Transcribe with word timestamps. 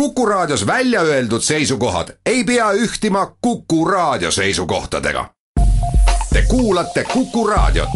Kuku 0.00 0.26
Raadios 0.26 0.66
välja 0.66 1.00
öeldud 1.00 1.40
seisukohad 1.40 2.08
ei 2.26 2.44
pea 2.44 2.72
ühtima 2.72 3.36
Kuku 3.40 3.84
Raadio 3.84 4.30
seisukohtadega. 4.30 5.30
Te 6.32 6.42
kuulate 6.42 7.04
Kuku 7.04 7.46
Raadiot. 7.46 7.88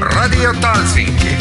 Radio 0.00 0.54
Talsinki. 0.60 1.36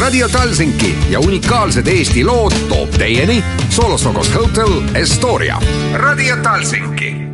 Radio 0.00 0.28
Talsinki 0.28 0.98
ja 1.10 1.20
unikaalsed 1.20 1.86
Eesti 1.86 2.24
lood 2.24 2.52
toob 2.68 2.90
teieni 2.90 3.44
Solosokos 3.68 4.34
Hotel 4.34 4.82
Estoria. 4.94 5.60
Radio 5.94 6.36
Talsinki 6.36 7.33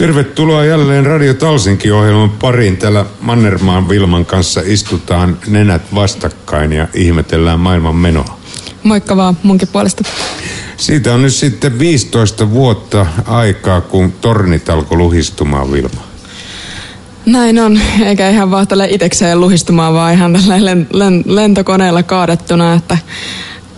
Tervetuloa 0.00 0.64
jälleen 0.64 1.06
Radio 1.06 1.34
Talsinki-ohjelman 1.34 2.30
pariin. 2.30 2.76
Täällä 2.76 3.04
Mannermaan 3.20 3.88
Vilman 3.88 4.26
kanssa 4.26 4.60
istutaan 4.64 5.38
nenät 5.46 5.82
vastakkain 5.94 6.72
ja 6.72 6.88
ihmetellään 6.94 7.60
maailman 7.60 7.96
menoa. 7.96 8.40
Moikka 8.82 9.16
vaan 9.16 9.36
munkin 9.42 9.68
puolesta. 9.68 10.04
Siitä 10.76 11.14
on 11.14 11.22
nyt 11.22 11.34
sitten 11.34 11.78
15 11.78 12.50
vuotta 12.50 13.06
aikaa, 13.26 13.80
kun 13.80 14.12
tornit 14.12 14.68
alkoi 14.70 14.98
luhistumaan 14.98 15.72
Vilma. 15.72 16.02
Näin 17.26 17.58
on, 17.58 17.80
eikä 18.04 18.30
ihan 18.30 18.50
vaan 18.50 18.68
tällä 18.68 18.84
itekseen 18.84 19.40
luhistumaan, 19.40 19.94
vaan 19.94 20.14
ihan 20.14 20.32
tällä 20.32 20.74
len- 20.92 21.24
lentokoneella 21.26 22.02
kaadettuna, 22.02 22.74
että 22.74 22.98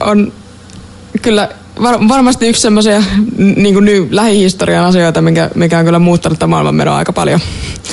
on 0.01 0.33
kyllä 1.23 1.49
var, 1.83 2.09
varmasti 2.09 2.49
yksi 2.49 2.63
semmoisia 2.63 3.03
niin 3.37 3.75
kuin 3.75 4.09
lähihistorian 4.11 4.85
asioita, 4.85 5.23
mikä, 5.23 5.51
mikä 5.55 5.79
on 5.79 5.85
kyllä 5.85 5.99
muuttanut 5.99 6.39
tämän 6.39 6.51
maailmanmenoa 6.51 6.97
aika 6.97 7.13
paljon. 7.13 7.41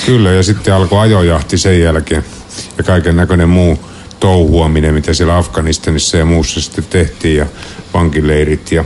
Kyllä, 0.06 0.32
ja 0.32 0.42
sitten 0.42 0.74
alkoi 0.74 1.00
ajojahti 1.00 1.58
sen 1.58 1.80
jälkeen 1.80 2.24
ja 2.78 2.84
kaiken 2.84 3.16
näköinen 3.16 3.48
muu 3.48 3.78
touhuaminen, 4.20 4.94
mitä 4.94 5.14
siellä 5.14 5.36
Afganistanissa 5.36 6.16
ja 6.16 6.24
muussa 6.24 6.60
sitten 6.60 6.84
tehtiin 6.90 7.36
ja 7.36 7.46
vankileirit 7.94 8.72
ja 8.72 8.84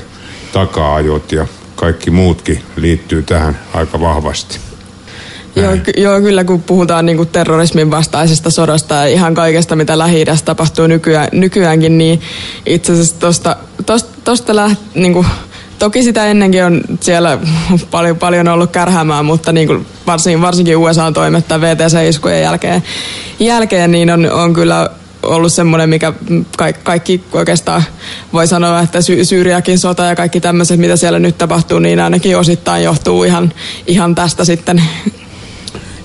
taka-ajot 0.53 1.33
ja 1.33 1.47
kaikki 1.77 2.11
muutkin 2.11 2.63
liittyy 2.77 3.23
tähän 3.23 3.59
aika 3.75 4.01
vahvasti. 4.01 4.59
Joo, 5.57 5.77
ky- 5.77 5.93
joo, 5.97 6.21
kyllä 6.21 6.45
kun 6.45 6.63
puhutaan 6.63 7.07
niin 7.07 7.17
kuin 7.17 7.29
terrorismin 7.29 7.91
vastaisesta 7.91 8.51
sodasta 8.51 8.95
ja 8.95 9.07
ihan 9.07 9.35
kaikesta, 9.35 9.77
mitä 9.77 9.99
lähi 9.99 10.25
tapahtuu 10.45 10.87
nykyään, 10.87 11.29
nykyäänkin, 11.33 11.99
niin 11.99 12.21
itse 12.67 12.93
asiassa 12.93 13.17
tuosta 13.21 13.57
tosta, 14.25 14.57
läht, 14.57 14.81
niin 14.95 15.13
kuin, 15.13 15.27
toki 15.79 16.03
sitä 16.03 16.27
ennenkin 16.27 16.65
on 16.65 16.81
siellä 17.01 17.39
paljon, 17.91 18.17
paljon 18.17 18.49
ollut 18.49 18.71
kärhämää, 18.71 19.23
mutta 19.23 19.53
niin 19.53 19.67
kuin 19.67 19.87
varsinkin, 20.07 20.43
varsinkin 20.43 20.77
USA-toimet 20.77 21.45
VTC-iskujen 21.61 22.43
jälkeen, 22.43 22.83
jälkeen 23.39 23.93
niin 23.93 24.11
on, 24.11 24.33
on 24.33 24.53
kyllä 24.53 24.91
ollut 25.23 25.53
semmoinen, 25.53 25.89
mikä 25.89 26.13
kaikki, 26.57 26.81
kaikki 26.85 27.25
oikeastaan 27.33 27.83
voi 28.33 28.47
sanoa, 28.47 28.81
että 28.81 29.01
Sy- 29.01 29.25
Syyriakin 29.25 29.79
sota 29.79 30.05
ja 30.05 30.17
kaikki 30.17 30.41
tämmöiset, 30.41 30.81
mitä 30.81 30.97
siellä 30.97 31.19
nyt 31.19 31.39
tapahtuu, 31.39 31.79
niin 31.79 32.01
ainakin 32.01 32.39
osittain 32.39 32.85
johtuu 32.85 33.25
ihan, 33.25 33.53
ihan 33.87 34.15
tästä 34.15 34.45
sitten 34.45 34.83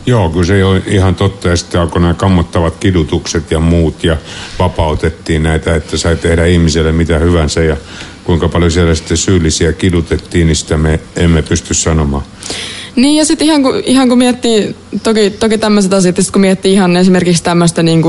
Joo, 0.10 0.30
kyllä 0.30 0.46
se 0.46 0.66
on 0.66 0.82
ihan 0.88 1.16
totta. 1.16 1.48
Ja 1.48 1.58
sitten 1.58 1.82
alkoi 1.82 2.02
nämä 2.02 2.14
kammottavat 2.14 2.76
kidutukset 2.80 3.52
ja 3.52 3.60
muut 3.60 4.04
ja 4.04 4.18
vapautettiin 4.60 5.44
näitä, 5.44 5.76
että 5.76 5.98
sai 5.98 6.16
tehdä 6.16 6.46
ihmiselle 6.46 6.92
mitä 6.92 7.18
hyvänsä 7.18 7.64
ja 7.64 7.78
kuinka 8.24 8.48
paljon 8.48 8.72
siellä 8.72 8.96
sitten 8.96 9.18
syyllisiä 9.18 9.74
kidutettiin, 9.74 10.48
niin 10.48 10.56
sitä 10.56 10.78
me 10.78 11.00
emme 11.16 11.42
pysty 11.42 11.74
sanomaan. 11.74 12.24
Niin 12.96 13.18
ja 13.18 13.26
sitten 13.26 13.48
ihan, 13.48 13.64
kun, 13.64 13.82
ihan 13.86 14.10
kun 14.10 14.18
miettii, 14.18 14.76
toki, 15.04 15.30
toki 15.30 15.58
tämmöiset 15.58 15.94
asiat, 15.94 16.16
kun 16.32 16.42
miettii 16.42 16.74
ihan 16.74 16.98
esimerkiksi 16.98 17.44
tämmöistä, 17.44 17.84
niin 17.84 18.04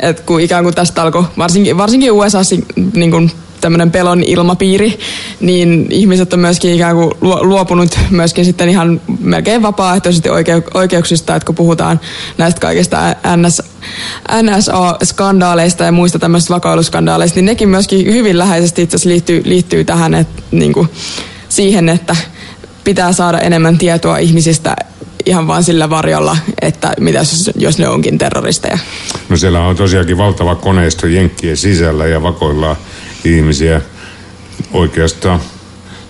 että 0.00 0.22
kun 0.22 0.40
ikään 0.40 0.64
kuin 0.64 0.74
tästä 0.74 1.02
alkoi, 1.02 1.24
varsinkin, 1.38 1.78
varsinkin 1.78 2.12
USA 2.12 2.40
niin 2.94 3.10
kuin 3.10 3.32
tämmöinen 3.62 3.90
pelon 3.90 4.22
ilmapiiri, 4.22 4.98
niin 5.40 5.86
ihmiset 5.90 6.32
on 6.32 6.40
myöskin 6.40 6.74
ikään 6.74 6.96
kuin 6.96 7.10
luopunut 7.20 7.98
myöskin 8.10 8.44
sitten 8.44 8.68
ihan 8.68 9.00
melkein 9.20 9.62
vapaaehtoisesti 9.62 10.28
oikeuksista, 10.74 11.36
että 11.36 11.46
kun 11.46 11.54
puhutaan 11.54 12.00
näistä 12.38 12.60
kaikista 12.60 13.16
NS, 13.36 13.62
NSA-skandaaleista 14.42 15.84
ja 15.84 15.92
muista 15.92 16.18
tämmöisistä 16.18 16.54
vakoiluskandaaleista, 16.54 17.36
niin 17.36 17.46
nekin 17.46 17.68
myöskin 17.68 18.06
hyvin 18.14 18.38
läheisesti 18.38 18.82
itse 18.82 18.96
asiassa 18.96 19.08
liittyy, 19.08 19.42
liittyy 19.44 19.84
tähän, 19.84 20.14
että 20.14 20.42
niin 20.50 20.72
kuin 20.72 20.88
siihen, 21.48 21.88
että 21.88 22.16
pitää 22.84 23.12
saada 23.12 23.38
enemmän 23.38 23.78
tietoa 23.78 24.18
ihmisistä 24.18 24.76
ihan 25.26 25.46
vaan 25.46 25.64
sillä 25.64 25.90
varjolla, 25.90 26.36
että 26.62 26.92
mitä 27.00 27.20
jos 27.56 27.78
ne 27.78 27.88
onkin 27.88 28.18
terroristeja. 28.18 28.78
No 29.28 29.36
siellä 29.36 29.60
on 29.60 29.76
tosiaankin 29.76 30.18
valtava 30.18 30.54
koneisto 30.54 31.06
Jenkkien 31.06 31.56
sisällä 31.56 32.06
ja 32.06 32.22
vakoillaan 32.22 32.76
ihmisiä 33.24 33.80
oikeastaan 34.72 35.40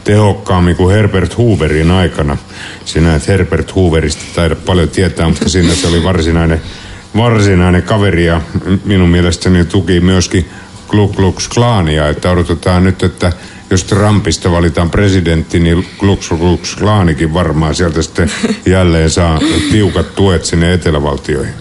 tehokkaammin 0.05 0.77
kuin 0.77 0.95
Herbert 0.95 1.39
Hooverin 1.39 1.91
aikana. 1.91 2.37
Sinä 2.85 3.15
et 3.15 3.29
Herbert 3.29 3.75
Hooverista 3.75 4.25
taida 4.35 4.57
paljon 4.57 4.89
tietää, 4.89 5.29
mutta 5.29 5.49
siinä 5.49 5.75
se 5.75 5.87
oli 5.87 6.05
varsinainen, 6.05 6.61
varsinainen 7.17 7.83
kaveri 7.83 8.27
ja 8.27 8.41
minun 8.85 9.09
mielestäni 9.09 9.65
tuki 9.65 10.01
myöskin 10.01 10.49
Ku 10.89 11.09
Klux 11.09 11.49
Klania, 11.49 12.09
että 12.09 12.31
odotetaan 12.31 12.85
nyt, 12.85 13.03
että 13.03 13.33
jos 13.71 13.85
Trumpista 13.85 14.51
valitaan 14.51 14.91
presidentti, 14.91 15.61
niin 15.61 15.87
Ku 15.99 16.19
Klux 16.39 16.77
Klanikin 16.77 17.35
varmaan 17.35 17.75
sieltä 17.75 18.03
sitten 18.03 18.31
jälleen 18.67 19.11
saa 19.11 19.41
tiukat 19.71 20.15
tuet 20.15 20.45
sinne 20.45 20.73
etelävaltioihin. 20.73 21.55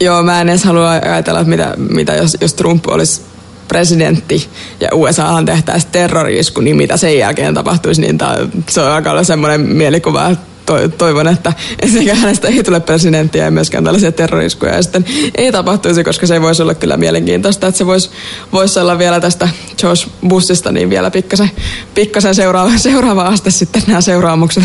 Joo, 0.00 0.22
mä 0.22 0.40
en 0.40 0.48
edes 0.48 0.64
halua 0.64 0.90
ajatella, 0.90 1.44
mitä, 1.44 1.74
mitä 1.76 2.14
jos, 2.14 2.36
jos 2.40 2.54
Trump 2.54 2.86
olisi 2.86 3.31
presidentti 3.68 4.48
ja 4.80 4.88
USAhan 4.92 5.44
tehtäisiin 5.44 5.92
terrorisku, 5.92 6.60
niin 6.60 6.76
mitä 6.76 6.96
sen 6.96 7.18
jälkeen 7.18 7.54
tapahtuisi, 7.54 8.00
niin 8.00 8.18
tää, 8.18 8.36
se 8.68 8.80
on 8.80 8.92
aika 8.92 9.24
semmoinen 9.24 9.60
mielikuva, 9.60 10.28
että 10.28 10.52
toivon, 10.98 11.28
että 11.28 11.52
sekä 11.92 12.14
hänestä 12.14 12.48
ei 12.48 12.62
tule 12.62 12.80
presidenttiä 12.80 13.44
ja 13.44 13.50
myöskään 13.50 13.84
tällaisia 13.84 14.12
terroriskuja 14.12 14.74
ja 14.74 14.82
sitten 14.82 15.04
ei 15.36 15.52
tapahtuisi, 15.52 16.04
koska 16.04 16.26
se 16.26 16.42
voisi 16.42 16.62
olla 16.62 16.74
kyllä 16.74 16.96
mielenkiintoista, 16.96 17.66
että 17.66 17.78
se 17.78 17.86
voisi, 17.86 18.10
voisi 18.52 18.80
olla 18.80 18.98
vielä 18.98 19.20
tästä 19.20 19.48
George 19.78 20.02
Bushista 20.28 20.72
niin 20.72 20.90
vielä 20.90 21.10
pikkasen, 21.10 21.50
pikkasen 21.94 22.34
seuraava, 22.34 22.70
seuraava 22.88 23.22
aste 23.22 23.50
sitten 23.50 23.82
nämä 23.86 24.00
seuraamukset. 24.00 24.64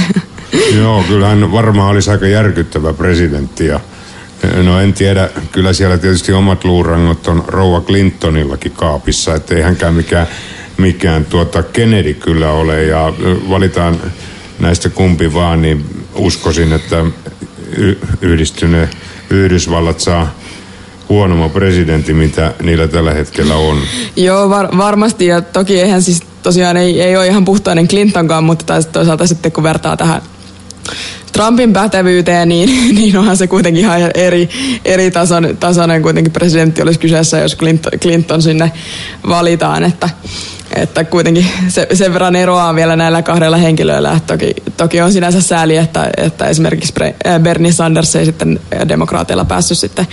Joo, 0.76 1.04
kyllähän 1.08 1.52
varmaan 1.52 1.92
olisi 1.92 2.12
aika 2.12 2.28
järkyttävä 2.28 2.94
presidentti 2.94 3.66
ja 3.66 3.80
No 4.64 4.80
en 4.80 4.94
tiedä, 4.94 5.30
kyllä 5.52 5.74
siellä 5.74 5.98
tietysti 5.98 6.34
omat 6.34 6.64
luurangot 6.64 7.28
on 7.28 7.44
Rouva 7.48 7.82
Clintonillakin 7.82 8.72
kaapissa, 8.72 9.36
ettei 9.36 9.62
hänkään 9.62 9.94
mikään, 9.94 10.28
mikään 10.78 11.26
tuota 11.26 11.64
Kennedy 11.64 12.14
kyllä 12.14 12.52
ole. 12.52 12.84
Ja 12.84 13.14
valitaan 13.50 14.02
näistä 14.60 14.90
kumpi 14.90 15.34
vaan, 15.34 15.62
niin 15.62 15.86
uskoisin, 16.16 16.74
että 16.74 17.06
yhdistyne 18.22 18.90
Yhdysvallat 19.30 20.00
saa 20.00 20.36
huonomman 21.10 21.52
presidentti, 21.52 22.14
mitä 22.14 22.54
niillä 22.64 22.88
tällä 22.88 23.14
hetkellä 23.14 23.56
on. 23.56 23.78
Joo, 24.16 24.50
var- 24.50 24.78
varmasti. 24.78 25.26
Ja 25.26 25.42
toki 25.42 25.82
eihän 25.82 26.02
siis 26.02 26.24
tosiaan 26.44 26.78
ei, 26.78 27.02
ei 27.02 27.18
ole 27.18 27.28
ihan 27.28 27.46
puhtainen 27.46 27.88
Clintonkaan, 27.88 28.44
mutta 28.44 28.74
toisaalta 28.92 29.28
sitten 29.28 29.52
kun 29.52 29.64
vertaa 29.64 29.98
tähän 29.98 30.22
Trumpin 31.32 31.74
pätevyyteen, 31.74 32.50
niin, 32.50 32.70
niin 32.96 33.18
onhan 33.18 33.38
se 33.38 33.48
kuitenkin 33.48 33.84
ihan 33.84 34.12
eri, 34.14 34.50
eri 34.86 35.12
tason, 35.12 35.58
tasoinen 35.60 36.02
kuitenkin 36.02 36.34
presidentti 36.34 36.82
olisi 36.82 37.00
kyseessä, 37.00 37.40
jos 37.40 37.58
Clinton, 37.58 37.92
Clinton 38.00 38.42
sinne 38.42 38.72
valitaan, 39.30 39.84
että 39.84 40.10
että 40.76 41.04
kuitenkin 41.04 41.48
se, 41.68 41.88
sen 41.94 42.14
verran 42.14 42.36
eroaa 42.36 42.76
vielä 42.76 42.96
näillä 42.96 43.22
kahdella 43.22 43.58
henkilöillä. 43.58 44.12
Että 44.12 44.34
toki, 44.34 44.56
toki 44.78 45.02
on 45.02 45.12
sinänsä 45.12 45.42
sääli, 45.42 45.78
että, 45.78 46.10
että 46.18 46.46
esimerkiksi 46.46 46.94
äh, 47.28 47.40
Bernie 47.40 47.72
Sanders 47.72 48.16
ei 48.16 48.26
sitten 48.26 48.60
demokraateilla 48.90 49.46
päässyt 49.46 49.78
sitten, 49.78 50.08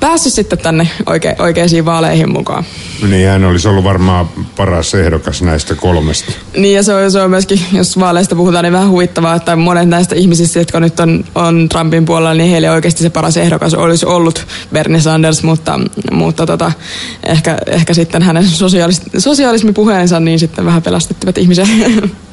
päässyt 0.00 0.32
sitten 0.32 0.58
tänne 0.58 0.88
oike, 1.06 1.36
oikeisiin 1.38 1.84
vaaleihin 1.84 2.32
mukaan. 2.32 2.64
Niin 3.08 3.28
hän 3.28 3.44
olisi 3.44 3.68
ollut 3.68 3.84
varmaan 3.84 4.28
paras 4.56 4.94
ehdokas 4.94 5.42
näistä 5.42 5.74
kolmesta. 5.74 6.32
Niin 6.56 6.74
ja 6.74 6.82
se 6.82 6.94
on, 6.94 7.10
se 7.10 7.20
on 7.20 7.30
myöskin, 7.30 7.60
jos 7.72 7.98
vaaleista 7.98 8.36
puhutaan, 8.36 8.64
niin 8.64 8.72
vähän 8.72 8.90
huvittavaa, 8.90 9.34
että 9.34 9.56
monet 9.56 9.88
näistä 9.88 10.14
ihmisistä, 10.14 10.58
jotka 10.58 10.80
nyt 10.80 11.00
on, 11.00 11.24
on 11.34 11.68
Trumpin 11.68 12.04
puolella, 12.04 12.34
niin 12.34 12.50
heille 12.50 12.70
oikeasti 12.70 13.02
se 13.02 13.10
paras 13.10 13.36
ehdokas 13.36 13.74
olisi 13.74 14.06
ollut 14.06 14.46
Bernie 14.72 15.00
Sanders, 15.00 15.42
mutta, 15.42 15.80
mutta 16.12 16.46
tota, 16.46 16.72
ehkä, 17.26 17.58
ehkä 17.66 17.94
sitten 17.94 18.22
hänen 18.22 18.46
sosiaalis, 18.46 19.02
sosiaalismipuheen 19.18 19.99
puheensa, 20.00 20.20
niin 20.20 20.38
sitten 20.38 20.64
vähän 20.64 20.82
pelastettivat 20.82 21.38
ihmisiä. 21.38 21.66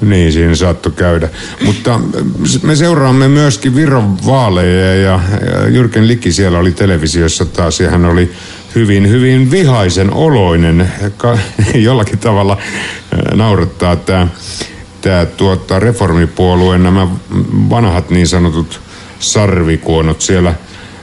Niin, 0.01 0.33
siinä 0.33 0.55
saattoi 0.55 0.91
käydä. 0.91 1.29
Mutta 1.65 1.99
me 2.63 2.75
seuraamme 2.75 3.27
myöskin 3.27 3.75
Viron 3.75 4.25
vaaleja 4.25 4.95
ja 4.95 5.19
Jyrken 5.69 6.07
Likki 6.07 6.31
siellä 6.31 6.59
oli 6.59 6.71
televisiossa 6.71 7.45
taas 7.45 7.79
ja 7.79 7.89
hän 7.89 8.05
oli 8.05 8.31
hyvin, 8.75 9.09
hyvin 9.09 9.51
vihaisen 9.51 10.13
oloinen. 10.13 10.91
Jollakin 11.75 12.19
tavalla 12.19 12.57
naurattaa 13.33 13.95
tämä 13.95 14.27
tämä 15.01 15.25
tuota, 15.25 15.79
reformipuolueen 15.79 16.83
nämä 16.83 17.07
vanhat 17.69 18.09
niin 18.09 18.27
sanotut 18.27 18.81
sarvikuonot 19.19 20.21
siellä, 20.21 20.55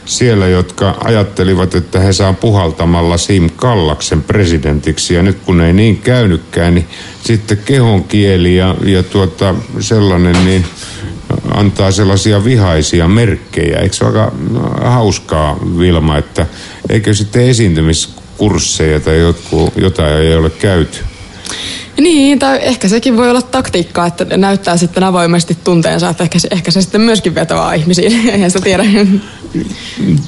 siellä, 0.07 0.49
jotka 0.49 0.97
ajattelivat, 1.05 1.75
että 1.75 2.01
he 2.01 2.13
saa 2.13 2.33
puhaltamalla 2.33 3.17
Sim 3.17 3.51
Kallaksen 3.57 4.23
presidentiksi. 4.23 5.15
Ja 5.15 5.23
nyt 5.23 5.39
kun 5.47 5.61
ei 5.61 5.73
niin 5.73 5.97
käynytkään, 5.99 6.75
niin 6.75 6.87
sitten 7.23 7.59
kehon 7.65 8.05
kieli 8.05 8.57
ja, 8.57 8.75
ja 8.85 9.03
tuota, 9.03 9.55
sellainen, 9.81 10.45
niin 10.45 10.65
antaa 11.51 11.91
sellaisia 11.91 12.45
vihaisia 12.45 13.09
merkkejä. 13.09 13.79
Eikö 13.79 13.95
se 13.95 14.05
ole 14.05 14.21
aika 14.21 14.33
hauskaa, 14.91 15.59
Vilma, 15.79 16.19
että 16.19 16.47
eikö 16.89 17.15
sitten 17.15 17.49
esiintymiskursseja 17.49 19.01
tai 19.01 19.21
jotkut, 19.21 19.73
jotain 19.77 20.15
ei 20.15 20.35
ole 20.35 20.51
käyty? 20.51 20.99
Niin, 22.01 22.39
tai 22.39 22.59
ehkä 22.63 22.89
sekin 22.89 23.17
voi 23.17 23.31
olla 23.31 23.43
taktiikkaa, 23.43 24.07
että 24.07 24.37
näyttää 24.37 24.77
sitten 24.77 25.05
avoimesti 25.05 25.59
tunteensa, 25.65 26.09
että 26.09 26.25
ehkä 26.25 26.39
se, 26.39 26.49
ehkä 26.51 26.71
se 26.71 26.83
sitten 26.83 27.01
myöskin 27.01 27.35
vetoaa 27.35 27.75
ihmisiin, 27.75 28.13
eihän 28.31 28.51
sitä 28.51 28.65
tiedä. 28.65 28.85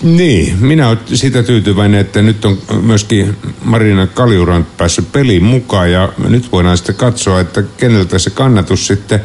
Niin, 0.03 0.57
minä 0.61 0.89
olen 0.89 0.99
sitä 1.15 1.43
tyytyväinen, 1.43 2.01
että 2.01 2.23
nyt 2.23 2.45
on 2.45 2.59
myöskin 2.83 3.37
Marina 3.65 4.07
Kaljurant 4.07 4.77
päässyt 4.77 5.13
peliin 5.13 5.45
mukaan 5.45 5.93
ja 5.93 6.13
nyt 6.29 6.53
voidaan 6.53 6.77
sitten 6.77 6.95
katsoa, 6.95 7.41
että 7.41 7.63
keneltä 7.77 8.19
se 8.19 8.31
kannatus 8.31 8.87
sitten 8.87 9.21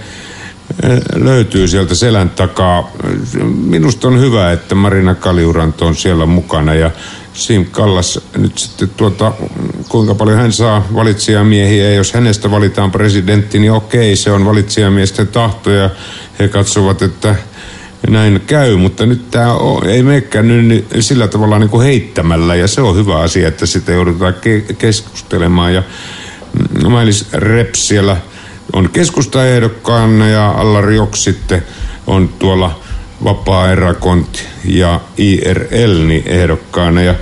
löytyy 1.16 1.68
sieltä 1.68 1.96
selän 1.96 2.30
takaa. 2.30 2.92
Minusta 3.44 4.08
on 4.08 4.20
hyvä, 4.20 4.52
että 4.52 4.76
Marina 4.76 5.16
Kaljurant 5.16 5.82
on 5.82 5.96
siellä 5.96 6.26
mukana 6.26 6.74
ja 6.74 6.92
Sim 7.34 7.66
Kallas 7.66 8.20
nyt 8.38 8.58
sitten 8.58 8.90
tuota, 8.98 9.34
kuinka 9.92 10.16
paljon 10.16 10.38
hän 10.38 10.52
saa 10.52 10.88
valitsijamiehiä 10.94 11.90
ja 11.90 11.96
jos 11.96 12.14
hänestä 12.14 12.52
valitaan 12.52 12.92
presidentti, 12.92 13.60
niin 13.60 13.72
okei, 13.72 14.16
se 14.16 14.32
on 14.32 14.46
valitsijamiesten 14.46 15.28
tahto 15.28 15.72
ja 15.72 15.90
he 16.40 16.48
katsovat, 16.48 17.02
että 17.02 17.36
näin 18.10 18.42
käy, 18.48 18.78
mutta 18.78 19.06
nyt 19.06 19.32
tämä 19.32 19.56
ei 19.88 20.04
menekään 20.04 20.68
nyt 20.68 20.88
sillä 21.00 21.28
tavalla 21.28 21.60
niin 21.60 21.70
kuin 21.70 21.86
heittämällä 21.86 22.56
ja 22.56 22.68
se 22.68 22.82
on 22.82 22.96
hyvä 22.96 23.20
asia, 23.20 23.48
että 23.48 23.66
sitä 23.66 23.92
joudutaan 23.92 24.34
ke- 24.34 24.74
keskustelemaan. 24.74 25.74
Ja 25.74 25.84
Mailis 26.90 27.28
Reps 27.34 27.88
siellä 27.88 28.18
on 28.74 28.90
keskustaehdokkaana 28.90 30.30
ja 30.30 30.52
Allari 30.52 30.96
Joks 30.96 31.24
sitten 31.24 31.64
on 32.08 32.30
tuolla 32.40 32.80
vapaa 33.24 33.68
ja 34.66 35.00
IRL 35.18 36.08
niin 36.08 36.24
ehdokkaana. 36.26 37.02
Ja 37.02 37.16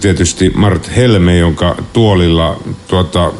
tietysti 0.00 0.52
Mart 0.54 0.96
Helme, 0.96 1.38
jonka 1.38 1.76
tuolilla 1.92 2.60
tuota, 2.88 3.32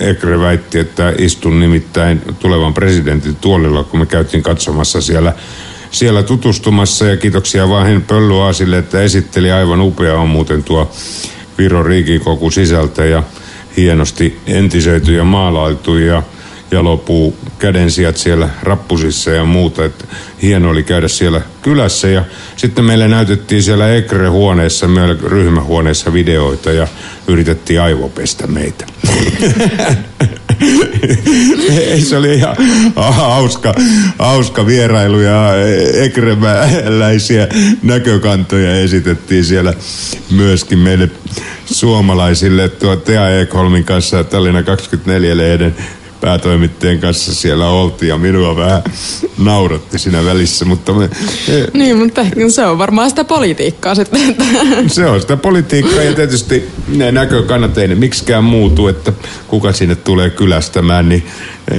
Ekre 0.00 0.40
väitti, 0.40 0.78
että 0.78 1.12
istun 1.18 1.60
nimittäin 1.60 2.22
tulevan 2.38 2.74
presidentin 2.74 3.36
tuolilla, 3.36 3.84
kun 3.84 4.00
me 4.00 4.06
käytiin 4.06 4.42
katsomassa 4.42 5.00
siellä, 5.00 5.32
siellä 5.90 6.22
tutustumassa. 6.22 7.06
Ja 7.06 7.16
kiitoksia 7.16 7.68
vaan 7.68 8.04
Pölluaasille, 8.06 8.78
että 8.78 9.02
esitteli 9.02 9.52
aivan 9.52 9.80
upea 9.80 10.18
on 10.18 10.28
muuten 10.28 10.64
tuo 10.64 10.90
Viro 11.58 11.82
Riikikoku 11.82 12.50
sisältä 12.50 13.04
ja 13.04 13.22
hienosti 13.76 14.38
entisöity 14.46 15.14
ja 15.14 15.24
maalailtu 15.24 15.96
ja 15.96 16.22
jalopuu 16.74 17.36
kädensijat 17.58 18.16
siellä 18.16 18.48
rappusissa 18.62 19.30
ja 19.30 19.44
muuta. 19.44 19.84
Että 19.84 20.04
hieno 20.42 20.70
oli 20.70 20.82
käydä 20.82 21.08
siellä 21.08 21.40
kylässä 21.62 22.08
ja 22.08 22.24
sitten 22.56 22.84
meille 22.84 23.08
näytettiin 23.08 23.62
siellä 23.62 23.94
Ekre-huoneessa, 23.94 24.88
meillä 24.88 25.16
ryhmähuoneessa 25.22 26.12
videoita 26.12 26.72
ja 26.72 26.88
yritettiin 27.28 27.80
aivopestä 27.80 28.46
meitä. 28.46 28.86
se 32.08 32.16
oli 32.16 32.34
ihan 32.34 32.56
hauska, 32.96 33.74
hauska 34.18 34.66
vierailu 34.66 35.20
ja 35.20 35.50
ekremäläisiä 35.94 37.48
näkökantoja 37.82 38.76
esitettiin 38.76 39.44
siellä 39.44 39.74
myöskin 40.30 40.78
meille 40.78 41.10
suomalaisille. 41.66 42.68
Tuo 42.68 42.96
Tea 42.96 43.40
Ekholmin 43.40 43.84
kanssa 43.84 44.24
Tallinna 44.24 44.60
24-lehden 44.60 45.76
päätoimittajien 46.24 47.00
kanssa 47.00 47.34
siellä 47.34 47.68
oltiin 47.68 48.08
ja 48.08 48.18
minua 48.18 48.56
vähän 48.56 48.82
nauratti 49.38 49.98
siinä 49.98 50.24
välissä, 50.24 50.64
mutta 50.64 50.92
me... 50.92 51.10
Niin, 51.72 51.96
mutta 51.96 52.26
se 52.48 52.66
on 52.66 52.78
varmaan 52.78 53.10
sitä 53.10 53.24
politiikkaa 53.24 53.94
sitten. 53.94 54.36
Se 54.86 55.06
on 55.06 55.20
sitä 55.20 55.36
politiikkaa 55.36 56.02
ja 56.02 56.14
tietysti 56.14 56.68
ne 56.88 57.12
näkökannat 57.12 57.78
ei 57.78 57.88
ne 57.88 57.94
miksikään 57.94 58.44
muutu, 58.44 58.88
että 58.88 59.12
kuka 59.48 59.72
sinne 59.72 59.94
tulee 59.94 60.30
kylästämään, 60.30 61.08
niin 61.08 61.26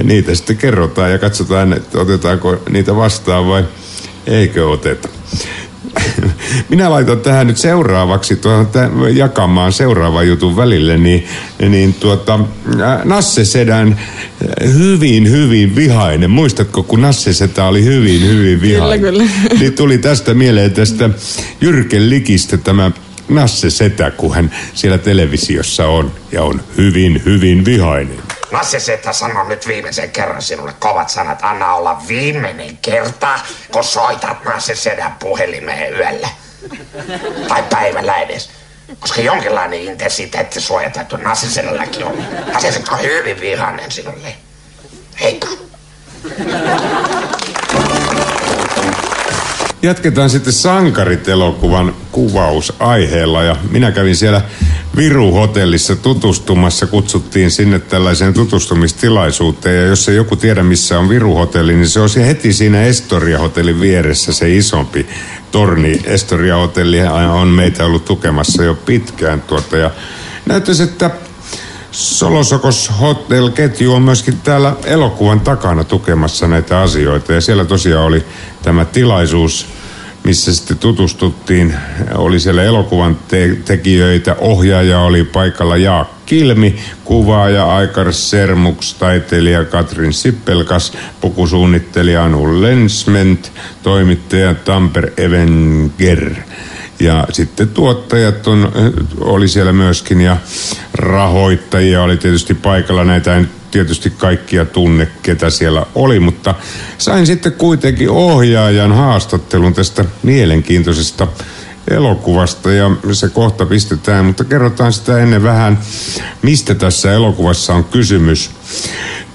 niitä 0.02 0.34
sitten 0.34 0.56
kerrotaan 0.56 1.12
ja 1.12 1.18
katsotaan, 1.18 1.72
että 1.72 1.98
otetaanko 1.98 2.56
niitä 2.70 2.96
vastaan 2.96 3.46
vai 3.46 3.64
eikö 4.26 4.68
oteta. 4.68 5.08
Minä 6.70 6.90
laitan 6.90 7.20
tähän 7.20 7.46
nyt 7.46 7.56
seuraavaksi 7.56 8.36
tuohon 8.36 8.68
jakamaan 9.12 9.72
seuraavan 9.72 10.28
jutun 10.28 10.56
välille, 10.56 10.98
niin, 10.98 11.26
niin 11.68 11.94
tuota, 11.94 12.40
Nasse 13.04 13.44
Sedän 13.44 14.00
hyvin, 14.74 15.30
hyvin 15.30 15.76
vihainen. 15.76 16.30
Muistatko, 16.30 16.82
kun 16.82 17.02
Nasse 17.02 17.32
Setä 17.32 17.64
oli 17.64 17.84
hyvin, 17.84 18.28
hyvin 18.28 18.60
vihainen? 18.60 19.00
Kyllä, 19.00 19.24
kyllä. 19.28 19.58
Niin 19.60 19.72
tuli 19.72 19.98
tästä 19.98 20.34
mieleen 20.34 20.72
tästä 20.72 21.10
Jyrken 21.60 22.10
Likistä 22.10 22.56
tämä 22.56 22.90
Nasse 23.28 23.70
Setä, 23.70 24.10
kun 24.10 24.34
hän 24.34 24.50
siellä 24.74 24.98
televisiossa 24.98 25.86
on 25.86 26.12
ja 26.32 26.42
on 26.42 26.60
hyvin, 26.76 27.22
hyvin 27.24 27.64
vihainen. 27.64 28.18
Lasse 28.50 28.80
Setä 28.80 29.12
sanoo 29.12 29.44
nyt 29.44 29.66
viimeisen 29.66 30.10
kerran 30.10 30.42
sinulle 30.42 30.74
kovat 30.78 31.08
sanat. 31.08 31.38
Anna 31.42 31.74
olla 31.74 32.02
viimeinen 32.08 32.76
kerta, 32.76 33.40
kun 33.72 33.84
soitat 33.84 34.44
Nasse 34.44 34.74
Sedän 34.74 35.16
puhelimeen 35.18 35.94
yöllä. 35.94 36.28
Tai 37.48 37.62
päivällä 37.70 38.16
edes. 38.16 38.50
Koska 39.00 39.20
jonkinlainen 39.20 39.80
intensiteetti 39.80 40.60
suojatettu 40.60 41.16
Nasse 41.16 41.50
Sedälläkin 41.50 42.04
on. 42.04 42.24
Nasse 42.52 42.72
Setä 42.72 42.92
on 42.92 43.02
hyvin 43.02 43.40
vihainen 43.40 43.90
sinulle. 43.90 44.34
Heikka. 45.20 45.48
Jatketaan 49.86 50.30
sitten 50.30 50.52
Sankarit-elokuvan 50.52 51.94
kuvausaiheella 52.12 53.42
ja 53.42 53.56
minä 53.70 53.92
kävin 53.92 54.16
siellä 54.16 54.42
Viru-hotellissa 54.96 55.96
tutustumassa. 55.96 56.86
Kutsuttiin 56.86 57.50
sinne 57.50 57.78
tällaiseen 57.78 58.34
tutustumistilaisuuteen 58.34 59.76
ja 59.76 59.86
jos 59.86 60.08
ei 60.08 60.16
joku 60.16 60.36
tiedä 60.36 60.62
missä 60.62 60.98
on 60.98 61.08
Viru-hotelli, 61.08 61.74
niin 61.74 61.88
se 61.88 62.00
on 62.00 62.08
heti 62.26 62.52
siinä 62.52 62.82
Estoria-hotellin 62.82 63.80
vieressä 63.80 64.32
se 64.32 64.56
isompi 64.56 65.06
torni. 65.50 66.00
Estoria-hotelli 66.04 67.02
on 67.32 67.48
meitä 67.48 67.84
ollut 67.84 68.04
tukemassa 68.04 68.64
jo 68.64 68.74
pitkään 68.74 69.42
tuota 69.42 69.76
ja 69.76 69.90
näyttäisi, 70.46 70.82
että 70.82 71.10
Solosokos 71.90 72.90
Hotel-ketju 73.00 73.94
on 73.94 74.02
myöskin 74.02 74.38
täällä 74.38 74.76
elokuvan 74.84 75.40
takana 75.40 75.84
tukemassa 75.84 76.48
näitä 76.48 76.80
asioita. 76.80 77.32
Ja 77.32 77.40
siellä 77.40 77.64
tosiaan 77.64 78.04
oli 78.04 78.24
tämä 78.62 78.84
tilaisuus, 78.84 79.75
missä 80.26 80.54
sitten 80.54 80.78
tutustuttiin. 80.78 81.74
Oli 82.14 82.40
siellä 82.40 82.62
elokuvan 82.62 83.18
te- 83.28 83.56
tekijöitä, 83.64 84.36
ohjaaja 84.38 85.00
oli 85.00 85.24
paikalla 85.24 85.76
Jaak 85.76 86.08
Kilmi, 86.26 86.76
kuvaaja 87.04 87.76
Aikar 87.76 88.12
Sermuks, 88.12 88.94
taiteilija 88.94 89.64
Katrin 89.64 90.12
Sippelkas, 90.12 90.92
pukusuunnittelija 91.20 92.24
Anu 92.24 92.62
Lensment, 92.62 93.52
toimittaja 93.82 94.54
Tamper 94.54 95.10
Evenger. 95.16 96.34
Ja 97.00 97.26
sitten 97.32 97.68
tuottajat 97.68 98.46
on, 98.46 98.72
oli 99.20 99.48
siellä 99.48 99.72
myöskin 99.72 100.20
ja 100.20 100.36
rahoittajia 100.94 102.02
oli 102.02 102.16
tietysti 102.16 102.54
paikalla. 102.54 103.04
Näitä 103.04 103.36
en 103.36 103.50
tietysti 103.70 104.10
kaikkia 104.10 104.64
tunne, 104.64 105.08
ketä 105.22 105.50
siellä 105.50 105.86
oli, 105.94 106.20
mutta 106.20 106.54
sain 106.98 107.26
sitten 107.26 107.52
kuitenkin 107.52 108.10
ohjaajan 108.10 108.92
haastattelun 108.92 109.74
tästä 109.74 110.04
mielenkiintoisesta 110.22 111.28
elokuvasta 111.90 112.72
ja 112.72 112.90
se 113.12 113.28
kohta 113.28 113.66
pistetään, 113.66 114.24
mutta 114.24 114.44
kerrotaan 114.44 114.92
sitä 114.92 115.18
ennen 115.18 115.42
vähän, 115.42 115.78
mistä 116.42 116.74
tässä 116.74 117.12
elokuvassa 117.12 117.74
on 117.74 117.84
kysymys. 117.84 118.50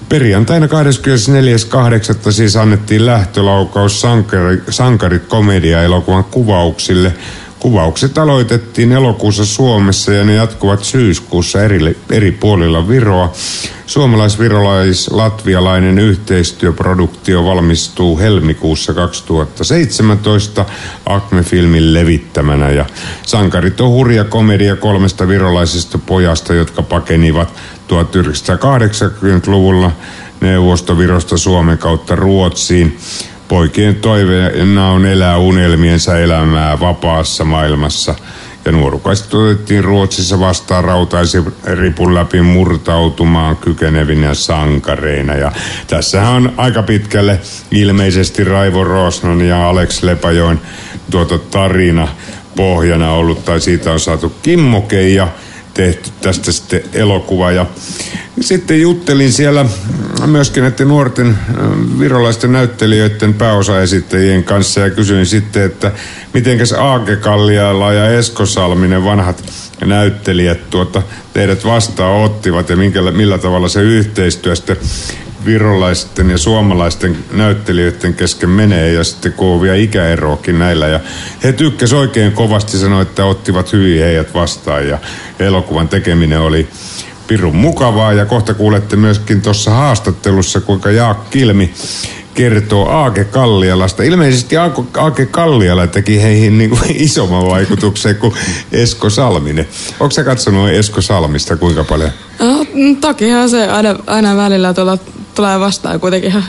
Perjantaina 0.08 0.66
24.8. 0.66 2.32
siis 2.32 2.56
annettiin 2.56 3.06
lähtölaukaus 3.06 4.00
sankari, 4.00 4.62
sankarit 4.70 5.26
komedia-elokuvan 5.26 6.24
kuvauksille– 6.24 7.14
Kuvaukset 7.62 8.18
aloitettiin 8.18 8.92
elokuussa 8.92 9.44
Suomessa 9.44 10.12
ja 10.12 10.24
ne 10.24 10.34
jatkuvat 10.34 10.84
syyskuussa 10.84 11.62
eri, 11.62 11.96
eri 12.10 12.32
puolilla 12.32 12.88
Viroa. 12.88 13.32
Suomalais-virolais-latvialainen 13.86 15.98
yhteistyöproduktio 15.98 17.44
valmistuu 17.44 18.18
helmikuussa 18.18 18.94
2017 18.94 20.64
Acme-filmin 21.06 21.94
levittämänä. 21.94 22.70
Ja 22.70 22.86
Sankarit 23.22 23.80
on 23.80 23.90
hurja 23.90 24.24
komedia 24.24 24.76
kolmesta 24.76 25.28
virolaisesta 25.28 25.98
pojasta, 25.98 26.54
jotka 26.54 26.82
pakenivat 26.82 27.54
1980-luvulla 27.88 29.92
Neuvostovirosta 30.40 31.36
Suomen 31.36 31.78
kautta 31.78 32.16
Ruotsiin. 32.16 32.98
Poikien 33.52 33.94
toiveena 33.94 34.90
on 34.90 35.06
elää 35.06 35.38
unelmiensa 35.38 36.18
elämää 36.18 36.80
vapaassa 36.80 37.44
maailmassa– 37.44 38.14
ja 38.64 38.72
nuorukaiset 38.72 39.34
otettiin 39.34 39.84
Ruotsissa 39.84 40.40
vastaan 40.40 40.84
rautaisen 40.84 41.52
ripun 41.64 42.14
läpi 42.14 42.42
murtautumaan 42.42 43.56
kykenevinä 43.56 44.34
sankareina. 44.34 45.34
Ja 45.34 45.52
tässä 45.86 46.28
on 46.28 46.52
aika 46.56 46.82
pitkälle 46.82 47.40
ilmeisesti 47.70 48.44
Raivo 48.44 48.84
Rosnan 48.84 49.40
ja 49.40 49.68
Alex 49.68 50.02
Lepajoin 50.02 50.60
tuota 51.10 51.38
tarina 51.38 52.08
pohjana 52.56 53.12
ollut, 53.12 53.44
tai 53.44 53.60
siitä 53.60 53.92
on 53.92 54.00
saatu 54.00 54.32
kimmokeja 54.42 55.28
tehty 55.74 56.10
tästä 56.22 56.52
sitten 56.52 56.80
elokuva. 56.92 57.50
Ja 57.50 57.66
sitten 58.40 58.80
juttelin 58.80 59.32
siellä 59.32 59.66
myöskin 60.26 60.62
näiden 60.62 60.88
nuorten 60.88 61.38
virolaisten 61.98 62.52
näyttelijöiden 62.52 63.34
pääosaesittäjien 63.34 64.44
kanssa 64.44 64.80
ja 64.80 64.90
kysyin 64.90 65.26
sitten, 65.26 65.62
että 65.62 65.92
mitenkäs 66.34 66.72
Aake 66.72 67.16
Kalliala 67.16 67.92
ja 67.92 68.10
Esko 68.10 68.46
Salminen 68.46 69.04
vanhat 69.04 69.44
näyttelijät 69.84 70.70
tuota, 70.70 71.02
teidät 71.32 71.64
vastaan 71.64 72.24
ottivat 72.24 72.68
ja 72.68 72.76
minkä, 72.76 73.02
millä 73.02 73.38
tavalla 73.38 73.68
se 73.68 73.82
yhteistyö 73.82 74.56
sitten 74.56 74.76
virolaisten 75.44 76.30
ja 76.30 76.38
suomalaisten 76.38 77.16
näyttelijöiden 77.32 78.14
kesken 78.14 78.50
menee 78.50 78.92
ja 78.92 79.04
sitten 79.04 79.34
vielä 79.62 79.76
ikäeroakin 79.76 80.58
näillä. 80.58 80.86
Ja 80.86 81.00
he 81.44 81.52
tykkäsivät 81.52 82.00
oikein 82.00 82.32
kovasti 82.32 82.78
sanoa, 82.78 83.02
että 83.02 83.24
ottivat 83.24 83.72
hyvin 83.72 84.02
heidät 84.02 84.34
vastaan 84.34 84.88
ja 84.88 84.98
elokuvan 85.38 85.88
tekeminen 85.88 86.40
oli 86.40 86.68
pirun 87.26 87.56
mukavaa 87.56 88.12
ja 88.12 88.26
kohta 88.26 88.54
kuulette 88.54 88.96
myöskin 88.96 89.42
tuossa 89.42 89.70
haastattelussa, 89.70 90.60
kuinka 90.60 90.90
Jaak 90.90 91.30
Kilmi 91.30 91.74
kertoo 92.34 92.88
Aake 92.88 93.24
Kallialasta. 93.24 94.02
Ilmeisesti 94.02 94.56
Aake 94.98 95.26
Kalliala 95.26 95.86
teki 95.86 96.22
heihin 96.22 96.58
niin 96.58 96.70
kuin 96.70 96.96
isomman 97.06 97.46
vaikutuksen 97.46 98.16
kuin 98.16 98.34
Esko 98.72 99.10
Salminen. 99.10 99.68
Onko 100.00 100.10
sä 100.10 100.24
katsonut 100.24 100.68
Esko 100.68 101.00
Salmista 101.00 101.56
kuinka 101.56 101.84
paljon? 101.84 102.10
No, 102.38 102.66
tokihan 103.00 103.50
se 103.50 103.68
aina, 103.68 103.96
aina 104.06 104.36
välillä 104.36 104.74
tuolla 104.74 104.98
tulee 105.34 105.60
vastaan 105.60 106.00
kuitenkin 106.00 106.30
ihan 106.30 106.44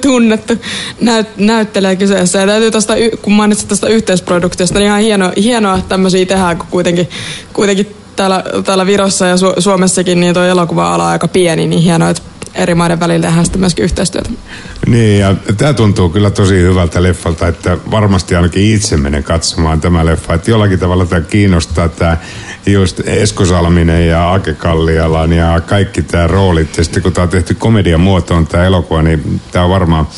tunnettu 0.00 0.54
näyt, 1.00 1.36
näyttelee 1.36 1.96
kyseessä. 1.96 2.38
Ja 2.38 2.46
täytyy 2.46 2.70
tosta, 2.70 2.94
kun 3.22 3.32
mainitsit 3.32 3.68
tuosta 3.68 3.88
yhteisproduktiosta, 3.88 4.78
niin 4.78 4.86
ihan 4.86 5.00
hieno, 5.00 5.32
hienoa, 5.36 5.74
että 5.74 5.88
tämmöisiä 5.88 6.26
tehdään, 6.26 6.58
kun 6.58 6.66
kuitenkin, 6.70 7.08
kuitenkin 7.52 7.96
täällä, 8.16 8.44
täällä 8.64 8.86
Virossa 8.86 9.26
ja 9.26 9.36
Su- 9.36 9.60
Suomessakin 9.60 10.20
niin 10.20 10.34
tuo 10.34 10.42
elokuva-ala 10.42 11.04
on 11.04 11.10
aika 11.10 11.28
pieni, 11.28 11.66
niin 11.66 11.82
hienoa, 11.82 12.10
että 12.10 12.22
eri 12.54 12.74
maiden 12.74 13.00
välillä 13.00 13.26
tehdään 13.26 13.44
sitten 13.44 13.60
myöskin 13.60 13.84
yhteistyötä. 13.84 14.30
Niin, 14.86 15.20
ja 15.20 15.34
tämä 15.56 15.72
tuntuu 15.72 16.08
kyllä 16.08 16.30
tosi 16.30 16.54
hyvältä 16.54 17.02
leffalta, 17.02 17.48
että 17.48 17.78
varmasti 17.90 18.34
ainakin 18.34 18.74
itse 18.74 18.96
menen 18.96 19.24
katsomaan 19.24 19.80
tämä 19.80 20.06
leffa. 20.06 20.34
Että 20.34 20.50
jollakin 20.50 20.78
tavalla 20.78 21.06
tämä 21.06 21.20
kiinnostaa 21.20 21.88
tämä 21.88 22.16
just 22.66 23.00
Esko 23.06 23.44
Salminen 23.44 24.08
ja 24.08 24.32
Ake 24.32 24.54
Kallialan 24.54 25.32
ja 25.32 25.60
kaikki 25.66 26.02
tämä 26.02 26.26
roolit. 26.26 26.76
Ja 26.76 26.84
sitten 26.84 27.02
kun 27.02 27.12
tämä 27.12 27.22
on 27.22 27.28
tehty 27.28 27.54
komedian 27.54 28.00
muotoon 28.00 28.46
tämä 28.46 28.64
elokuva, 28.64 29.02
niin 29.02 29.40
tämä 29.52 29.64
on 29.64 29.70
varmaan 29.70 30.08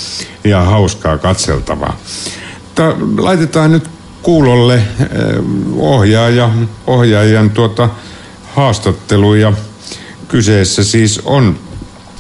ihan 0.45 0.67
hauskaa 0.67 1.19
katseltavaa. 1.19 1.97
Tää 2.75 2.93
laitetaan 3.19 3.73
nyt 3.73 3.88
kuulolle 4.23 4.75
eh, 4.75 4.85
ohjaaja, 5.76 6.50
ohjaajan 6.87 7.50
tuota 7.50 7.88
haastattelu 8.55 9.35
ja 9.35 9.53
kyseessä 10.29 10.85
siis 10.85 11.21
on 11.25 11.59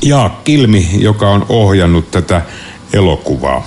Jaak 0.04 0.44
Kilmi, 0.44 0.88
joka 0.98 1.30
on 1.30 1.46
ohjannut 1.48 2.10
tätä 2.10 2.42
elokuvaa. 2.92 3.66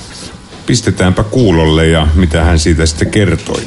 Pistetäänpä 0.65 1.23
kuulolle 1.23 1.87
ja 1.87 2.07
mitä 2.15 2.43
hän 2.43 2.59
siitä 2.59 2.85
sitten 2.85 3.11
kertoi. 3.11 3.61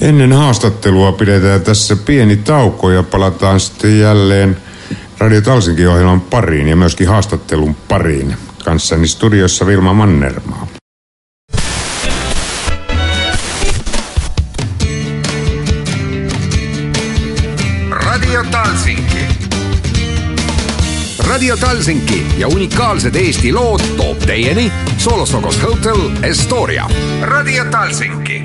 Ennen 0.00 0.32
haastattelua 0.32 1.12
pidetään 1.12 1.60
tässä 1.60 1.96
pieni 1.96 2.36
tauko 2.36 2.90
ja 2.90 3.02
palataan 3.02 3.60
sitten 3.60 4.00
jälleen 4.00 4.56
Radio 5.18 5.40
Talsinkin 5.40 5.88
ohjelman 5.88 6.20
pariin 6.20 6.68
ja 6.68 6.76
myöskin 6.76 7.08
haastattelun 7.08 7.76
pariin. 7.88 8.36
Kanssani 8.64 9.08
studiossa 9.08 9.66
Vilma 9.66 9.92
Mannermaa. 9.92 10.66
Radio 21.50 21.68
Talsinki 21.68 22.26
ja 22.38 22.48
unikaalsed 22.48 23.14
Eesti 23.14 23.52
lood 23.52 23.80
toob 23.96 24.18
teieni 24.18 24.72
Solostokos 24.96 25.62
Hotel 25.62 25.96
Estoria. 26.22 26.88
Radio 27.22 27.64
Talsinki. 27.64 28.42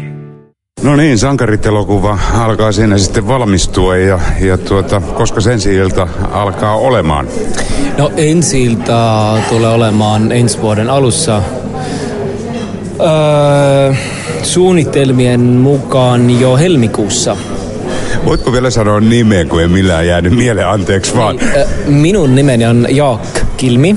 No 0.83 0.95
niin, 0.95 1.17
sankarit-elokuva 1.17 2.19
alkaa 2.33 2.71
siinä 2.71 2.97
sitten 2.97 3.27
valmistua 3.27 3.97
ja, 3.97 4.19
ja 4.41 4.57
tuota, 4.57 5.01
koska 5.01 5.41
sen 5.41 5.59
ilta 5.71 6.07
alkaa 6.31 6.75
olemaan? 6.75 7.27
No 7.97 8.11
ensi 8.17 8.63
ilta 8.63 9.33
tulee 9.49 9.69
olemaan 9.69 10.31
ensi 10.31 10.61
vuoden 10.61 10.89
alussa. 10.89 11.41
Öö, 12.99 13.93
suunnitelmien 14.43 15.41
mukaan 15.41 16.39
jo 16.39 16.57
helmikuussa. 16.57 17.37
Voitko 18.25 18.51
vielä 18.51 18.69
sanoa 18.69 18.99
nimeä, 18.99 19.45
kun 19.45 19.61
ei 19.61 19.67
millään 19.67 20.07
jäänyt 20.07 20.33
mieleen, 20.33 20.67
anteeksi 20.67 21.15
vaan. 21.15 21.35
Niin, 21.35 21.49
öö, 21.55 21.65
minun 21.85 22.35
nimeni 22.35 22.65
on 22.65 22.87
Jaak 22.89 23.21
Kilmi 23.57 23.95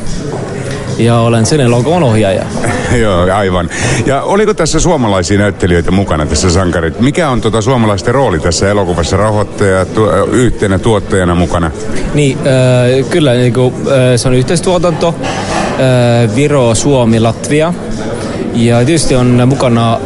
ja 0.99 1.18
olen 1.18 1.47
sen 1.47 1.61
elokuvan 1.61 2.02
ohjaaja. 2.02 2.42
Joo, 3.02 3.35
aivan. 3.35 3.70
Ja 4.06 4.23
oliko 4.23 4.54
tässä 4.54 4.80
suomalaisia 4.80 5.38
näyttelijöitä 5.38 5.90
mukana 5.90 6.26
tässä 6.26 6.50
sankarit? 6.50 7.00
Mikä 7.00 7.28
on 7.28 7.40
tuota 7.40 7.61
suomalaisten 7.62 8.14
rooli 8.14 8.38
tässä 8.38 8.70
elokuvassa? 8.70 9.16
Rahoittaja, 9.16 9.85
tu, 9.85 10.06
yhtenä 10.32 10.78
tuottajana 10.78 11.35
mukana? 11.35 11.70
Niin, 12.14 12.38
äh, 12.38 13.11
kyllä 13.11 13.35
niin 13.35 13.52
kuin, 13.52 13.75
äh, 13.75 13.82
se 14.16 14.28
on 14.28 14.35
yhteistuotanto. 14.35 15.14
Äh, 15.18 16.35
Viro, 16.35 16.75
Suomi, 16.75 17.20
Latvia. 17.20 17.75
Ja 18.59 18.85
tietysti 18.85 19.15
on 19.15 19.43
mukana 19.47 19.93
äh, 19.95 20.00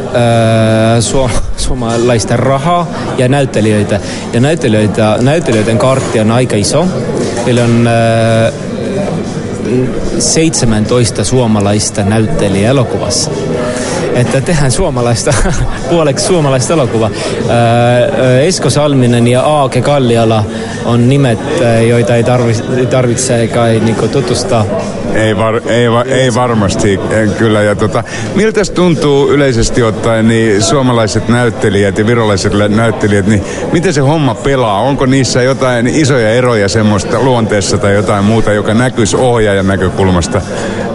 su- 0.99 1.29
suomalaista 1.65 2.37
rahaa 2.37 2.87
ja 3.17 3.27
näyttelijöitä. 3.27 3.99
Ja 4.33 4.39
näyttelijöitä, 4.39 5.17
näyttelijöiden 5.21 5.77
kartti 5.77 6.19
on 6.19 6.31
aika 6.31 6.55
iso. 6.55 6.85
Meillä 7.45 7.63
on 7.63 7.87
äh, 7.87 8.53
17 10.19 11.23
suomalaista 11.23 12.03
näyttelijä 12.03 12.69
elokuvassa. 12.69 13.31
Että 14.15 14.41
tehdään 14.41 14.71
suomalaista, 14.71 15.33
puoleksi 15.89 16.25
suomalaista 16.25 16.73
elokuva. 16.73 17.11
Esko 18.43 18.69
Salminen 18.69 19.27
ja 19.27 19.41
Aake 19.41 19.81
Kalliala 19.81 20.45
on 20.85 21.09
nimet, 21.09 21.39
joita 21.89 22.15
ei 22.15 22.23
tarvitse, 22.23 22.63
tarvitse 22.85 23.47
kai 23.47 23.81
niinku 23.85 24.07
tutustaa. 24.07 24.65
Ei, 25.15 25.37
var, 25.37 25.61
ei, 25.67 25.91
va, 25.91 26.03
ei 26.03 26.33
varmasti, 26.33 26.99
kyllä. 27.37 27.61
Ja 27.61 27.75
tota, 27.75 28.03
miltä 28.35 28.61
tuntuu 28.73 29.29
yleisesti 29.29 29.83
ottaen 29.83 30.27
niin 30.27 30.61
suomalaiset 30.61 31.27
näyttelijät 31.27 31.97
ja 31.97 32.07
virolaiset 32.07 32.53
näyttelijät, 32.69 33.27
niin 33.27 33.43
miten 33.71 33.93
se 33.93 34.01
homma 34.01 34.35
pelaa? 34.35 34.81
Onko 34.81 35.05
niissä 35.05 35.41
jotain 35.41 35.87
isoja 35.87 36.29
eroja 36.29 36.69
semmoista 36.69 37.19
luonteessa 37.19 37.77
tai 37.77 37.93
jotain 37.93 38.25
muuta, 38.25 38.53
joka 38.53 38.73
näkyisi 38.73 39.17
ohjaajan 39.17 39.67
näkökulmasta 39.67 40.41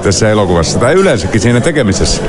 tässä 0.03 0.31
elokuvassa 0.31 0.79
tai 0.79 0.95
yleensäkin 0.95 1.41
siinä 1.41 1.61
tekemisessä? 1.61 2.23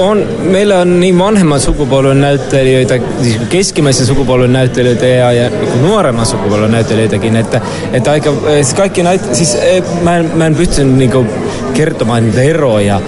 On, 0.00 0.28
meillä 0.42 0.78
on 0.78 1.00
niin 1.00 1.18
vanhemman 1.18 1.60
sukupolven 1.60 2.20
näyttelijöitä, 2.20 2.98
siis 3.22 3.36
keskimmäisen 3.48 4.06
sukupolven 4.06 4.52
näyttelijöitä 4.52 5.06
ja, 5.06 5.32
ja 5.32 5.50
nuoremman 5.82 6.26
sukupolven 6.26 6.70
näyttelijöitäkin, 6.70 7.36
että, 7.36 7.60
että 7.92 8.10
aika, 8.10 8.32
siis 8.54 8.74
kaikki 8.74 9.02
näyt, 9.02 9.34
siis 9.34 9.58
mä 10.02 10.16
en, 10.16 10.30
mä 10.34 10.46
en 10.46 10.54
pysty 10.54 10.84
niin 10.84 11.10
kuin, 11.10 11.28
kertomaan 11.74 12.24
niitä 12.24 12.42
eroja, 12.42 13.00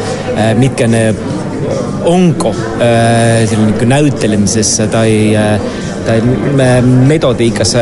mitkä 0.55 0.87
ne 0.87 1.15
onko 2.05 2.57
niin 3.51 3.89
näyttelemisessä 3.89 4.87
tai, 4.87 5.39
tai 6.07 6.21
metodiikassa 7.07 7.79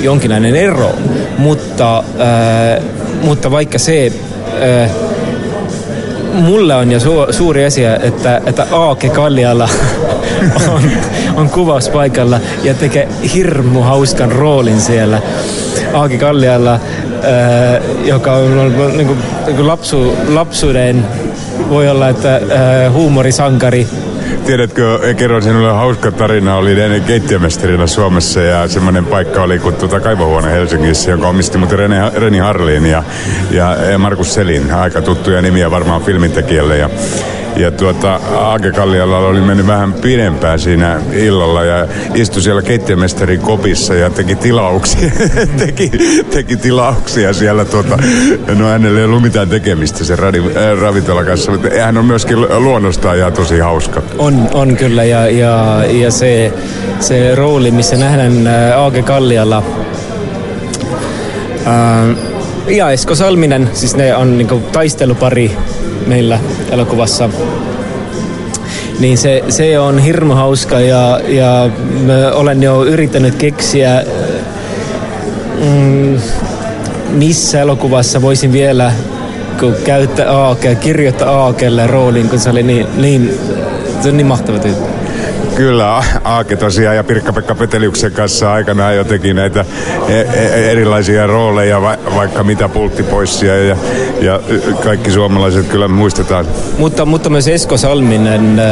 jonkinlainen 0.00 0.56
ero, 0.56 0.94
mutta, 1.38 2.04
mutta 3.22 3.50
vaikka 3.50 3.78
se 3.78 4.12
mulle 6.32 6.74
on 6.74 6.92
jo 6.92 6.98
su- 6.98 7.32
suuri 7.32 7.64
asia, 7.64 7.96
että, 7.96 8.40
että 8.46 8.66
Aake 8.72 9.08
Kalliala 9.08 9.68
on, 10.74 10.82
on 11.36 11.50
kuvauspaikalla 11.50 12.40
ja 12.62 12.74
tekee 12.74 13.08
hirmu 13.34 13.82
hauskan 13.82 14.32
roolin 14.32 14.80
siellä. 14.80 15.20
Aake 15.92 16.18
Kalliala, 16.18 16.74
äh, 16.74 16.80
joka 18.04 18.32
on 18.32 18.58
ollut 18.58 18.96
niin 18.96 19.06
kuin, 19.06 19.18
niin 19.46 19.56
kuin 19.56 19.66
lapsu, 19.66 20.16
lapsuuden, 20.28 21.06
voi 21.68 21.88
olla, 21.88 22.08
että 22.08 22.34
äh, 22.34 22.92
huumorisankari, 22.92 23.86
tiedätkö, 24.46 25.14
kerron 25.16 25.42
sinulle 25.42 25.72
hauska 25.72 26.12
tarina, 26.12 26.56
oli 26.56 26.80
ennen 26.80 27.02
keittiömestarina 27.02 27.86
Suomessa 27.86 28.40
ja 28.40 28.68
semmoinen 28.68 29.06
paikka 29.06 29.42
oli 29.42 29.58
kuin 29.58 29.74
tuota 29.74 30.00
kaivohuone 30.00 30.52
Helsingissä, 30.52 31.10
jonka 31.10 31.28
omisti 31.28 31.58
muuten 31.58 31.78
Rene, 31.78 32.10
Reni 32.14 32.38
Harlin 32.38 32.86
ja, 32.86 33.02
ja 33.50 33.76
Markus 33.98 34.34
Selin, 34.34 34.72
aika 34.72 35.02
tuttuja 35.02 35.42
nimiä 35.42 35.70
varmaan 35.70 36.02
filmintekijälle 36.02 36.78
ja 36.78 36.90
ja 37.56 37.70
tuota, 37.70 38.20
Aake 38.34 38.72
Kallialla 38.72 39.18
oli 39.18 39.40
mennyt 39.40 39.66
vähän 39.66 39.92
pidempään 39.92 40.58
siinä 40.58 41.00
illalla 41.12 41.64
ja 41.64 41.86
istui 42.14 42.42
siellä 42.42 42.62
keittiömestarin 42.62 43.40
kopissa 43.40 43.94
ja 43.94 44.10
teki 44.10 44.36
tilauksia, 44.36 45.10
teki, 45.66 45.90
teki 46.30 46.56
tilauksia 46.56 47.32
siellä. 47.32 47.64
Tuota, 47.64 47.98
no 48.58 48.68
hänelle 48.68 48.98
ei 48.98 49.04
ollut 49.04 49.22
mitään 49.22 49.48
tekemistä 49.48 50.04
sen 50.04 50.18
radi, 50.18 50.38
äh, 50.38 50.80
ravintola 50.80 51.24
kanssa, 51.24 51.52
mutta 51.52 51.68
hän 51.80 51.98
on 51.98 52.04
myöskin 52.04 52.40
luonnostaan 52.40 53.18
ja 53.18 53.30
tosi 53.30 53.58
hauska. 53.58 54.02
On, 54.18 54.48
on 54.54 54.76
kyllä 54.76 55.04
ja, 55.04 55.28
ja, 55.28 55.84
ja 55.90 56.10
se, 56.10 56.52
se 57.00 57.34
rooli, 57.34 57.70
missä 57.70 57.96
nähdään 57.96 58.46
äh, 58.46 58.78
Aake 58.78 59.02
Kallialla, 59.02 59.62
äh, 61.66 62.16
ja 62.68 62.90
Esko 62.90 63.14
Salminen, 63.14 63.70
siis 63.72 63.96
ne 63.96 64.16
on 64.16 64.38
niinku 64.38 64.62
taistelupari 64.72 65.56
meillä 66.06 66.38
elokuvassa. 66.70 67.30
Niin 69.00 69.18
se, 69.18 69.44
se 69.48 69.78
on 69.78 69.98
hirmu 69.98 70.34
hauska 70.34 70.80
ja, 70.80 71.20
ja 71.28 71.70
olen 72.32 72.62
jo 72.62 72.84
yrittänyt 72.84 73.34
keksiä, 73.34 74.04
mm, 75.64 76.20
missä 77.10 77.60
elokuvassa 77.60 78.22
voisin 78.22 78.52
vielä 78.52 78.92
käyttää 79.84 80.30
Aake, 80.30 80.74
kirjoittaa 80.74 81.30
Aakelle 81.30 81.86
roolin, 81.86 82.28
kun 82.28 82.38
se 82.38 82.50
oli 82.50 82.62
niin, 82.62 82.86
niin, 82.96 83.38
se 84.02 84.08
on 84.08 84.16
niin 84.16 84.26
mahtava 84.26 84.58
tyyppi. 84.58 84.87
Kyllä, 85.58 86.02
Aake 86.24 86.56
tosiaan 86.56 86.96
ja 86.96 87.04
Pirkka-Pekka 87.04 87.54
Peteliuksen 87.54 88.12
kanssa 88.12 88.52
aikanaan 88.52 88.96
jo 88.96 89.04
teki 89.04 89.34
näitä 89.34 89.64
e, 90.08 90.20
e, 90.20 90.70
erilaisia 90.70 91.26
rooleja, 91.26 91.82
va- 91.82 91.98
vaikka 92.14 92.44
mitä 92.44 92.68
pulttipoissia 92.68 93.64
ja, 93.64 93.76
ja 94.20 94.40
kaikki 94.84 95.10
suomalaiset 95.10 95.66
kyllä 95.66 95.88
muistetaan. 95.88 96.46
Mutta, 96.78 97.04
mutta 97.04 97.30
myös 97.30 97.48
Esko 97.48 97.76
Salminen, 97.76 98.62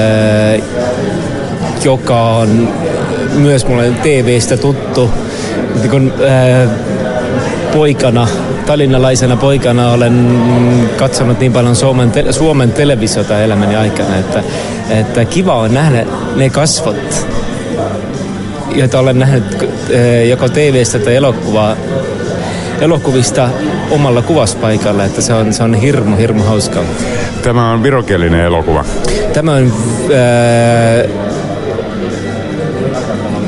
joka 1.85 2.37
on 2.37 2.69
myös 3.35 3.67
mulle 3.67 3.91
TV-stä 4.03 4.57
tuttu, 4.57 5.11
kun 5.91 6.13
poikana 7.73 8.29
tallinnalaisena 8.67 9.37
poikana 9.37 9.93
olen 9.93 10.41
katsonut 10.97 11.41
niin 11.41 11.53
paljon 11.53 11.77
Suomen, 11.77 12.11
te- 12.11 12.33
Suomen 12.33 12.73
televisiota 12.73 13.41
elämäni 13.41 13.77
aikana, 13.77 14.17
että, 14.17 14.43
että 14.91 15.25
kiva 15.25 15.55
on 15.55 15.75
nähdä 15.75 16.07
ne 16.37 16.51
kasvot, 16.51 17.27
joita 18.75 18.99
olen 18.99 19.19
nähnyt 19.19 19.69
eh, 19.91 20.29
joko 20.29 20.49
TV-stä 20.49 20.99
tai 20.99 21.15
elokuvaa, 21.15 21.77
elokuvista 22.81 23.49
omalla 23.91 24.23
kuvaspaikalla, 24.23 25.05
että 25.05 25.21
se 25.23 25.35
on, 25.35 25.53
se 25.53 25.63
on 25.63 25.75
hirmu, 25.75 26.17
hirmu 26.17 26.43
hauskaa. 26.43 26.85
Tämä 27.43 27.73
on 27.73 27.83
virokielinen 27.83 28.45
elokuva. 28.45 28.85
Tämä 29.33 29.53
on 29.53 29.73
äh, 30.03 31.26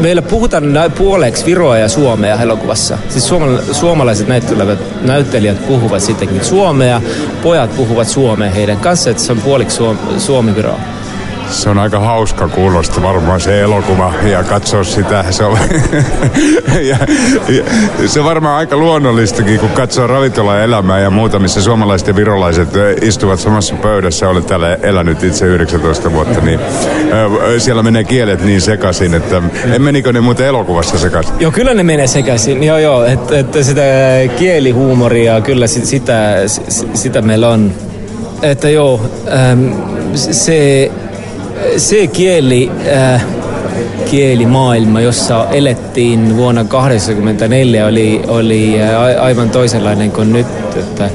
meillä 0.00 0.22
puhutaan 0.22 0.64
puoleksi 0.98 1.46
Viroa 1.46 1.78
ja 1.78 1.88
Suomea 1.88 2.42
elokuvassa. 2.42 2.98
Siis 3.08 3.32
suomalaiset 3.72 4.28
näyttelijät, 4.28 5.02
näyttelijät 5.02 5.66
puhuvat 5.66 6.02
sittenkin 6.02 6.44
suomea, 6.44 7.02
pojat 7.42 7.76
puhuvat 7.76 8.08
suomea 8.08 8.50
heidän 8.50 8.76
kanssa, 8.76 9.10
että 9.10 9.22
se 9.22 9.32
on 9.32 9.40
puoliksi 9.40 9.82
Suomi-Viroa. 10.18 10.80
Se 11.50 11.70
on 11.70 11.78
aika 11.78 12.00
hauska 12.00 12.48
kuulosta 12.48 13.02
varmaan 13.02 13.40
se 13.40 13.60
elokuva 13.60 14.14
ja 14.30 14.44
katsoa 14.44 14.84
sitä. 14.84 15.24
Se 15.30 15.44
on, 15.44 15.58
ja, 16.90 16.96
ja, 17.48 17.64
se 18.06 18.20
on 18.20 18.26
varmaan 18.26 18.56
aika 18.56 18.76
luonnollistakin, 18.76 19.60
kun 19.60 19.68
katsoo 19.68 20.06
ravintola-elämää 20.06 21.00
ja 21.00 21.10
muuta, 21.10 21.38
missä 21.38 21.62
suomalaiset 21.62 22.08
ja 22.08 22.16
virolaiset 22.16 22.68
istuvat 23.02 23.40
samassa 23.40 23.74
pöydässä. 23.74 24.28
Olen 24.28 24.44
täällä 24.44 24.74
elänyt 24.74 25.22
itse 25.22 25.46
19 25.46 26.12
vuotta, 26.12 26.40
niin 26.40 26.60
siellä 27.58 27.82
menee 27.82 28.04
kielet 28.04 28.44
niin 28.44 28.60
sekaisin, 28.60 29.14
että 29.14 29.42
en 29.72 29.82
menikö 29.82 30.12
ne 30.12 30.20
muuten 30.20 30.46
elokuvassa 30.46 30.98
sekaisin? 30.98 31.34
Joo, 31.40 31.50
kyllä 31.52 31.74
ne 31.74 31.82
menee 31.82 32.06
sekaisin. 32.06 32.64
Joo, 32.64 32.78
joo, 32.78 33.04
että, 33.04 33.38
että 33.38 33.62
sitä 33.62 33.82
kielihuumoria, 34.38 35.40
kyllä 35.40 35.66
sitä, 35.66 36.36
sitä 36.94 37.22
meillä 37.22 37.48
on. 37.48 37.72
Että 38.42 38.70
joo, 38.70 39.00
se 40.14 40.90
se 41.76 42.06
kieli, 42.06 42.70
äh, 42.96 43.24
kielimaailma, 44.10 45.00
jossa 45.00 45.46
elettiin 45.50 46.36
vuonna 46.36 46.64
1984, 46.64 47.86
oli, 47.86 48.22
oli 48.28 48.82
äh, 48.82 49.22
aivan 49.24 49.50
toisenlainen 49.50 50.12
kuin 50.12 50.32
nyt. 50.32 50.46
Että, 50.76 51.10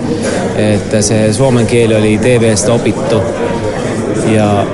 että 0.57 1.01
se 1.01 1.33
suomen 1.33 1.67
kieli 1.67 1.95
oli 1.95 2.17
TVstä 2.17 2.73
opittu 2.73 3.21
ja, 4.35 4.65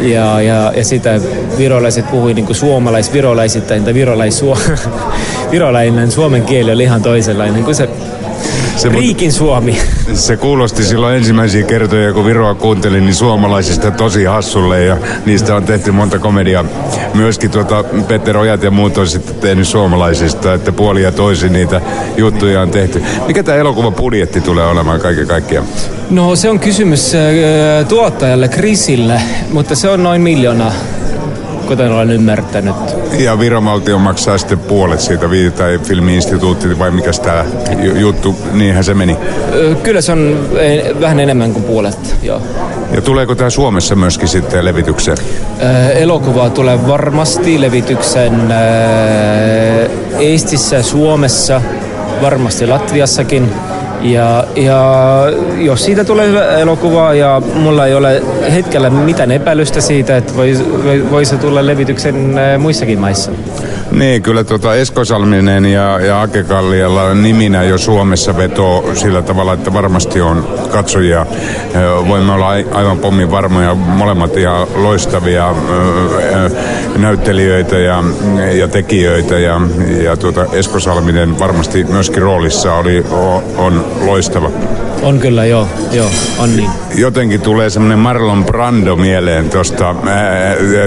ja, 0.00 0.40
ja, 0.42 0.72
ja 0.76 0.84
sitä 0.84 1.20
virolaiset 1.58 2.10
puhui 2.10 2.34
niin 2.34 2.46
kuin 2.46 2.56
suomalais-virolaisittain 2.56 3.84
tai 3.84 3.94
virolais 3.94 4.44
virolainen 5.50 6.10
suomen 6.10 6.42
kieli 6.42 6.72
oli 6.72 6.82
ihan 6.82 7.02
toisenlainen 7.02 7.64
kuin 7.64 7.74
se 7.74 7.88
se, 8.78 8.88
Riikin 8.88 9.32
Suomi. 9.32 9.78
Se 10.14 10.36
kuulosti 10.36 10.84
silloin 10.84 11.16
ensimmäisiä 11.16 11.62
kertoja, 11.62 12.12
kun 12.12 12.24
Viroa 12.24 12.54
kuuntelin, 12.54 13.04
niin 13.04 13.14
suomalaisista 13.14 13.90
tosi 13.90 14.24
hassulle 14.24 14.84
ja 14.84 14.96
niistä 15.26 15.56
on 15.56 15.64
tehty 15.64 15.92
monta 15.92 16.18
komediaa. 16.18 16.64
Myöskin 17.14 17.50
tuota 17.50 17.84
Petter 18.08 18.36
Ojat 18.36 18.62
ja 18.62 18.70
muut 18.70 18.98
on 18.98 19.08
sitten 19.08 19.34
tehnyt 19.34 19.68
suomalaisista, 19.68 20.54
että 20.54 20.72
puoli 20.72 21.02
ja 21.02 21.12
toisin 21.12 21.52
niitä 21.52 21.80
juttuja 22.16 22.60
on 22.60 22.70
tehty. 22.70 23.02
Mikä 23.26 23.42
tämä 23.42 23.58
elokuvan 23.58 23.94
budjetti 23.94 24.40
tulee 24.40 24.66
olemaan 24.66 25.00
kaiken 25.00 25.26
kaikkiaan? 25.26 25.66
No 26.10 26.36
se 26.36 26.50
on 26.50 26.58
kysymys 26.58 27.14
äh, 27.14 27.86
tuottajalle 27.88 28.48
Krisille, 28.48 29.20
mutta 29.52 29.74
se 29.74 29.88
on 29.88 30.02
noin 30.02 30.22
miljoona 30.22 30.72
kuten 31.68 31.92
olen 31.92 32.10
ymmärtänyt. 32.10 32.76
Ja 33.18 33.38
Viron 33.38 33.64
valtio 33.64 33.98
maksaa 33.98 34.38
sitten 34.38 34.58
puolet 34.58 35.00
siitä, 35.00 35.26
tai 35.56 35.78
filmiinstituutti 35.82 36.78
vai 36.78 36.90
mikä 36.90 37.10
tämä 37.22 37.44
juttu, 37.94 38.36
niinhän 38.52 38.84
se 38.84 38.94
meni? 38.94 39.16
Kyllä 39.82 40.00
se 40.00 40.12
on 40.12 40.48
vähän 41.00 41.20
enemmän 41.20 41.52
kuin 41.52 41.64
puolet, 41.64 42.16
joo. 42.22 42.42
Ja 42.94 43.00
tuleeko 43.00 43.34
tämä 43.34 43.50
Suomessa 43.50 43.94
myöskin 43.94 44.28
sitten 44.28 44.64
levitykseen? 44.64 45.16
Elokuva 45.94 46.50
tulee 46.50 46.86
varmasti 46.86 47.60
levitykseen 47.60 48.54
Eestissä, 50.18 50.82
Suomessa, 50.82 51.62
varmasti 52.22 52.66
Latviassakin. 52.66 53.52
Ja, 54.00 54.44
ja 54.56 54.82
jos 55.58 55.84
siitä 55.84 56.04
tulee 56.04 56.28
hyvä 56.28 56.44
elokuva 56.44 57.14
ja 57.14 57.42
mulla 57.54 57.86
ei 57.86 57.94
ole 57.94 58.22
hetkellä 58.52 58.90
mitään 58.90 59.30
epäilystä 59.30 59.80
siitä, 59.80 60.16
että 60.16 60.36
voisi 60.36 60.64
voi 61.10 61.24
se 61.24 61.36
tulla 61.36 61.66
levityksen 61.66 62.34
muissakin 62.58 62.98
maissa. 62.98 63.32
Niin, 63.90 64.22
kyllä 64.22 64.44
tuota 64.44 64.74
Esko 64.74 65.04
Salminen 65.04 65.64
ja, 65.64 66.00
ja 66.00 66.22
Ake 66.22 66.42
Kallialla 66.42 67.14
niminä 67.14 67.62
jo 67.62 67.78
Suomessa 67.78 68.36
vetoo 68.36 68.94
sillä 68.94 69.22
tavalla, 69.22 69.52
että 69.52 69.72
varmasti 69.72 70.20
on 70.20 70.48
katsojia. 70.72 71.26
Voimme 72.08 72.32
olla 72.32 72.48
aivan 72.48 72.98
pommin 72.98 73.30
varmoja, 73.30 73.74
molemmat 73.74 74.36
ja 74.36 74.66
loistavia 74.74 75.54
näyttelijöitä 76.96 77.78
ja, 77.78 78.04
ja 78.52 78.68
tekijöitä. 78.68 79.38
Ja, 79.38 79.60
ja 80.02 80.16
tuota 80.16 80.46
Esko 80.52 80.80
Salminen 80.80 81.38
varmasti 81.38 81.84
myöskin 81.84 82.22
roolissa 82.22 82.74
oli, 82.74 83.04
on 83.56 83.86
loistava. 84.06 84.50
On 85.02 85.18
kyllä, 85.18 85.44
joo, 85.44 85.68
joo, 85.92 86.10
on 86.38 86.56
niin. 86.56 86.70
Jotenkin 86.94 87.40
tulee 87.40 87.70
semmoinen 87.70 87.98
Marlon 87.98 88.44
Brando 88.44 88.96
mieleen 88.96 89.50
tuosta, 89.50 89.94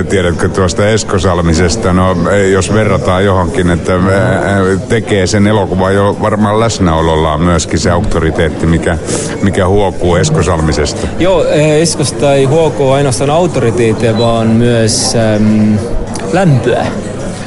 tiedätkö, 0.10 0.50
tuosta 0.50 0.89
Eskosalmisesta. 0.89 1.93
No, 1.93 2.17
jos 2.52 2.74
verrataan 2.74 3.26
johonkin, 3.26 3.69
että 3.69 3.93
tekee 4.89 5.28
sen 5.28 5.47
elokuvan 5.47 5.95
jo 5.95 6.17
varmaan 6.21 6.60
läsnäolollaan 6.60 7.41
myöskin 7.41 7.80
se 7.80 7.91
auktoriteetti, 7.91 8.65
mikä, 8.65 8.97
mikä 9.41 9.67
huokuu 9.67 10.15
Eskosalmisesta. 10.15 11.08
Joo, 11.19 11.45
Eskosta 11.80 12.34
ei 12.34 12.45
huokuu 12.45 12.91
ainoastaan 12.91 13.30
autoriteettia, 13.30 14.17
vaan 14.17 14.47
myös 14.47 15.15
äm, 15.15 15.78
lämpöä 16.34 16.86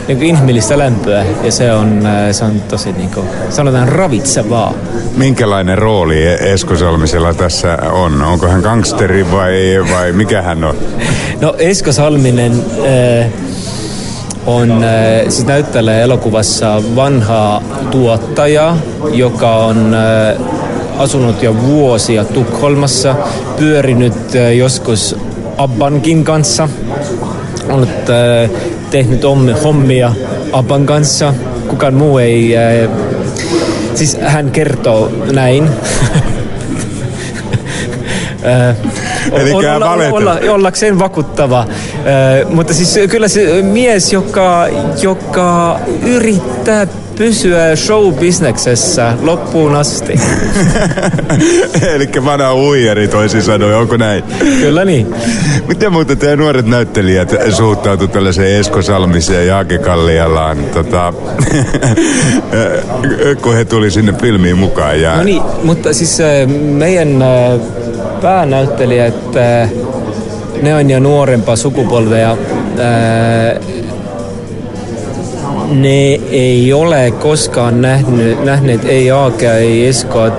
niin 0.09 0.19
kuin 0.19 0.29
inhimillistä 0.29 0.79
lämpöä 0.79 1.25
ja 1.43 1.53
se 1.53 1.73
on, 1.73 2.07
äh, 2.07 2.33
se 2.33 2.45
on 2.45 2.63
tosi 2.69 2.93
niin 2.93 3.11
kuin, 3.11 3.27
sanotaan 3.51 3.89
ravitsevaa. 3.89 4.75
Minkälainen 5.17 5.79
rooli 5.79 6.23
Esko 6.27 6.77
Salmisella 6.77 7.35
tässä 7.35 7.79
on? 7.93 8.23
Onko 8.23 8.47
hän 8.47 8.61
gangsteri 8.61 9.31
vai, 9.33 9.85
vai 9.93 10.13
mikä 10.13 10.43
hän 10.43 10.65
on? 10.65 10.77
No 11.41 11.55
Esko 11.59 11.93
Salminen 11.93 12.53
äh, 12.53 13.27
on, 14.47 14.71
äh, 14.85 15.23
siis 15.29 15.47
näyttelee 15.47 16.03
elokuvassa 16.03 16.83
vanhaa 16.97 17.63
tuottaja, 17.91 18.77
joka 19.13 19.57
on 19.57 19.95
äh, 19.95 20.47
asunut 20.99 21.43
jo 21.43 21.57
vuosia 21.63 22.25
Tukholmassa, 22.25 23.15
pyörinyt 23.59 24.37
äh, 24.37 24.57
joskus 24.57 25.17
Abbankin 25.59 26.25
kanssa 26.25 26.69
ollut 27.69 28.11
äh, 28.95 29.01
tehnyt 29.01 29.25
hommia 29.65 30.13
Aban 30.53 30.87
kanssa. 30.87 31.35
Kukaan 31.69 31.95
muu 31.95 32.19
ei... 32.19 32.57
Äh, 32.57 32.91
siis 33.95 34.19
hän 34.21 34.51
kertoo 34.51 35.13
näin. 35.33 35.71
Eli 39.33 39.53
olla, 39.53 39.91
olla, 39.91 40.05
olla, 40.13 40.39
ollakseen 40.51 40.99
vakuuttava. 40.99 41.67
mutta 42.51 42.75
siis 42.75 42.99
kyllä 43.11 43.29
se 43.29 43.63
mies, 43.63 44.13
joka, 44.13 44.67
joka 45.03 45.81
yrittää 46.03 46.87
pysyä 47.19 47.77
show-bisneksessä 47.77 49.13
loppuun 49.23 49.77
asti. 49.77 50.21
Eli 51.95 52.09
vanha 52.25 52.55
uijari 52.55 53.09
toisin 53.09 53.43
sanoen, 53.43 53.77
onko 53.77 53.97
näin? 53.97 54.25
Kyllä 54.39 54.85
niin. 54.85 55.15
Miten 55.69 55.93
muuten 55.93 56.19
teidän 56.19 56.39
nuoret 56.39 56.67
näyttelijät 56.67 57.35
suhtautuivat 57.51 58.13
tällaiseen 58.13 58.61
Esko 58.61 58.83
Salmiseen 58.83 59.47
ja 59.47 59.59
Ake 59.59 59.79
Kallialaan, 59.79 60.57
tota, 60.65 61.13
kun 63.43 63.55
he 63.55 63.65
tuli 63.65 63.91
sinne 63.91 64.13
filmiin 64.13 64.59
mukaan? 64.59 65.01
Ja... 65.01 65.17
No 65.17 65.23
niin, 65.23 65.43
mutta 65.63 65.93
siis 65.93 66.19
meidän 66.61 67.25
päänäyttelijät, 68.23 69.15
ne 70.63 70.75
on 70.75 70.91
jo 70.91 71.01
nuorempaa 71.01 71.57
sukupolvea 71.57 72.37
ne 75.71 76.21
ei 76.31 76.73
ole 76.73 77.11
koskaan 77.11 77.83
nähnyt, 77.83 78.45
nähneet 78.45 78.85
ei 78.85 79.11
Aakea, 79.11 79.55
ei 79.57 79.87
Eskoa, 79.87 80.31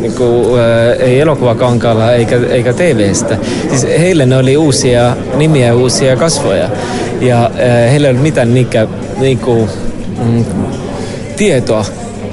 niin 0.00 0.12
kuin, 0.12 0.60
äh, 0.60 1.00
ei 1.00 1.20
elokuvakankaalla 1.20 2.12
eikä, 2.12 2.40
eikä 2.50 2.72
TV-stä. 2.72 3.38
Siis 3.68 3.86
heille 3.98 4.26
ne 4.26 4.36
oli 4.36 4.56
uusia 4.56 5.16
nimiä, 5.36 5.74
uusia 5.74 6.16
kasvoja. 6.16 6.68
Ja 7.20 7.44
äh, 7.44 7.90
heillä 7.90 8.06
ei 8.06 8.10
ollut 8.10 8.22
mitään 8.22 8.54
niikä, 8.54 8.86
niin 9.18 9.38
kuin, 9.38 9.70
mm, 10.24 10.44
tietoa, 11.36 11.80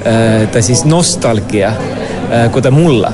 äh, 0.06 0.48
tai 0.48 0.62
siis 0.62 0.84
nostalgia, 0.84 1.68
äh, 1.68 2.50
kuten 2.52 2.72
mulla 2.72 3.12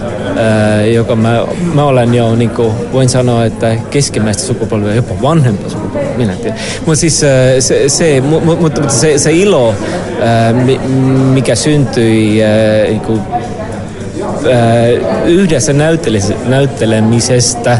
joka 0.94 1.16
mä, 1.16 1.46
mä 1.74 1.84
olen 1.84 2.14
jo, 2.14 2.36
niin 2.36 2.50
kuin, 2.50 2.72
voin 2.92 3.08
sanoa, 3.08 3.44
että 3.44 3.76
keskimmäistä 3.90 4.42
sukupolvia, 4.42 4.94
jopa 4.94 5.14
vanhempa 5.22 5.68
sukupolvia, 5.68 5.99
minä 6.20 6.34
tiedän. 6.34 6.58
Mutta 6.86 7.00
siis 7.00 7.20
se, 7.20 7.88
se, 7.88 8.22
mutta 8.60 8.88
se, 8.88 9.18
se 9.18 9.32
ilo, 9.32 9.74
mikä 11.34 11.54
syntyi 11.54 12.42
niin 12.88 13.00
kuin, 13.00 13.20
yhdessä 15.26 15.72
näyttelemisestä 16.46 17.78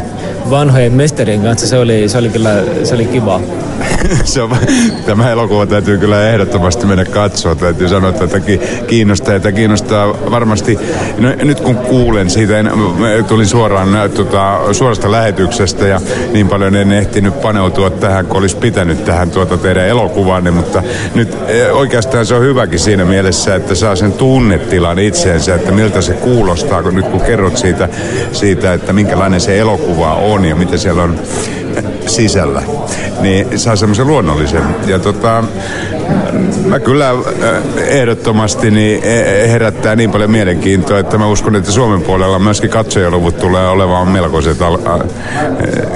vanhojen 0.49 0.93
mestarien 0.93 1.41
kanssa, 1.41 1.67
se 1.67 1.77
oli, 1.77 2.09
se 2.09 2.17
oli 2.17 2.29
kyllä 2.29 2.63
se 2.83 2.95
oli 2.95 3.05
kiva. 3.05 3.41
se 4.23 4.41
on, 4.41 4.57
tämä 5.05 5.31
elokuva 5.31 5.65
täytyy 5.65 5.97
kyllä 5.97 6.29
ehdottomasti 6.29 6.85
mennä 6.85 7.05
katsoa. 7.05 7.55
Täytyy 7.55 7.89
sanoa, 7.89 8.09
että 8.09 8.27
tätä 8.27 8.57
kiinnostaa. 8.87 9.35
Että 9.35 9.51
kiinnostaa 9.51 10.31
varmasti, 10.31 10.79
no, 11.17 11.29
nyt 11.43 11.59
kun 11.59 11.75
kuulen 11.75 12.29
siitä, 12.29 12.59
en, 12.59 12.71
tulin 13.27 13.47
suoraan 13.47 14.11
tota, 14.15 14.59
suorasta 14.71 15.11
lähetyksestä 15.11 15.87
ja 15.87 16.01
niin 16.33 16.47
paljon 16.47 16.75
en 16.75 16.91
ehtinyt 16.91 17.41
paneutua 17.41 17.89
tähän, 17.89 18.25
kun 18.25 18.37
olisi 18.37 18.57
pitänyt 18.57 19.05
tähän 19.05 19.31
tuota 19.31 19.57
teidän 19.57 19.87
elokuvaanne, 19.87 20.51
mutta 20.51 20.83
nyt 21.15 21.37
e, 21.47 21.71
oikeastaan 21.71 22.25
se 22.25 22.35
on 22.35 22.41
hyväkin 22.41 22.79
siinä 22.79 23.05
mielessä, 23.05 23.55
että 23.55 23.75
saa 23.75 23.95
sen 23.95 24.13
tunnetilan 24.13 24.99
itseensä, 24.99 25.55
että 25.55 25.71
miltä 25.71 26.01
se 26.01 26.13
kuulostaa, 26.13 26.83
kun 26.83 26.95
nyt 26.95 27.07
kun 27.07 27.21
kerrot 27.21 27.57
siitä, 27.57 27.89
siitä 28.31 28.73
että 28.73 28.93
minkälainen 28.93 29.41
se 29.41 29.59
elokuva 29.59 30.13
on 30.13 30.45
ja 30.45 30.55
mitä 30.55 30.77
siellä 30.77 31.03
on 31.03 31.19
sisällä, 32.07 32.63
niin 33.21 33.59
saa 33.59 33.75
semmoisen 33.75 34.07
luonnollisen. 34.07 34.63
Ja 34.87 34.99
tota, 34.99 35.43
mä 36.65 36.79
kyllä 36.79 37.09
äh, 37.09 37.17
ehdottomasti 37.87 38.71
niin 38.71 39.03
e, 39.03 39.47
herättää 39.47 39.95
niin 39.95 40.11
paljon 40.11 40.31
mielenkiintoa, 40.31 40.99
että 40.99 41.17
mä 41.17 41.27
uskon, 41.27 41.55
että 41.55 41.71
Suomen 41.71 42.01
puolella 42.01 42.39
myöskin 42.39 42.69
katsojaluvut 42.69 43.37
tulee 43.37 43.69
olemaan 43.69 44.07
melkoiset. 44.07 44.57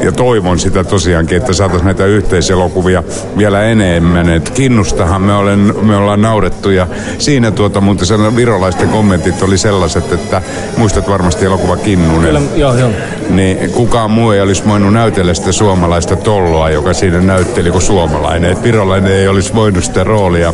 Ja 0.03 0.11
toivon 0.11 0.59
sitä 0.59 0.83
tosiaankin, 0.83 1.38
että 1.38 1.53
saataisiin 1.53 1.85
näitä 1.85 2.05
yhteiselokuvia 2.05 3.03
vielä 3.38 3.63
enemmän. 3.63 4.29
Et 4.29 4.49
kinnustahan 4.49 5.21
me, 5.21 5.33
olen, 5.33 5.73
me 5.81 5.95
ollaan 5.95 6.21
naurettu 6.21 6.69
ja 6.69 6.88
siinä 7.17 7.51
tuota 7.51 7.81
muuten 7.81 8.35
virolaisten 8.35 8.89
kommentit 8.89 9.41
oli 9.41 9.57
sellaiset, 9.57 10.13
että 10.13 10.41
muistat 10.77 11.09
varmasti 11.09 11.45
elokuva 11.45 11.77
Kinnunen. 11.77 12.21
Kyllä, 12.21 12.41
joo, 12.55 12.75
joo. 12.75 12.89
Niin 13.29 13.71
kukaan 13.71 14.11
muu 14.11 14.31
ei 14.31 14.41
olisi 14.41 14.63
voinut 14.67 14.93
näytellä 14.93 15.33
sitä 15.33 15.51
suomalaista 15.51 16.15
tolloa, 16.15 16.69
joka 16.69 16.93
siinä 16.93 17.21
näytteli 17.21 17.71
kuin 17.71 17.81
suomalainen. 17.81 18.51
Et 18.51 18.63
virolainen 18.63 19.11
ei 19.11 19.27
olisi 19.27 19.55
voinut 19.55 19.83
sitä 19.83 20.03
roolia, 20.03 20.53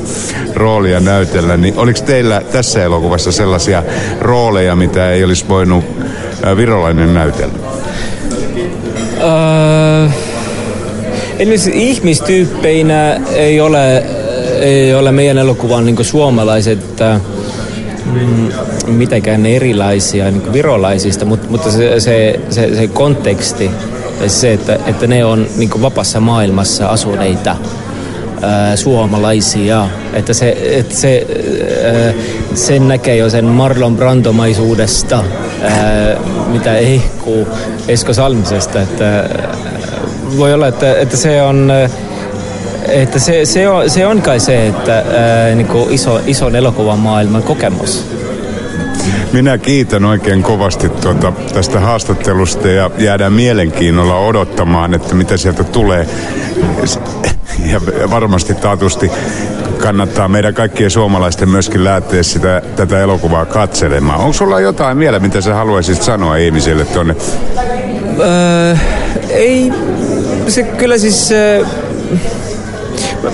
roolia 0.53 0.99
näytellä. 0.99 1.57
Niin 1.57 1.77
oliko 1.77 1.99
teillä 2.05 2.41
tässä 2.51 2.83
elokuvassa 2.83 3.31
sellaisia 3.31 3.83
rooleja, 4.21 4.75
mitä 4.75 5.11
ei 5.11 5.23
olisi 5.23 5.45
voinut 5.47 5.85
virolainen 6.57 7.13
näytellä? 7.13 7.53
Uh, 9.17 10.11
ihmistyyppeinä 11.73 13.21
ei 13.33 13.61
ole, 13.61 14.05
ei 14.59 14.93
ole 14.93 15.11
meidän 15.11 15.37
elokuvan 15.37 15.85
niin 15.85 16.05
suomalaiset 16.05 16.79
mm, 18.05 18.51
mitenkään 18.87 19.45
erilaisia 19.45 20.31
niin 20.31 20.53
virolaisista, 20.53 21.25
mutta, 21.25 21.47
mutta 21.49 21.71
se, 21.71 21.99
se, 21.99 22.39
se, 22.49 22.75
se 22.75 22.87
konteksti, 22.87 23.71
se, 24.27 24.53
että, 24.53 24.79
että 24.85 25.07
ne 25.07 25.25
on 25.25 25.47
niin 25.57 25.81
vapaassa 25.81 26.19
maailmassa 26.19 26.87
asuneita 26.87 27.55
suomalaisia. 28.75 29.87
Että 30.13 30.33
se, 30.33 30.57
että 30.61 30.95
se, 30.95 31.27
ää, 31.85 32.13
sen 32.55 32.87
näkee 32.87 33.17
jo 33.17 33.29
sen 33.29 33.45
Marlon 33.45 33.97
Brandomaisuudesta, 33.97 35.23
ää, 35.63 36.15
mitä 36.47 36.77
ehkuu 36.77 37.47
Esko 37.87 38.13
Salmisesta. 38.13 38.81
Että, 38.81 39.29
voi 40.37 40.53
olla, 40.53 40.67
että, 40.67 40.95
että 40.95 41.17
se 41.17 41.41
on... 41.41 41.71
Että 42.87 43.19
se, 43.19 43.45
se, 43.45 43.69
on, 43.69 43.89
se 43.89 44.07
on 44.07 44.21
kai 44.21 44.39
se, 44.39 44.67
että 44.67 44.93
ää, 44.93 45.55
niin 45.55 45.67
iso, 45.89 46.19
ison 46.25 46.55
elokuvan 46.55 46.99
maailman 46.99 47.43
kokemus. 47.43 48.05
Minä 49.33 49.57
kiitän 49.57 50.05
oikein 50.05 50.43
kovasti 50.43 50.89
tuota, 50.89 51.33
tästä 51.53 51.79
haastattelusta 51.79 52.67
ja 52.67 52.91
jäädään 52.97 53.33
mielenkiinnolla 53.33 54.17
odottamaan, 54.17 54.93
että 54.93 55.15
mitä 55.15 55.37
sieltä 55.37 55.63
tulee 55.63 56.07
ja 57.71 57.81
varmasti 58.09 58.53
taatusti 58.53 59.11
kannattaa 59.77 60.27
meidän 60.27 60.53
kaikkien 60.53 60.91
suomalaisten 60.91 61.49
myöskin 61.49 61.83
lähteä 61.83 62.23
sitä, 62.23 62.61
tätä 62.75 62.99
elokuvaa 62.99 63.45
katselemaan. 63.45 64.19
Onko 64.19 64.33
sulla 64.33 64.59
jotain 64.59 64.99
vielä, 64.99 65.19
mitä 65.19 65.41
sä 65.41 65.55
haluaisit 65.55 66.01
sanoa 66.01 66.35
ihmisille 66.35 66.85
tuonne? 66.85 67.15
Öö, 68.19 68.75
ei, 69.29 69.71
se 70.47 70.63
kyllä 70.63 70.97
siis... 70.97 71.31
Öö, 71.31 71.65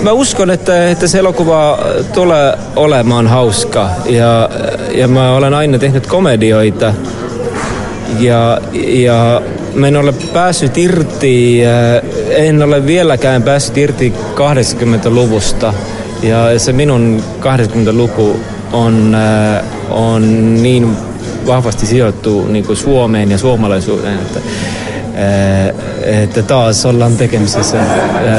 mä 0.02 0.12
uskon, 0.12 0.50
että, 0.50 0.90
että 0.90 1.06
se 1.06 1.18
elokuva 1.18 1.78
tulee 2.14 2.58
olemaan 2.76 3.26
hauska 3.26 3.90
ja, 4.06 4.50
ja 4.94 5.08
mä 5.08 5.36
olen 5.36 5.54
aina 5.54 5.78
tehnyt 5.78 6.06
komedioita 6.06 6.94
ja, 8.18 8.60
ja 8.82 9.42
mä 9.74 9.88
en 9.88 9.96
ole 9.96 10.14
päässyt 10.32 10.78
irti, 10.78 11.60
en 12.28 12.62
ole 12.62 12.86
vieläkään 12.86 13.42
päässyt 13.42 13.76
irti 13.76 14.14
80-luvusta. 14.34 15.74
Ja 16.22 16.58
se 16.58 16.72
minun 16.72 17.22
80-luku 17.40 18.40
on, 18.72 19.16
on 19.90 20.54
niin 20.62 20.96
vahvasti 21.46 21.86
sijoittu 21.86 22.46
niin 22.46 22.64
kuin 22.64 22.76
Suomeen 22.76 23.30
ja 23.30 23.38
suomalaisuuteen, 23.38 24.18
että, 24.18 24.40
että 26.02 26.42
taas 26.42 26.86
ollaan 26.86 27.16
tekemisissä 27.16 27.78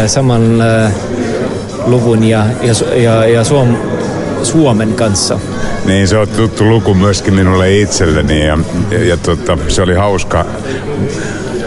saman 0.07 0.63
luvun 1.85 2.23
ja, 2.23 2.45
ja, 2.61 2.73
ja, 2.95 3.25
ja 3.25 3.43
Suom, 3.43 3.77
Suomen 4.43 4.93
kanssa. 4.93 5.39
Niin, 5.85 6.07
se 6.07 6.17
on 6.17 6.27
tuttu 6.27 6.69
luku 6.69 6.93
myöskin 6.93 7.33
minulle 7.33 7.79
itselleni 7.79 8.45
ja, 8.45 8.57
ja, 8.91 9.05
ja 9.05 9.17
tota, 9.17 9.57
se 9.67 9.81
oli 9.81 9.93
hauska 9.93 10.45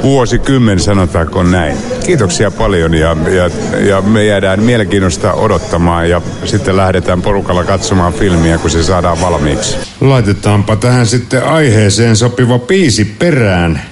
vuosikymmen, 0.03 0.81
sanotaanko 0.81 1.43
näin. 1.43 1.77
Kiitoksia 2.07 2.51
paljon 2.51 2.95
ja, 2.95 3.17
ja, 3.31 3.51
ja 3.87 4.01
me 4.01 4.25
jäädään 4.25 4.63
mielenkiinnosta 4.63 5.33
odottamaan 5.33 6.11
ja 6.11 6.23
sitten 6.45 6.77
lähdetään 6.77 7.23
porukalla 7.23 7.65
katsomaan 7.65 8.13
filmiä, 8.13 8.59
kun 8.59 8.71
se 8.71 8.83
saadaan 8.83 9.21
valmiiksi. 9.21 9.77
Laitetaanpa 10.01 10.77
tähän 10.77 11.07
sitten 11.07 11.45
aiheeseen 11.45 12.17
sopiva 12.17 12.59
piisi 12.59 13.05
perään. 13.05 13.83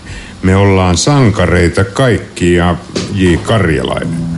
Me 0.43 0.57
ollaan 0.57 0.97
sankareita 0.97 1.85
kaikki 1.85 2.55
ja 2.55 2.77
J. 3.15 3.35
Karjalainen. 3.35 4.30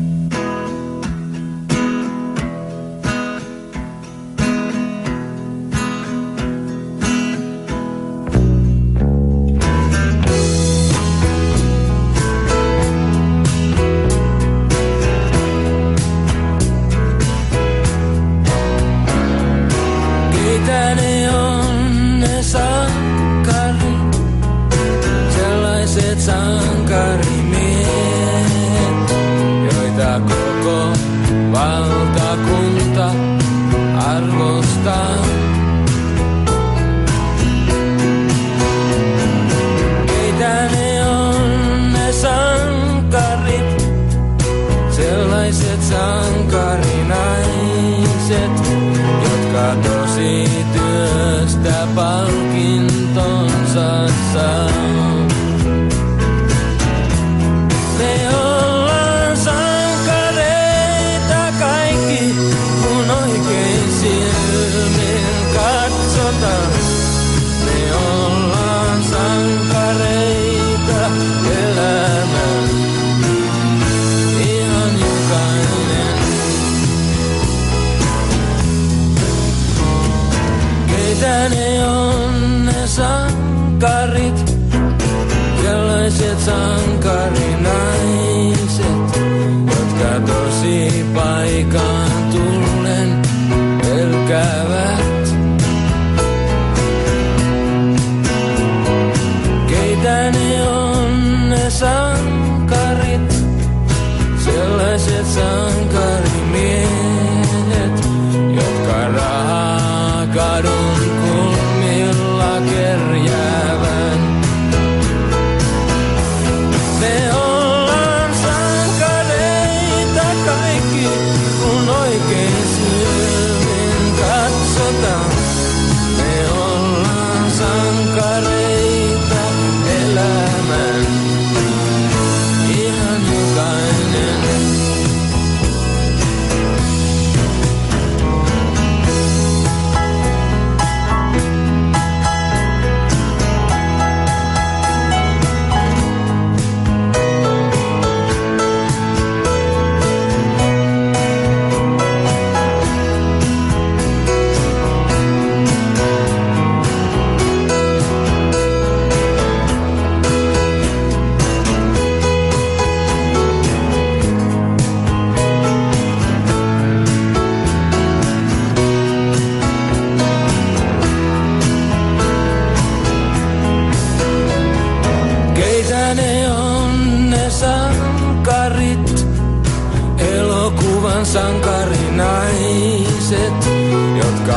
Sankarinaiset, 86.45 89.21
jotka 89.67 90.21
tosi 90.27 91.05
paikaan 91.15 91.92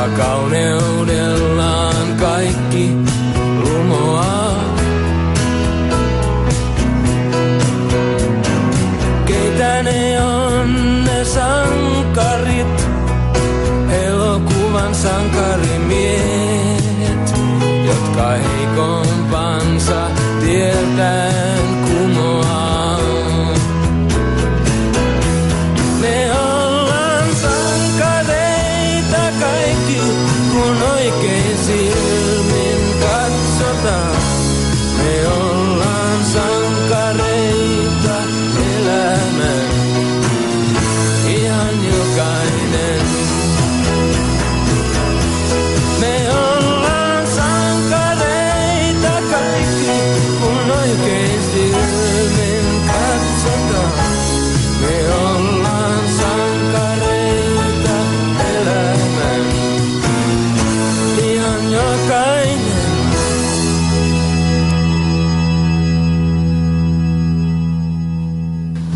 jotka 0.05 0.23
kauneudellaan 0.23 1.04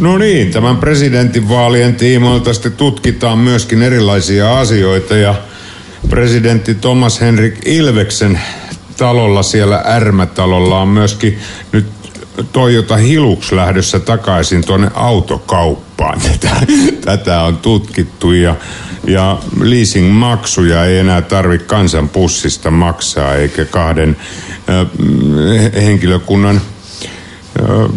No 0.09 0.17
niin, 0.17 0.51
tämän 0.51 0.77
presidentinvaalien 0.77 1.95
tiimoilta 1.95 2.53
sitten 2.53 2.71
tutkitaan 2.71 3.37
myöskin 3.37 3.83
erilaisia 3.83 4.59
asioita 4.59 5.17
ja 5.17 5.35
presidentti 6.09 6.75
Thomas 6.75 7.21
Henrik 7.21 7.55
Ilveksen 7.65 8.41
talolla 8.97 9.43
siellä 9.43 9.83
Ärmätalolla 9.85 10.81
on 10.81 10.87
myöskin 10.87 11.39
nyt 11.71 11.85
Toyota 12.53 12.97
Hilux 12.97 13.51
lähdössä 13.51 13.99
takaisin 13.99 14.65
tuonne 14.65 14.91
autokauppaan. 14.93 16.21
Tätä, 16.39 16.55
tätä 17.05 17.41
on 17.41 17.57
tutkittu 17.57 18.31
ja, 18.31 18.55
ja 19.07 19.37
leasingmaksuja 19.61 20.85
ei 20.85 20.97
enää 20.97 21.21
tarvitse 21.21 21.67
kansan 21.67 22.09
pussista 22.09 22.71
maksaa 22.71 23.35
eikä 23.35 23.65
kahden 23.65 24.17
ö, 24.69 24.85
henkilökunnan 25.81 26.61
ö, 27.59 27.89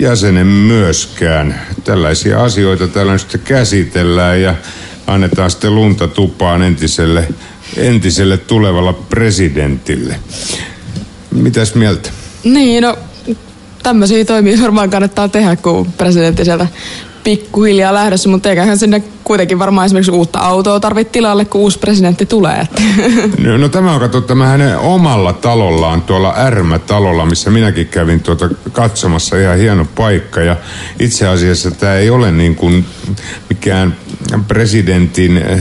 jäsenen 0.00 0.46
myöskään. 0.46 1.60
Tällaisia 1.84 2.44
asioita 2.44 2.88
täällä 2.88 3.12
nyt 3.12 3.20
sitten 3.20 3.40
käsitellään 3.40 4.42
ja 4.42 4.54
annetaan 5.06 5.50
sitten 5.50 5.74
lunta 5.74 6.08
tupaan 6.08 6.62
entiselle, 6.62 7.28
entiselle 7.76 8.36
tulevalla 8.36 8.92
presidentille. 8.92 10.20
Mitäs 11.30 11.74
mieltä? 11.74 12.10
Niin, 12.44 12.82
no 12.82 12.98
tämmöisiä 13.82 14.24
toimia 14.24 14.62
varmaan 14.62 14.90
kannattaa 14.90 15.28
tehdä, 15.28 15.56
kun 15.56 15.92
presidentti 15.92 16.44
sieltä 16.44 16.66
pikkuhiljaa 17.28 17.94
lähdössä, 17.94 18.28
mutta 18.28 18.48
eiköhän 18.48 18.78
sinne 18.78 19.02
kuitenkin 19.24 19.58
varmaan 19.58 19.86
esimerkiksi 19.86 20.12
uutta 20.12 20.38
autoa 20.38 20.80
tarvitse 20.80 21.12
tilalle, 21.12 21.44
kun 21.44 21.60
uusi 21.60 21.78
presidentti 21.78 22.26
tulee. 22.26 22.68
No, 23.44 23.56
no 23.56 23.68
tämä 23.68 23.92
on 23.92 24.00
kato 24.00 24.20
tämä 24.20 24.46
hänen 24.46 24.78
omalla 24.78 25.32
talollaan, 25.32 26.02
tuolla 26.02 26.34
Ärmä-talolla, 26.36 27.26
missä 27.26 27.50
minäkin 27.50 27.86
kävin 27.88 28.20
tuota 28.20 28.48
katsomassa 28.72 29.36
ihan 29.36 29.58
hieno 29.58 29.86
paikka. 29.94 30.40
Ja 30.40 30.56
itse 31.00 31.28
asiassa 31.28 31.70
tämä 31.70 31.94
ei 31.94 32.10
ole 32.10 32.32
niin 32.32 32.54
kuin 32.54 32.86
mikään 33.48 33.96
presidentin 34.48 35.36
äh, 35.36 35.52
äh, 35.52 35.58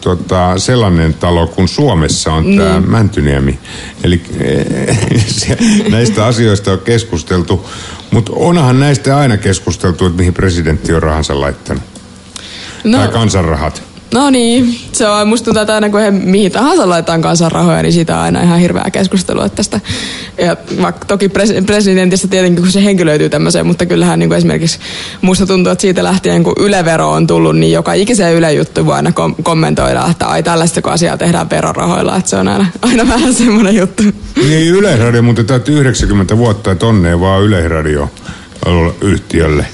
tota, 0.00 0.58
sellainen 0.58 1.14
talo 1.14 1.46
kuin 1.46 1.68
Suomessa 1.68 2.32
on 2.32 2.44
tämä 2.56 2.78
Niin. 2.80 2.90
Mäntyniemi. 2.90 3.58
Eli 4.04 4.22
äh, 4.32 5.26
se- 5.26 5.58
näistä 5.90 6.26
asioista 6.26 6.72
on 6.72 6.78
keskusteltu, 6.78 7.68
mutta 8.10 8.32
onhan 8.34 8.80
näistä 8.80 9.18
aina 9.18 9.36
keskusteltu, 9.36 10.06
että 10.06 10.18
mihin 10.18 10.34
presidentti 10.34 10.94
on 10.94 11.02
rahansa 11.02 11.40
laittanut. 11.40 11.82
No, 12.84 12.98
Tai 12.98 13.08
kansanrahat. 13.08 13.82
No 14.14 14.30
niin, 14.30 14.78
se 14.92 15.08
on 15.08 15.28
musta 15.28 15.44
tuntuu, 15.44 15.60
että 15.60 15.74
aina 15.74 15.88
kun 15.88 16.00
he 16.00 16.10
mihin 16.10 16.52
tahansa 16.52 16.88
laitetaan 16.88 17.22
kansanrahoja, 17.22 17.82
niin 17.82 17.92
siitä 17.92 18.16
on 18.16 18.22
aina 18.22 18.42
ihan 18.42 18.58
hirveää 18.58 18.90
keskustelua 18.90 19.48
tästä. 19.48 19.80
Ja 20.38 20.56
vaikka 20.82 21.04
toki 21.04 21.28
pres- 21.28 21.64
presidentistä 21.66 22.28
tietenkin, 22.28 22.62
kun 22.62 22.72
se 22.72 22.84
henkilöityy 22.84 23.28
tämmöiseen, 23.28 23.66
mutta 23.66 23.86
kyllähän 23.86 24.18
niin 24.18 24.28
kuin 24.28 24.38
esimerkiksi 24.38 24.78
musta 25.20 25.46
tuntuu, 25.46 25.72
että 25.72 25.82
siitä 25.82 26.04
lähtien 26.04 26.44
kun 26.44 26.54
Yle-vero 26.60 27.10
on 27.10 27.26
tullut, 27.26 27.56
niin 27.56 27.72
joka 27.72 27.92
ikiseen 27.92 28.34
Yle-juttu 28.34 28.86
voi 28.86 28.96
aina 28.96 29.12
kom- 29.12 29.34
kommentoida, 29.42 30.06
että 30.10 30.26
ai 30.26 30.42
tällaista 30.42 30.82
kun 30.82 30.92
asiaa 30.92 31.16
tehdään 31.16 31.50
verorahoilla, 31.50 32.16
että 32.16 32.30
se 32.30 32.36
on 32.36 32.48
aina, 32.48 32.66
aina 32.82 33.08
vähän 33.08 33.34
semmoinen 33.34 33.76
juttu. 33.76 34.02
Niin 34.36 34.74
Yleisradio 34.74 35.22
muuten 35.22 35.46
täytyy 35.46 35.80
90 35.80 36.36
vuotta, 36.36 36.70
että 36.70 36.86
onnea 36.86 37.20
vaan 37.20 37.42
Yleisradio 37.42 38.10
yhtiölle. 39.00 39.66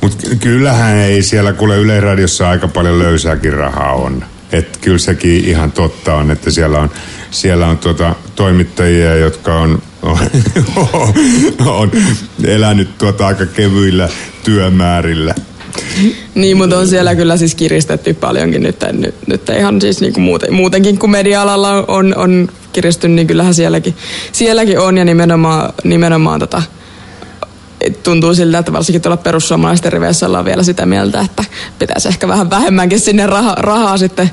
Mutta 0.00 0.26
kyllähän 0.40 0.96
ei 0.96 1.22
siellä 1.22 1.52
kuule 1.52 1.76
Yleisradiossa 1.76 2.50
aika 2.50 2.68
paljon 2.68 2.98
löysääkin 2.98 3.52
rahaa 3.52 3.92
on. 3.92 4.24
Et 4.52 4.76
kyllä 4.76 4.98
sekin 4.98 5.44
ihan 5.44 5.72
totta 5.72 6.14
on, 6.14 6.30
että 6.30 6.50
siellä 6.50 6.78
on, 6.78 6.90
siellä 7.30 7.66
on 7.66 7.78
tuota 7.78 8.14
toimittajia, 8.36 9.16
jotka 9.16 9.54
on, 9.54 9.82
on, 10.02 10.18
on 11.66 11.90
elänyt 12.44 12.98
tuota 12.98 13.26
aika 13.26 13.46
kevyillä 13.46 14.08
työmäärillä. 14.44 15.34
Niin, 16.34 16.56
mutta 16.56 16.78
on 16.78 16.88
siellä 16.88 17.14
kyllä 17.14 17.36
siis 17.36 17.54
kiristetty 17.54 18.14
paljonkin 18.14 18.62
nyt, 18.62 18.76
nyt, 18.92 19.14
nyt 19.26 19.48
ihan 19.48 19.80
siis 19.80 20.00
niinku 20.00 20.20
muuten, 20.20 20.54
muutenkin 20.54 20.98
kuin 20.98 21.10
media-alalla 21.10 21.84
on, 21.88 22.16
on 22.16 22.48
kiristy, 22.72 23.08
niin 23.08 23.26
kyllähän 23.26 23.54
sielläkin, 23.54 23.94
sielläkin 24.32 24.78
on 24.78 24.98
ja 24.98 25.04
nimenomaan, 25.04 25.72
nimenomaan 25.84 26.40
tota, 26.40 26.62
tuntuu 27.90 28.34
siltä, 28.34 28.58
että 28.58 28.72
varsinkin 28.72 29.02
tuolla 29.02 29.16
perussuomalaisten 29.16 29.92
riveissä 29.92 30.26
ollaan 30.26 30.44
vielä 30.44 30.62
sitä 30.62 30.86
mieltä, 30.86 31.20
että 31.20 31.44
pitäisi 31.78 32.08
ehkä 32.08 32.28
vähän 32.28 32.50
vähemmänkin 32.50 33.00
sinne 33.00 33.26
raha, 33.26 33.54
rahaa 33.58 33.98
sitten 33.98 34.30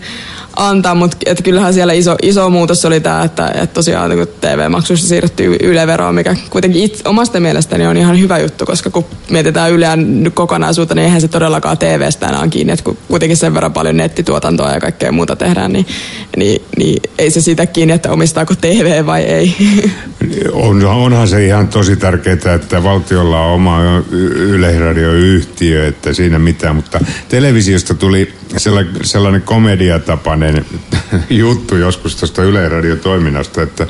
antaa, 0.56 0.96
mutta 0.96 1.18
kyllähän 1.44 1.74
siellä 1.74 1.94
iso, 1.94 2.16
iso 2.22 2.50
muutos 2.50 2.86
oli 2.86 3.00
tämä, 3.00 3.24
että, 3.24 3.48
että 3.48 3.74
tosiaan 3.74 4.12
kun 4.12 4.28
TV-maksuista 4.42 5.08
siirrettyy 5.08 5.58
Yle-veroon, 5.64 6.16
mikä 6.16 6.36
kuitenkin 6.50 6.84
itse, 6.84 7.10
omasta 7.10 7.40
mielestäni 7.40 7.88
on 7.88 7.98
ihan 7.98 8.20
hyvä 8.20 8.40
juttu, 8.40 8.66
koska 8.66 8.90
kun 8.90 9.06
mietitään 9.30 9.72
Yleä 9.72 9.96
nyt 9.96 10.34
kokonaisuutta, 10.34 10.96
niin 10.96 11.06
eihän 11.06 11.22
se 11.22 11.28
todellakaan 11.28 11.78
TV-stä 11.78 12.28
enää 12.28 12.48
kiinni, 12.48 12.74
että 12.74 12.84
kun 12.84 12.98
kuitenkin 13.08 13.38
sen 13.38 13.54
verran 13.54 13.74
paljon 13.74 13.98
nettituotantoa 13.98 14.72
ja 14.72 14.80
kaikkea 14.80 15.12
muuta 15.12 15.36
tehdään, 15.36 15.74
niin, 15.74 15.86
niin, 16.38 16.62
niin 16.78 17.02
ei 17.18 17.32
se 17.32 17.42
siitä 17.42 17.66
kiinni, 17.66 17.94
että 17.94 18.12
omistaako 18.12 18.56
TV 18.56 19.06
vai 19.06 19.22
ei. 19.22 19.56
On, 20.52 20.86
onhan 20.86 21.28
se 21.28 21.46
ihan 21.46 21.68
tosi 21.68 21.96
tärkeää, 21.96 22.54
että 22.56 22.84
valtiolla 22.84 23.40
on 23.40 23.54
oma 23.54 23.80
yleisradioyhtiö, 24.36 25.88
että 25.88 26.14
siinä 26.14 26.40
mitään, 26.40 26.76
mutta 26.76 27.00
televisiosta 27.30 27.94
tuli 27.94 28.34
sellainen, 29.04 29.42
komediatapainen 29.42 30.66
juttu 31.30 31.76
joskus 31.76 32.16
tuosta 32.16 32.44
yleisradiotoiminnasta, 32.44 33.62
että 33.62 33.88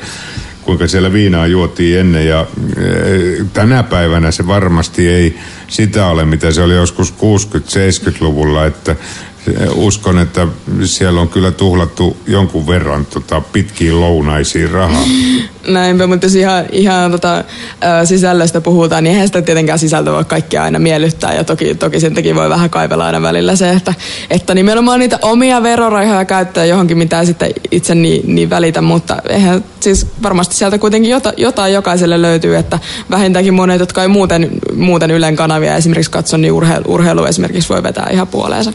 kuinka 0.62 0.86
siellä 0.86 1.12
viinaa 1.12 1.46
juotiin 1.46 1.98
ennen 1.98 2.26
ja 2.26 2.46
eh, 2.76 3.46
tänä 3.52 3.82
päivänä 3.82 4.30
se 4.30 4.46
varmasti 4.46 5.08
ei 5.08 5.38
sitä 5.68 6.06
ole, 6.06 6.24
mitä 6.24 6.52
se 6.52 6.62
oli 6.62 6.74
joskus 6.74 7.14
60-70-luvulla, 7.14 8.66
että 8.66 8.92
eh, 8.92 9.68
uskon, 9.74 10.18
että 10.18 10.46
siellä 10.84 11.20
on 11.20 11.28
kyllä 11.28 11.50
tuhlattu 11.50 12.16
jonkun 12.26 12.66
verran 12.66 13.06
tota, 13.06 13.40
pitkiin 13.40 14.00
lounaisiin 14.00 14.70
rahaa. 14.70 15.04
Näinpä, 15.68 16.06
mutta 16.06 16.26
jos 16.26 16.34
ihan, 16.34 16.64
ihan 16.72 17.10
tota, 17.10 17.44
sisällöstä 18.04 18.60
puhutaan, 18.60 19.04
niin 19.04 19.12
eihän 19.12 19.28
sitä 19.28 19.42
tietenkään 19.42 19.78
sisältö 19.78 20.12
voi 20.12 20.24
kaikkia 20.24 20.62
aina 20.62 20.78
miellyttää. 20.78 21.34
Ja 21.34 21.44
toki, 21.44 21.74
toki 21.74 22.00
sen 22.00 22.14
takia 22.14 22.34
voi 22.34 22.50
vähän 22.50 22.70
kaivella 22.70 23.06
aina 23.06 23.22
välillä 23.22 23.56
se, 23.56 23.70
että, 23.70 23.94
että 24.30 24.54
nimenomaan 24.54 25.00
niitä 25.00 25.18
omia 25.22 25.62
verorahoja 25.62 26.24
käyttää 26.24 26.64
johonkin, 26.64 26.98
mitä 26.98 27.24
sitten 27.24 27.50
itse 27.70 27.94
niin, 27.94 28.34
niin 28.34 28.50
välitä. 28.50 28.82
Mutta 28.82 29.16
eihän 29.28 29.64
siis 29.80 30.06
varmasti 30.22 30.54
sieltä 30.54 30.78
kuitenkin 30.78 31.10
jota, 31.10 31.32
jotain 31.36 31.72
jokaiselle 31.72 32.22
löytyy, 32.22 32.56
että 32.56 32.78
vähintäänkin 33.10 33.54
monet, 33.54 33.80
jotka 33.80 34.02
ei 34.02 34.08
muuten, 34.08 34.50
muuten 34.74 35.10
Ylen 35.10 35.36
kanavia 35.36 35.76
esimerkiksi 35.76 36.10
katso, 36.10 36.36
niin 36.36 36.52
urheilu, 36.52 36.84
urheilu 36.88 37.24
esimerkiksi 37.24 37.68
voi 37.68 37.82
vetää 37.82 38.08
ihan 38.12 38.26
puoleensa. 38.26 38.72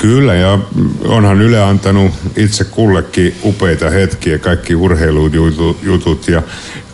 Kyllä, 0.00 0.34
ja 0.34 0.58
onhan 1.04 1.42
Yle 1.42 1.62
antanut 1.62 2.12
itse 2.36 2.64
kullekin 2.64 3.34
upeita 3.44 3.90
hetkiä, 3.90 4.38
kaikki 4.38 4.74
urheilujutut 4.74 6.23
ja 6.28 6.42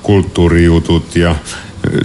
kulttuurijutut 0.02 1.16
ja 1.16 1.34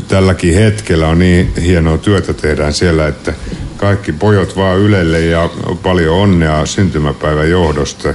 tälläkin 0.07 0.55
hetkellä 0.55 1.07
on 1.07 1.19
niin 1.19 1.53
hienoa 1.55 1.97
työtä 1.97 2.33
tehdään 2.33 2.73
siellä, 2.73 3.07
että 3.07 3.33
kaikki 3.77 4.11
pojot 4.11 4.55
vaan 4.55 4.79
Ylelle 4.79 5.21
ja 5.21 5.49
paljon 5.83 6.15
onnea 6.15 6.65
syntymäpäivän 6.65 7.49
johdosta 7.49 8.13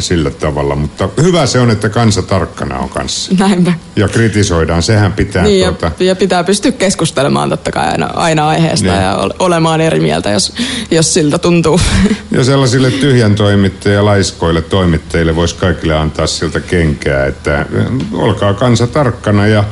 sillä 0.00 0.30
tavalla. 0.30 0.76
Mutta 0.76 1.08
hyvä 1.22 1.46
se 1.46 1.60
on, 1.60 1.70
että 1.70 1.88
kansa 1.88 2.22
tarkkana 2.22 2.78
on 2.78 2.88
kanssa. 2.88 3.34
Näinpä. 3.38 3.72
Ja 3.96 4.08
kritisoidaan, 4.08 4.82
sehän 4.82 5.12
pitää 5.12 5.42
Niin, 5.42 5.60
ja, 5.60 5.72
tuota... 5.72 6.04
ja 6.04 6.16
pitää 6.16 6.44
pystyä 6.44 6.72
keskustelemaan 6.72 7.50
totta 7.50 7.70
kai 7.72 7.88
aina, 7.88 8.06
aina 8.06 8.48
aiheesta 8.48 8.86
Niin. 8.92 9.02
ja 9.02 9.16
ole- 9.16 9.34
olemaan 9.38 9.80
eri 9.80 10.00
mieltä, 10.00 10.30
jos, 10.30 10.52
jos 10.90 11.14
siltä 11.14 11.38
tuntuu. 11.38 11.80
Ja 12.30 12.44
sellaisille 12.44 12.90
tyhjän 12.90 13.34
toimittajille, 13.34 14.02
laiskoille 14.02 14.62
toimittajille 14.62 15.36
voisi 15.36 15.54
kaikille 15.54 15.94
antaa 15.96 16.26
sieltä 16.26 16.60
kenkää, 16.60 17.26
että 17.26 17.60
eh, 17.60 17.66
olkaa 18.12 18.54
kansa 18.54 18.86
tarkkana 18.86 19.46
ja 19.46 19.64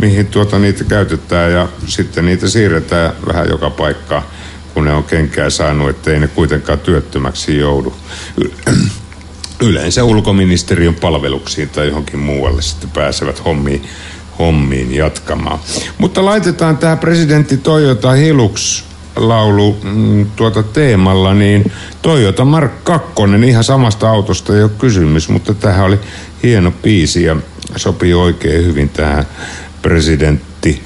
mihin 0.00 0.26
tuota 0.26 0.58
niitä 0.58 0.84
käytetään 0.84 1.52
ja 1.52 1.68
sitten 1.86 2.26
niitä 2.26 2.48
siirretään 2.48 3.12
vähän 3.26 3.48
joka 3.48 3.70
paikkaan, 3.70 4.22
kun 4.74 4.84
ne 4.84 4.92
on 4.92 5.04
kenkää 5.04 5.50
saanut, 5.50 5.90
ettei 5.90 6.18
ne 6.18 6.26
kuitenkaan 6.26 6.78
työttömäksi 6.78 7.58
joudu. 7.58 7.94
Yleensä 9.62 10.04
ulkoministeriön 10.04 10.94
palveluksiin 10.94 11.68
tai 11.68 11.88
johonkin 11.88 12.18
muualle 12.18 12.62
sitten 12.62 12.90
pääsevät 12.90 13.44
hommiin, 13.44 13.82
hommiin 14.38 14.94
jatkamaan. 14.94 15.58
Mutta 15.98 16.24
laitetaan 16.24 16.78
tämä 16.78 16.96
presidentti 16.96 17.56
Toyota 17.56 18.12
Hilux 18.12 18.84
laulu 19.16 19.76
mm, 19.82 20.26
tuota 20.36 20.62
teemalla, 20.62 21.34
niin 21.34 21.72
Toyota 22.02 22.44
Mark 22.44 22.84
2, 22.84 23.12
ihan 23.46 23.64
samasta 23.64 24.10
autosta 24.10 24.56
ei 24.56 24.62
ole 24.62 24.70
kysymys, 24.78 25.28
mutta 25.28 25.54
tähän 25.54 25.84
oli 25.84 26.00
hieno 26.42 26.70
biisi 26.82 27.24
ja 27.24 27.36
sopii 27.76 28.14
oikein 28.14 28.64
hyvin 28.64 28.88
tähän 28.88 29.26
presidentti 29.82 30.82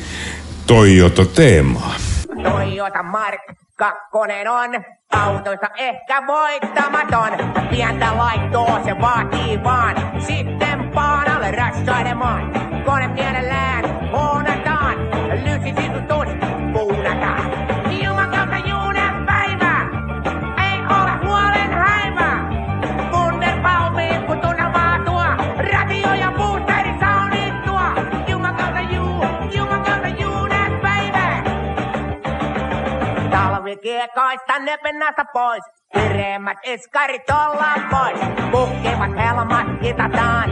Toyota 0.67 1.25
teemaan. 1.25 2.01
Toyota 2.43 3.03
Mark 3.03 3.66
kakkonen 3.77 4.51
on 4.51 4.85
autoista 5.13 5.67
ehkä 5.77 6.27
voittamaton. 6.27 7.33
Pientä 7.71 8.17
laittoa 8.17 8.81
se 8.85 9.01
vaatii 9.01 9.65
vaan. 9.65 10.23
Sitten 10.23 10.91
paanalle 10.95 11.51
rassailemaan. 11.51 12.53
Kone 12.85 13.09
mielellään 13.09 14.11
huunataan. 14.11 14.97
Lysi 15.45 15.75
sisutus 15.83 16.29
puunataan. 16.73 17.53
Ilman 17.91 18.31
kautta 18.31 18.57
juunen 18.57 18.86
Talvikiekoista 33.67 34.59
nepennästä 34.59 35.25
pois. 35.33 35.65
Kireemmät 35.93 36.59
iskarit 36.65 37.31
ollaan 37.31 37.89
pois. 37.91 38.21
Pukkivat 38.51 39.17
helmat 39.17 39.67
kitataan. 39.83 40.51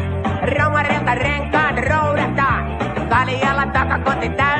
Romarilta 0.58 1.14
renkaat 1.14 1.76
roudataan. 1.76 2.78
Kaljalla 3.08 3.66
takakoti 3.72 4.28
täytetään. 4.28 4.53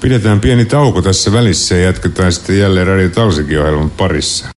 Pidetään 0.00 0.40
pieni 0.40 0.64
tauko 0.64 1.02
tässä 1.02 1.32
välissä 1.32 1.74
ja 1.74 1.84
jatketaan 1.84 2.32
sitten 2.32 2.58
jälleen 2.58 2.86
Radio 2.86 3.08
Talsikin 3.08 3.60
ohjelman 3.60 3.90
parissa. 3.90 4.48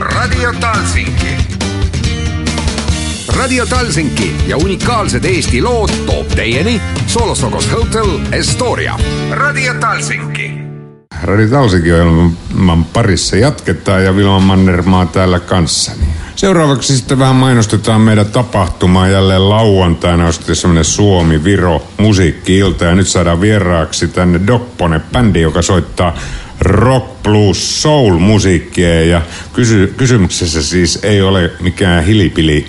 Radio 0.00 0.52
Talsinki. 0.60 1.26
Radio 3.36 3.66
Talsinki 3.66 4.36
ja 4.46 4.56
unikaalsed 4.56 5.24
Eesti 5.24 5.62
lood 5.62 5.90
toob 6.06 6.28
teieni 6.28 6.80
Solosokos 7.06 7.72
Hotel 7.72 8.18
Estoria. 8.32 8.98
Radio 9.30 9.74
Talsinki. 9.74 10.50
Radio 11.22 11.48
Talsikin 11.48 11.92
ohjelman 11.94 12.84
parissa 12.84 13.36
jatketaan 13.36 14.04
ja 14.04 14.16
Vilma 14.16 14.40
Mannermaa 14.40 15.06
täällä 15.06 15.40
kanssani. 15.40 16.11
Seuraavaksi 16.36 16.96
sitten 16.96 17.18
vähän 17.18 17.36
mainostetaan 17.36 18.00
meidän 18.00 18.26
tapahtumaa 18.26 19.08
jälleen 19.08 19.48
lauantaina. 19.48 20.26
On 20.26 20.32
sitten 20.32 20.56
semmoinen 20.56 20.84
Suomi-Viro 20.84 21.82
musiikki-ilta 21.98 22.84
ja 22.84 22.94
nyt 22.94 23.08
saadaan 23.08 23.40
vieraaksi 23.40 24.08
tänne 24.08 24.40
Doppone 24.46 25.00
bändi, 25.12 25.40
joka 25.40 25.62
soittaa 25.62 26.18
rock, 26.60 27.22
blues, 27.22 27.82
soul 27.82 28.18
musiikkia 28.18 29.04
ja 29.04 29.22
kysy- 29.52 29.94
kysymyksessä 29.96 30.62
siis 30.62 30.98
ei 31.02 31.22
ole 31.22 31.50
mikään 31.60 32.04
hilipili 32.04 32.66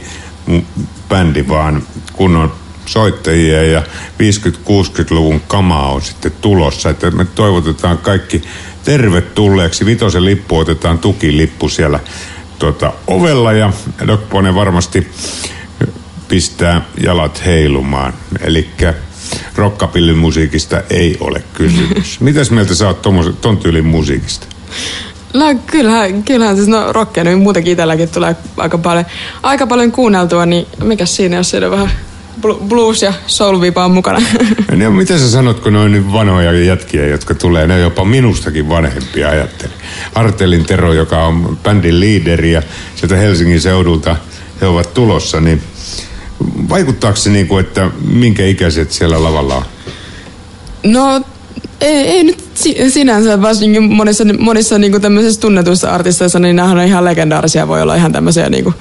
bändi, 1.09 1.47
vaan 1.47 1.83
kunnon 2.13 2.53
soittajia 2.85 3.63
ja 3.63 3.83
50-60-luvun 4.19 5.41
kamaa 5.47 5.91
on 5.91 6.01
sitten 6.01 6.31
tulossa. 6.41 6.89
Että 6.89 7.11
me 7.11 7.25
toivotetaan 7.25 7.97
kaikki 7.97 8.41
tervetulleeksi. 8.83 9.85
Vitosen 9.85 10.25
lippu 10.25 10.57
otetaan 10.57 10.99
tukilippu 10.99 11.69
siellä 11.69 11.99
tuota, 12.63 12.93
ovella 13.07 13.53
ja 13.53 13.73
Dokpone 14.07 14.55
varmasti 14.55 15.07
pistää 16.27 16.81
jalat 17.03 17.45
heilumaan. 17.45 18.13
Eli 18.39 18.69
rockapillimusiikista 19.55 20.81
ei 20.89 21.17
ole 21.19 21.43
kysymys. 21.53 22.19
Mitäs 22.19 22.51
mieltä 22.51 22.75
sä 22.75 22.87
oot 22.87 23.01
tommosen- 23.01 23.35
ton 23.41 23.57
tyylin 23.57 23.85
musiikista? 23.85 24.47
No 25.33 25.45
kyllähän, 25.67 26.23
kyllähän 26.23 26.55
siis 26.55 26.67
no 26.67 26.93
rockia 26.93 27.23
niin 27.23 27.39
muutenkin 27.39 27.71
itselläkin 27.71 28.09
tulee 28.09 28.35
aika 28.57 28.77
paljon, 28.77 29.05
aika 29.43 29.67
paljon 29.67 29.91
kuunneltua, 29.91 30.45
niin 30.45 30.67
mikä 30.83 31.05
siinä, 31.05 31.35
jos 31.35 31.49
siinä 31.49 31.65
on 31.65 31.71
vähän 31.71 31.91
blues 32.41 33.01
ja 33.01 33.13
soul 33.27 33.59
on 33.75 33.91
mukana. 33.91 34.21
Ja 34.79 34.89
mitä 34.89 35.17
sä 35.17 35.31
sanot, 35.31 35.59
kun 35.59 35.73
ne 35.73 35.79
on 35.79 35.91
niin 35.91 36.13
vanhoja 36.13 36.51
jätkiä, 36.51 37.07
jotka 37.07 37.35
tulee, 37.35 37.67
ne 37.67 37.73
on 37.73 37.81
jopa 37.81 38.05
minustakin 38.05 38.69
vanhempia, 38.69 39.29
ajattelin. 39.29 39.75
Artelin 40.15 40.65
Tero, 40.65 40.93
joka 40.93 41.25
on 41.25 41.57
bändin 41.63 41.99
liideri 41.99 42.51
ja 42.51 42.61
sieltä 42.95 43.15
Helsingin 43.15 43.61
seudulta 43.61 44.15
he 44.61 44.67
ovat 44.67 44.93
tulossa, 44.93 45.41
niin 45.41 45.61
vaikuttaako 46.69 47.17
se 47.17 47.29
niin 47.29 47.47
kuin, 47.47 47.65
että 47.65 47.89
minkä 48.07 48.45
ikäiset 48.45 48.91
siellä 48.91 49.23
lavalla 49.23 49.55
on? 49.55 49.63
No 50.83 51.21
ei, 51.81 51.95
ei 51.95 52.23
nyt 52.23 52.43
si- 52.53 52.89
sinänsä, 52.89 53.41
varsinkin 53.41 53.83
monissa, 53.83 54.23
monissa 54.39 54.77
niinku 54.77 54.99
tämmöisissä 54.99 55.41
tunnetuissa 55.41 55.91
artisteissa, 55.91 56.39
niin 56.39 56.55
nämä 56.55 56.71
on 56.71 56.81
ihan 56.81 57.05
legendaarisia, 57.05 57.67
voi 57.67 57.81
olla 57.81 57.95
ihan 57.95 58.11
tämmöisiä 58.11 58.49
niinku 58.49 58.73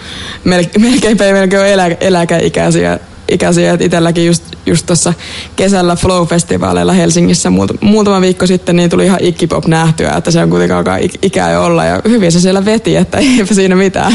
mel- 0.44 0.78
melkein, 0.78 1.16
melkein 1.18 1.66
elä, 1.66 1.86
eläkeikäisiä. 1.86 2.98
Ikäisiä, 3.32 3.72
että 3.72 3.84
itselläkin 3.84 4.26
just, 4.26 4.44
just 4.66 4.86
tuossa 4.86 5.14
kesällä 5.56 5.94
Flow-festivaaleilla 5.94 6.92
Helsingissä 6.92 7.50
muut, 7.50 7.70
muutama 7.80 8.20
viikko 8.20 8.46
sitten 8.46 8.76
niin 8.76 8.90
tuli 8.90 9.04
ihan 9.04 9.18
ikkipop 9.22 9.66
nähtyä, 9.66 10.12
että 10.12 10.30
se 10.30 10.42
on 10.42 10.50
kuitenkin 10.50 10.76
alkaa 10.76 10.98
ik- 10.98 11.18
ikää 11.22 11.50
jo 11.50 11.64
olla 11.64 11.84
ja 11.84 12.00
hyvin 12.08 12.32
se 12.32 12.40
siellä 12.40 12.64
veti, 12.64 12.96
että 12.96 13.18
eipä 13.38 13.54
siinä 13.54 13.76
mitään. 13.76 14.12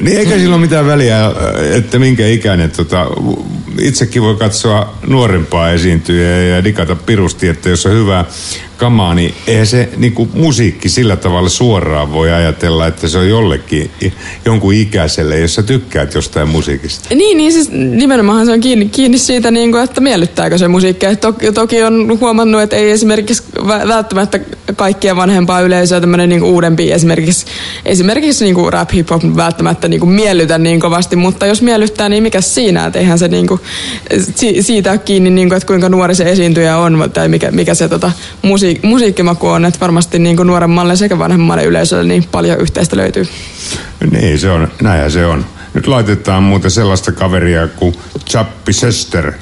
Niin 0.00 0.18
eikä 0.18 0.38
sillä 0.38 0.54
ole 0.54 0.60
mitään 0.60 0.86
väliä, 0.86 1.18
että 1.76 1.98
minkä 1.98 2.26
ikäinen. 2.26 2.70
Tota, 2.70 3.06
itsekin 3.80 4.22
voi 4.22 4.36
katsoa 4.36 4.94
nuorempaa 5.06 5.70
esiintyjää 5.70 6.40
ja 6.40 6.64
digata 6.64 6.96
pirusti, 6.96 7.48
että 7.48 7.68
jos 7.68 7.86
on 7.86 7.92
hyvää 7.92 8.24
kamaa, 8.76 9.14
niin 9.14 9.34
eihän 9.46 9.66
se 9.66 9.88
niin 9.96 10.12
kuin 10.12 10.30
musiikki 10.34 10.88
sillä 10.88 11.16
tavalla 11.16 11.48
suoraan 11.48 12.12
voi 12.12 12.32
ajatella, 12.32 12.86
että 12.86 13.08
se 13.08 13.18
on 13.18 13.28
jollekin 13.28 13.90
jonkun 14.44 14.74
ikäiselle, 14.74 15.38
jos 15.38 15.54
sä 15.54 15.62
tykkäät 15.62 16.14
jostain 16.14 16.48
musiikista. 16.48 17.14
Niin, 17.14 17.36
niin 17.36 17.52
siis 17.52 17.70
nimenomaan 17.70 18.46
se 18.46 18.52
on 18.52 18.60
kiinni, 18.60 18.88
kiinni 18.88 19.18
siitä, 19.18 19.50
niin 19.50 19.72
kuin, 19.72 19.84
että 19.84 20.00
miellyttääkö 20.00 20.58
se 20.58 20.68
musiikki. 20.68 21.06
Toki, 21.20 21.52
toki 21.52 21.82
on 21.82 22.18
huomannut, 22.20 22.62
että 22.62 22.76
ei 22.76 22.90
esimerkiksi 22.90 23.42
vä- 23.58 23.88
välttämättä 23.88 24.40
kaikkien 24.76 25.16
vanhempaa 25.16 25.60
yleisöä 25.60 26.00
tämmöinen 26.00 26.28
niin 26.28 26.42
uudempi 26.42 26.92
esimerkiksi, 26.92 27.46
esimerkiksi 27.84 28.44
niin 28.44 28.54
kuin 28.54 28.72
rap 28.72 28.92
hip 28.92 29.10
hop 29.10 29.22
välttämättä 29.36 29.88
niin 29.88 30.00
kuin 30.00 30.10
miellytä 30.10 30.58
niin 30.58 30.80
kovasti, 30.80 31.16
mutta 31.16 31.46
jos 31.46 31.62
miellyttää, 31.62 32.08
niin 32.08 32.22
mikä 32.22 32.40
siinä, 32.40 32.86
että 32.86 32.98
eihän 32.98 33.18
se 33.18 33.28
niin 33.28 33.46
kuin, 33.46 33.60
si, 34.34 34.62
siitä 34.62 34.98
kiinni, 34.98 35.30
niin 35.30 35.48
kuin, 35.48 35.56
että 35.56 35.66
kuinka 35.66 35.88
nuori 35.88 36.14
se 36.14 36.24
esiintyjä 36.24 36.78
on 36.78 37.10
tai 37.12 37.28
mikä, 37.28 37.50
mikä 37.50 37.74
se 37.74 37.88
tota, 37.88 38.12
musiik, 38.64 38.82
musiikkimaku 38.82 39.48
on, 39.48 39.64
että 39.64 39.80
varmasti 39.80 40.18
niin 40.18 40.36
kuin 40.36 40.46
nuoremmalle 40.46 40.96
sekä 40.96 41.18
vanhemmalle 41.18 41.64
yleisölle 41.64 42.04
niin 42.04 42.24
paljon 42.24 42.60
yhteistä 42.60 42.96
löytyy. 42.96 43.26
Niin, 44.10 44.38
se 44.38 44.50
on, 44.50 44.68
näinhän 44.82 45.10
se 45.10 45.26
on. 45.26 45.46
Nyt 45.74 45.86
laitetaan 45.86 46.42
muuten 46.42 46.70
sellaista 46.70 47.12
kaveria 47.12 47.68
kuin 47.68 47.94
Chappi 48.30 48.72
Sester, 48.72 49.32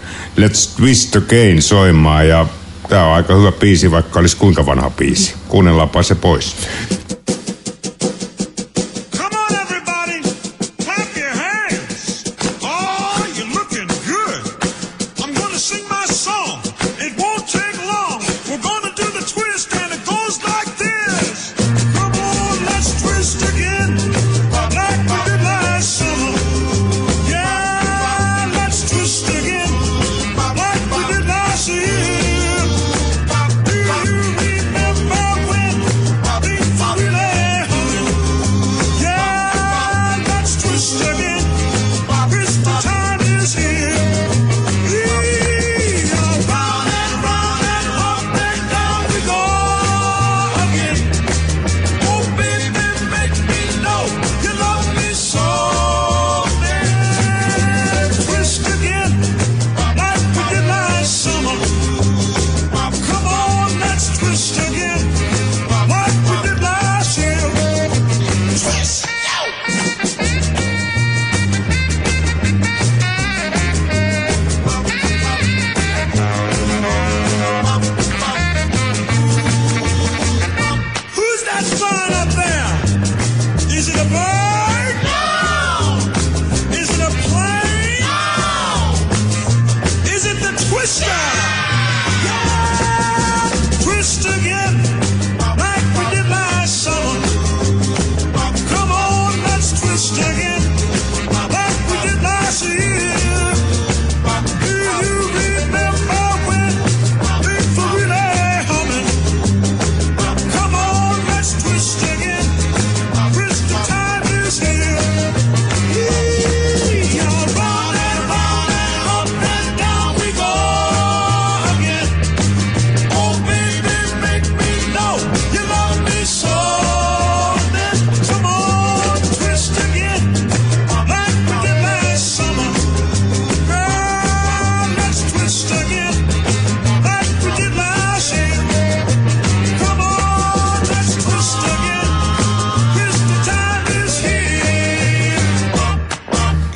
Let's 0.41 0.77
Twist 0.77 1.16
Again 1.16 1.62
soimaan 1.62 2.29
ja 2.29 2.47
tää 2.89 3.07
on 3.07 3.14
aika 3.14 3.35
hyvä 3.35 3.53
biisi, 3.53 3.91
vaikka 3.91 4.20
olisi 4.20 4.37
kuinka 4.37 4.66
vanha 4.66 4.91
biisi. 4.91 5.35
Kuunnellaanpa 5.49 6.03
se 6.03 6.14
pois. 6.14 6.57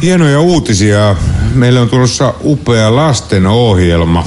Hienoja 0.06 0.40
uutisia. 0.40 1.16
Meillä 1.54 1.80
on 1.80 1.88
tulossa 1.88 2.34
upea 2.44 2.96
lastenohjelma. 2.96 4.24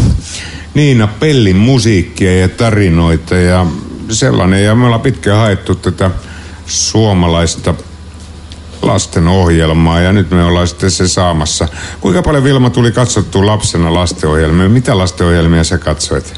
Niina 0.74 1.08
Pellin 1.08 1.56
musiikkia 1.56 2.40
ja 2.40 2.50
tarinoita 2.50 3.36
ja 3.36 3.66
sellainen. 4.10 4.64
Ja 4.64 4.76
me 4.76 4.86
ollaan 4.86 5.02
pitkään 5.02 5.40
haettu 5.40 5.76
tätä 5.76 6.12
suomalaista 6.68 7.74
lastenohjelmaa 8.82 10.02
ja 10.02 10.14
nyt 10.14 10.32
me 10.32 10.44
ollaan 10.44 10.68
sitten 10.68 10.92
se 10.92 11.08
saamassa. 11.08 11.68
Kuinka 12.02 12.22
paljon 12.22 12.44
Vilma 12.44 12.70
tuli 12.70 12.92
katsottua 12.92 13.46
lapsena 13.46 13.94
lastenohjelmia? 13.94 14.70
Mitä 14.70 14.98
lastenohjelmia 14.98 15.64
sä 15.64 15.78
katsoit? 15.78 16.34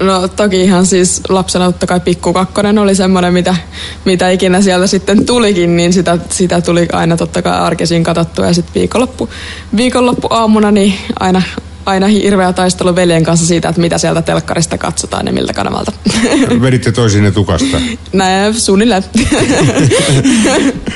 No 0.00 0.28
toki 0.28 0.62
ihan 0.62 0.86
siis 0.86 1.20
lapsena 1.28 1.64
totta 1.64 1.86
kai 1.86 2.00
Pikku 2.00 2.32
Kakkonen 2.32 2.78
oli 2.78 2.94
semmoinen, 2.94 3.32
mitä, 3.32 3.56
mitä 4.04 4.30
ikinä 4.30 4.60
sieltä 4.60 4.86
sitten 4.86 5.26
tulikin, 5.26 5.76
niin 5.76 5.92
sitä, 5.92 6.18
sitä 6.30 6.60
tuli 6.60 6.88
aina 6.92 7.16
totta 7.16 7.42
kai 7.42 7.58
arkisin 7.60 8.04
katsottua. 8.04 8.46
Ja 8.46 8.54
sitten 8.54 8.74
viikonloppu, 8.74 9.28
viikonloppu 9.76 10.28
aamuna 10.30 10.70
niin 10.70 10.94
aina, 11.20 11.42
aina 11.86 12.06
hirveä 12.06 12.52
taistelu 12.52 12.96
veljen 12.96 13.24
kanssa 13.24 13.46
siitä, 13.46 13.68
että 13.68 13.80
mitä 13.80 13.98
sieltä 13.98 14.22
telkkarista 14.22 14.78
katsotaan 14.78 15.26
ja 15.26 15.32
miltä 15.32 15.52
kanavalta. 15.52 15.92
Veditte 16.62 16.92
toisinne 16.92 17.30
tukasta. 17.30 17.76
Näin 18.12 18.54
suunnilleen. 18.54 19.04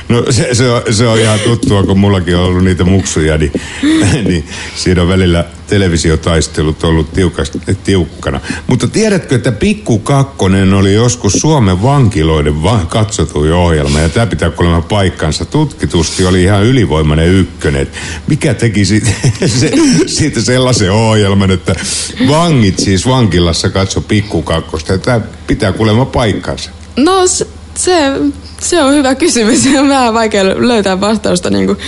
No 0.09 0.24
se, 0.30 0.55
se, 0.55 0.70
on, 0.70 0.82
se 0.91 1.07
on 1.07 1.18
ihan 1.18 1.39
tuttua, 1.41 1.82
kun 1.82 1.99
mullakin 1.99 2.37
on 2.37 2.45
ollut 2.45 2.64
niitä 2.64 2.84
muksuja, 2.84 3.39
niin, 3.39 3.53
niin 4.28 4.49
siinä 4.76 5.03
on 5.03 5.09
välillä 5.09 5.45
televisiotaistelut 5.66 6.84
ollut 6.84 7.12
tiukas, 7.12 7.53
tiukkana. 7.84 8.41
Mutta 8.66 8.89
tiedätkö, 8.89 9.34
että 9.34 9.53
Pikku 9.53 9.99
Kakkonen 9.99 10.74
oli 10.74 10.95
joskus 10.95 11.32
Suomen 11.32 11.82
vankiloiden 11.82 12.62
va- 12.62 12.87
katsotuin 12.89 13.53
ohjelma, 13.53 14.01
ja 14.01 14.09
tämä 14.09 14.26
pitää 14.26 14.51
kuulemma 14.51 14.82
paikkansa. 14.82 15.45
Tutkitusti 15.45 16.26
oli 16.26 16.43
ihan 16.43 16.64
ylivoimainen 16.64 17.28
ykkönen. 17.28 17.89
Mikä 18.26 18.55
teki 18.55 18.84
siitä, 18.84 19.11
se, 19.47 19.72
siitä 20.07 20.41
sellaisen 20.41 20.76
ohjelman, 20.83 21.51
että 21.51 21.74
vangit 22.29 22.79
siis 22.79 23.07
vankilassa 23.07 23.70
katso 23.70 24.01
Pikku 24.01 24.43
Kakkosta, 24.43 24.93
ja 24.93 24.99
tämä 24.99 25.20
pitää 25.47 25.72
kuulemma 25.72 26.05
paikkansa. 26.05 26.70
No 26.97 27.27
se, 27.27 27.47
se, 27.74 27.93
se 28.61 28.83
on 28.83 28.95
hyvä 28.95 29.14
kysymys. 29.14 29.62
Se 29.64 29.89
vähän 29.89 30.14
vaikea 30.14 30.45
löytää 30.45 31.01
vastausta. 31.01 31.51
Niin 31.51 31.66
kuin, 31.66 31.79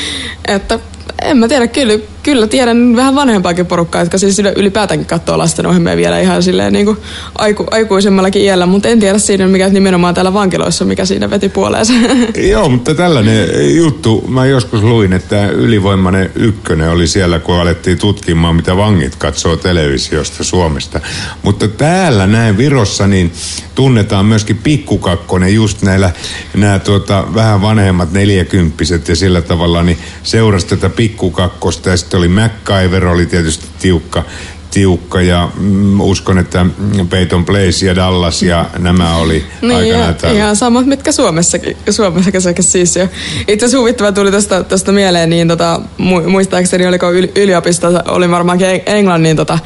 että 0.49 0.79
en 1.23 1.37
mä 1.37 1.49
tiedä, 1.49 1.67
kyllä, 1.67 1.99
kyllä 2.29 2.47
tiedän 2.47 2.97
vähän 2.97 3.15
vanhempaakin 3.15 3.67
porukkaa, 3.67 4.03
jotka 4.03 4.19
siis 4.19 4.39
ylipäätäänkin 4.57 5.07
katsoo 5.07 5.39
lastenohjelmia 5.39 5.97
vielä 5.97 6.21
ihan 6.21 6.43
silleen 6.43 6.73
niin 6.73 6.87
kuin 6.87 6.99
aiku, 7.35 7.67
aikuisemmallakin 7.71 8.43
iällä, 8.43 8.67
mutta 8.67 8.89
en 8.89 9.01
tiedä 9.01 9.19
siinä, 9.19 9.47
mikä 9.47 9.69
nimenomaan 9.69 10.15
täällä 10.15 10.33
vankiloissa, 10.33 10.85
mikä 10.85 11.05
siinä 11.05 11.31
veti 11.31 11.49
puoleensa. 11.49 11.93
Joo, 12.53 12.69
mutta 12.69 12.95
tällainen 12.95 13.49
juttu, 13.77 14.25
mä 14.29 14.47
joskus 14.47 14.83
luin, 14.83 15.13
että 15.13 15.47
ylivoimainen 15.47 16.31
ykkönen 16.35 16.91
oli 16.91 17.07
siellä, 17.07 17.39
kun 17.39 17.55
alettiin 17.55 17.99
tutkimaan, 17.99 18.57
mitä 18.57 18.77
vangit 18.77 19.17
katsoo 19.17 19.57
televisiosta 19.57 20.45
Suomesta. 20.45 21.01
Mutta 21.43 21.69
täällä 21.69 22.27
näin 22.27 22.57
Virossa, 22.57 23.07
niin 23.07 23.33
tunnetaan 23.75 24.27
myöskin 24.27 24.57
pikkukakkonen, 24.57 25.55
just 25.55 25.83
näillä 25.83 26.11
nämä 26.55 26.79
tuota, 26.79 27.25
vähän 27.35 27.63
vanhemmat 27.63 28.13
neljäkymppiset 28.13 29.09
ja 29.09 29.17
sillä 29.17 29.43
tavalla, 29.43 29.83
niin 29.83 29.99
seurasi 30.23 30.67
tätä 30.67 30.89
pikkukakkosta 30.89 31.91
ja 31.91 31.97
sitten 31.97 32.18
oli 32.19 32.29
MacGyver, 32.29 33.07
oli 33.07 33.27
tietysti 33.27 33.67
tiukka 33.79 34.25
tiukka 34.71 35.21
ja 35.21 35.49
mm, 35.57 36.01
uskon, 36.01 36.39
että 36.39 36.65
mm, 36.65 37.09
Peyton 37.09 37.45
Place 37.45 37.87
ja 37.87 37.97
Dallas 37.97 38.43
ja 38.43 38.67
nämä 38.79 39.17
oli 39.17 39.45
Niin, 39.63 39.77
aikanaan 39.77 40.15
ja, 40.23 40.33
ihan 40.33 40.57
samat, 40.57 40.87
mitkä 40.87 41.13
Suomessakin, 41.13 41.77
Suomessakin 41.91 42.43
siis 42.61 42.97
jo. 42.97 43.09
Itse 43.49 43.67
asiassa 43.67 43.79
huvittava 43.79 44.13
tuli 44.13 44.31
tästä, 44.31 44.63
tästä 44.63 44.93
mieleen, 44.93 45.31
niin 45.31 45.49
tota, 45.49 45.81
mu- 45.99 46.29
muistaakseni 46.29 46.87
oliko 46.87 47.13
yli, 47.13 47.33
yliopistossa, 47.37 48.05
oli 48.09 48.31
varmaankin 48.31 48.67
Eng- 48.67 48.83
englannin 48.87 49.37
tota, 49.37 49.59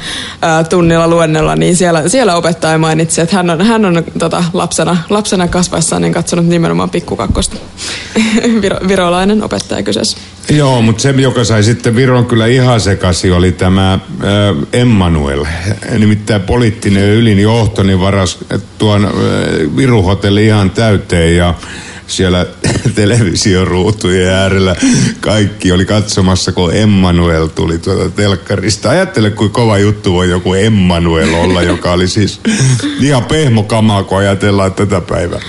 tunnilla 0.69 1.07
luennella, 1.07 1.55
niin 1.55 1.75
siellä, 1.75 2.09
siellä 2.09 2.35
opettaja 2.35 2.77
mainitsi, 2.77 3.21
että 3.21 3.35
hän 3.35 3.49
on, 3.49 3.61
hän 3.61 3.85
on 3.85 4.03
tota, 4.19 4.43
lapsena, 4.53 4.97
lapsena 5.09 5.47
kasvaessaan 5.47 6.01
niin 6.01 6.13
katsonut 6.13 6.45
nimenomaan 6.45 6.89
pikkukakkosta. 6.89 7.55
Viro, 8.61 8.77
virolainen 8.87 9.43
opettaja 9.43 9.83
kyseessä. 9.83 10.17
Joo, 10.49 10.81
mutta 10.81 11.01
se, 11.01 11.09
joka 11.09 11.43
sai 11.43 11.63
sitten 11.63 11.95
Viron 11.95 12.25
kyllä 12.25 12.47
ihan 12.47 12.81
sekasi, 12.81 13.31
oli 13.31 13.51
tämä 13.51 13.99
Emmanuel. 14.73 15.45
Nimittäin 15.97 16.41
poliittinen 16.41 17.09
ylin 17.09 17.39
johto 17.39 17.83
niin 17.83 17.99
varas 17.99 18.37
tuon 18.77 19.05
äh, 19.05 19.11
Viruhotelli 19.75 20.45
ihan 20.45 20.71
täyteen 20.71 21.35
ja 21.35 21.53
siellä 22.15 22.45
televisioruutujen 22.95 24.33
äärellä 24.33 24.75
kaikki 25.19 25.71
oli 25.71 25.85
katsomassa, 25.85 26.51
kun 26.51 26.75
Emmanuel 26.75 27.47
tuli 27.47 27.77
tuolta 27.77 28.09
telkkarista. 28.09 28.89
Ajattele, 28.89 29.29
kuin 29.31 29.51
kova 29.51 29.77
juttu 29.77 30.13
voi 30.13 30.29
joku 30.29 30.53
Emmanuel 30.53 31.33
olla, 31.33 31.61
joka 31.61 31.91
oli 31.91 32.07
siis 32.07 32.39
ihan 32.99 33.23
pehmokamaa, 33.23 34.03
kun 34.03 34.17
ajatellaan 34.17 34.73
tätä 34.73 35.01
päivää. 35.01 35.39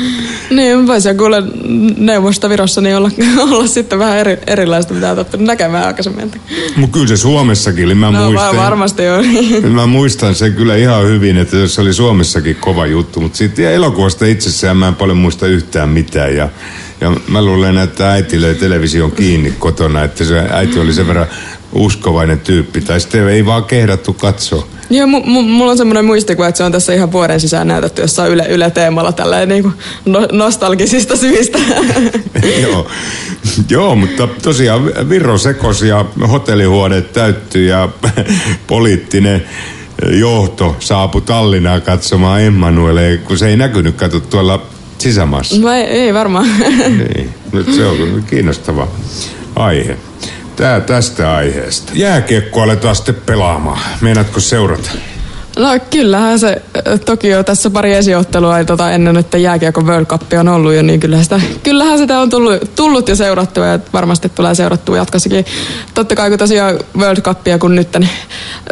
Niin, 0.51 0.87
voisi 0.87 1.15
kuule 1.15 1.43
neuvostovirossa 1.97 2.81
niin 2.81 2.97
olla, 2.97 3.11
olla 3.51 3.67
sitten 3.67 3.99
vähän 3.99 4.19
eri, 4.19 4.39
erilaista, 4.47 4.95
mitä 4.95 5.13
olet 5.13 5.39
näkemään 5.41 5.87
aikaisemmin. 5.87 6.31
Mutta 6.77 6.95
kyllä 6.95 7.07
se 7.07 7.17
Suomessakin 7.17 7.85
oli, 7.85 7.95
mä 7.95 8.11
No 8.11 8.25
muistan. 8.25 8.57
va- 8.57 8.63
varmasti 8.63 9.03
joo. 9.03 9.23
Mä 9.75 9.87
muistan 9.87 10.35
sen 10.35 10.53
kyllä 10.53 10.77
ihan 10.77 11.05
hyvin, 11.07 11.39
että 11.39 11.67
se 11.67 11.81
oli 11.81 11.93
Suomessakin 11.93 12.57
kova 12.57 12.87
juttu, 12.87 13.21
mutta 13.21 13.39
siitä 13.39 13.71
elokuvasta 13.71 14.27
itsessään 14.27 14.77
mä 14.77 14.89
en 14.89 14.95
paljon 14.95 15.17
muista 15.19 15.47
yhtään 15.47 15.89
mitään. 15.89 16.37
Ja, 16.37 16.49
ja 17.01 17.13
mä 17.29 17.43
luulen, 17.43 17.79
että 17.79 18.13
äiti 18.13 18.41
löi 18.41 18.55
television 18.55 19.13
kiinni 19.13 19.55
kotona, 19.59 20.05
että 20.05 20.25
se 20.25 20.39
äiti 20.51 20.79
oli 20.79 20.93
sen 20.93 21.07
verran 21.07 21.27
uskovainen 21.73 22.41
tyyppi, 22.41 22.81
tai 22.81 23.01
sitten 23.01 23.29
ei 23.29 23.47
vaan 23.47 23.65
kehdattu 23.65 24.13
katsoa. 24.13 24.67
Joo, 24.91 25.07
mu- 25.07 25.25
mu- 25.25 25.49
mulla 25.49 25.71
on 25.71 25.77
semmoinen 25.77 26.05
muistikuva, 26.05 26.49
että 26.49 26.57
se 26.57 26.65
on 26.65 26.73
tässä 26.73 26.95
ihan 26.95 27.13
vuoden 27.13 27.41
sisään 27.41 27.69
näytetty 27.69 28.03
jossain 28.03 28.33
yle, 28.33 28.47
yle 28.49 28.71
teemalla 28.71 29.13
tälleen 29.13 29.49
niin 29.49 29.63
kuin 29.63 29.75
no- 30.05 30.29
nostalgisista 30.33 31.17
syistä. 31.17 31.59
Joo. 32.63 32.89
Joo, 33.69 33.95
mutta 33.95 34.29
tosiaan 34.43 35.09
Virro 35.09 35.39
sekos 35.39 35.83
ja 35.83 36.05
hotellihuone 36.31 37.01
täyttyi 37.01 37.67
ja 37.67 37.89
poliittinen 38.67 39.45
johto 40.11 40.77
saapui 40.81 41.21
Tallinnaan 41.23 41.83
katsomaan 41.83 42.43
Emmanuelle, 42.43 43.21
kun 43.25 43.39
se 43.39 43.49
ei 43.49 43.57
näkynyt 43.57 43.97
kato 43.97 44.21
tuolla 44.21 44.67
sisämaassa. 45.05 45.61
no 45.61 45.73
ei, 45.73 45.85
ei 45.85 46.15
varmaan. 46.15 46.47
Niin, 46.89 47.35
nyt 47.53 47.75
se 47.75 47.87
on 47.87 48.25
kiinnostava 48.31 48.89
aihe. 49.57 49.97
Tää 50.57 50.81
tästä 50.81 51.35
aiheesta. 51.35 51.93
Jääkiekko 51.95 52.61
aletaan 52.61 52.97
sitten 52.97 53.15
pelaamaan. 53.15 53.79
Meinaatko 54.01 54.41
seurata? 54.41 54.91
No 55.59 55.69
kyllähän 55.91 56.39
se, 56.39 56.63
äh, 56.77 57.01
toki 57.01 57.29
jo 57.29 57.45
tässä 57.45 57.71
pari 57.71 57.93
esiottelua 57.93 58.65
tota, 58.65 58.91
ennen, 58.91 59.17
että 59.17 59.39
jääkiekon 59.39 59.87
World 59.87 60.07
Cup 60.07 60.23
on 60.41 60.49
ollut 60.49 60.75
jo, 60.75 60.83
niin 60.83 61.01
kyllähän 61.01 61.25
sitä, 61.25 61.41
kyllähän 61.63 61.99
sitä 61.99 62.21
on 62.21 62.31
tullut, 62.31 62.75
tullut 62.77 63.09
jo 63.09 63.17
seurattua 63.17 63.67
ja 63.67 63.79
varmasti 63.93 64.29
tulee 64.29 64.55
seurattua 64.55 64.97
jatkossakin. 64.97 65.45
Totta 65.95 66.17
kai 66.17 66.29
kun 66.31 66.39
tosiaan 66.39 66.79
World 66.99 67.21
Cupia 67.21 67.59
kun 67.59 67.75
nyt 67.75 67.89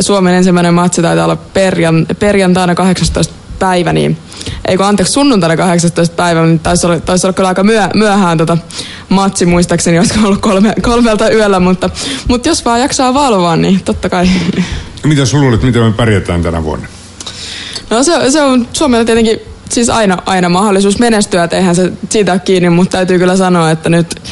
Suomen 0.01 0.35
ensimmäinen 0.35 0.74
matsi 0.74 1.03
taitaa 1.03 1.24
olla 1.24 1.37
perjan, 1.37 2.07
perjantaina 2.18 2.74
18 2.74 3.35
päivä, 3.62 3.92
niin 3.92 4.18
ei 4.68 4.76
kun 4.76 4.86
anteeksi 4.86 5.12
sunnuntaina 5.12 5.56
18 5.56 6.16
päivä, 6.16 6.42
niin 6.42 6.58
taisi 6.58 6.86
olla, 6.86 7.00
taisi 7.00 7.26
olla 7.26 7.32
kyllä 7.32 7.48
aika 7.48 7.62
myö, 7.62 7.88
myöhään 7.94 8.38
tota 8.38 8.58
matsi 9.08 9.46
muistaakseni, 9.46 9.98
olisiko 9.98 10.26
ollut 10.26 10.40
kolme, 10.40 10.74
kolmelta 10.82 11.30
yöllä, 11.30 11.60
mutta, 11.60 11.90
mutta 12.28 12.48
jos 12.48 12.64
vaan 12.64 12.80
jaksaa 12.80 13.14
valvoa, 13.14 13.56
niin 13.56 13.80
totta 13.84 14.08
kai. 14.08 14.28
Mitä 15.04 15.26
sä 15.26 15.40
luulet, 15.40 15.62
miten 15.62 15.82
me 15.82 15.92
pärjätään 15.92 16.42
tänä 16.42 16.64
vuonna? 16.64 16.86
No 17.90 18.02
se, 18.02 18.30
se 18.30 18.42
on 18.42 18.68
Suomella 18.72 19.04
tietenkin 19.04 19.40
siis 19.70 19.90
aina, 19.90 20.18
aina 20.26 20.48
mahdollisuus 20.48 20.98
menestyä, 20.98 21.44
että 21.44 21.56
eihän 21.56 21.74
se 21.74 21.92
siitä 22.10 22.32
ole 22.32 22.40
kiinni, 22.40 22.70
mutta 22.70 22.96
täytyy 22.96 23.18
kyllä 23.18 23.36
sanoa, 23.36 23.70
että 23.70 23.88
nyt 23.88 24.22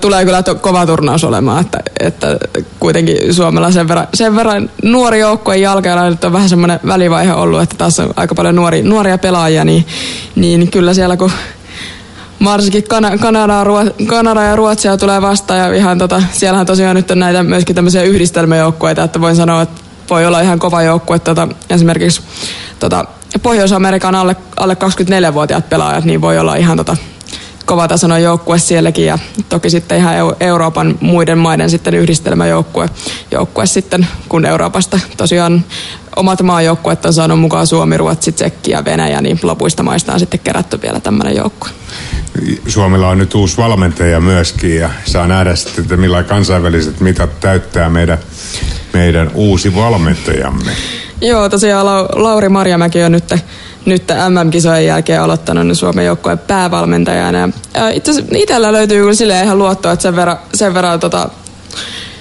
tulee 0.00 0.24
kyllä 0.24 0.42
to, 0.42 0.54
kova 0.54 0.86
turnaus 0.86 1.24
olemaan, 1.24 1.60
että, 1.60 1.78
että 2.00 2.38
kuitenkin 2.80 3.34
Suomella 3.34 3.70
sen 3.70 3.88
verran, 3.88 4.06
sen 4.14 4.36
verran 4.36 4.70
nuori 4.84 5.20
joukkue 5.20 5.56
jalkeilla 5.56 6.10
nyt 6.10 6.24
on 6.24 6.32
vähän 6.32 6.48
semmoinen 6.48 6.80
välivaihe 6.86 7.32
ollut, 7.32 7.62
että 7.62 7.76
taas 7.76 8.00
on 8.00 8.10
aika 8.16 8.34
paljon 8.34 8.56
nuori, 8.56 8.82
nuoria 8.82 9.18
pelaajia, 9.18 9.64
niin, 9.64 9.86
niin 10.36 10.70
kyllä 10.70 10.94
siellä 10.94 11.16
kun 11.16 11.30
varsinkin 12.44 12.84
Kana- 12.84 13.18
Kanada, 13.18 13.64
Ruo- 13.64 14.06
Kanada 14.06 14.42
ja 14.42 14.56
Ruotsia 14.56 14.96
tulee 14.96 15.22
vastaan 15.22 15.60
ja 15.60 15.74
ihan 15.74 15.98
tota, 15.98 16.22
siellähän 16.32 16.66
tosiaan 16.66 16.96
nyt 16.96 17.10
on 17.10 17.18
näitä 17.18 17.42
myöskin 17.42 17.76
tämmöisiä 17.76 18.02
yhdistelmäjoukkueita, 18.02 19.04
että 19.04 19.20
voin 19.20 19.36
sanoa, 19.36 19.62
että 19.62 19.82
voi 20.10 20.26
olla 20.26 20.40
ihan 20.40 20.58
kova 20.58 20.82
joukkue, 20.82 21.18
tota, 21.18 21.48
esimerkiksi 21.70 22.20
tota, 22.80 23.04
Pohjois-Amerikan 23.42 24.14
alle, 24.14 24.36
alle 24.56 24.76
24-vuotiaat 25.28 25.68
pelaajat, 25.68 26.04
niin 26.04 26.20
voi 26.20 26.38
olla 26.38 26.54
ihan 26.54 26.76
tota, 26.76 26.96
kova 27.68 27.88
tasoinen 27.88 28.22
joukkue 28.22 28.58
sielläkin 28.58 29.06
ja 29.06 29.18
toki 29.48 29.70
sitten 29.70 29.98
ihan 29.98 30.14
Eu- 30.14 30.36
Euroopan 30.40 30.98
muiden 31.00 31.38
maiden 31.38 31.70
sitten 31.70 31.94
yhdistelmäjoukkue 31.94 32.88
joukkue 33.30 33.66
sitten, 33.66 34.06
kun 34.28 34.46
Euroopasta 34.46 35.00
tosiaan 35.16 35.64
omat 36.16 36.42
maajoukkueet 36.42 37.04
on 37.04 37.12
saanut 37.12 37.40
mukaan 37.40 37.66
Suomi, 37.66 37.96
Ruotsi, 37.96 38.32
Tsekki 38.32 38.70
ja 38.70 38.84
Venäjä, 38.84 39.20
niin 39.20 39.38
lopuista 39.42 39.82
maista 39.82 40.12
on 40.12 40.20
sitten 40.20 40.40
kerätty 40.40 40.82
vielä 40.82 41.00
tämmöinen 41.00 41.36
joukkue. 41.36 41.70
Suomella 42.68 43.08
on 43.08 43.18
nyt 43.18 43.34
uusi 43.34 43.56
valmentaja 43.56 44.20
myöskin 44.20 44.76
ja 44.76 44.90
saa 45.04 45.26
nähdä 45.26 45.56
sitten, 45.56 45.82
että 45.82 45.96
millä 45.96 46.22
kansainväliset 46.22 47.00
mitat 47.00 47.40
täyttää 47.40 47.90
meidän, 47.90 48.18
meidän 48.92 49.30
uusi 49.34 49.74
valmentajamme. 49.74 50.72
Joo, 51.20 51.48
tosiaan 51.48 51.86
Lau- 51.86 52.22
Lauri 52.22 52.48
Marjamäki 52.48 53.02
on 53.02 53.12
nyt, 53.12 53.34
nyt 53.88 54.04
MM-kisojen 54.28 54.86
jälkeen 54.86 55.22
aloittanut 55.22 55.66
niin 55.66 55.76
Suomen 55.76 56.06
joukkueen 56.06 56.38
päävalmentajana. 56.38 57.38
Ja, 57.38 57.48
ää, 57.74 57.90
Itse 57.90 58.12
itsellä 58.34 58.72
löytyy 58.72 59.00
kyllä 59.00 59.14
silleen 59.14 59.44
ihan 59.44 59.58
luottoa, 59.58 59.92
että 59.92 60.02
sen 60.02 60.16
verran, 60.16 60.38
sen 60.54 60.74
verran 60.74 61.00
tota, 61.00 61.28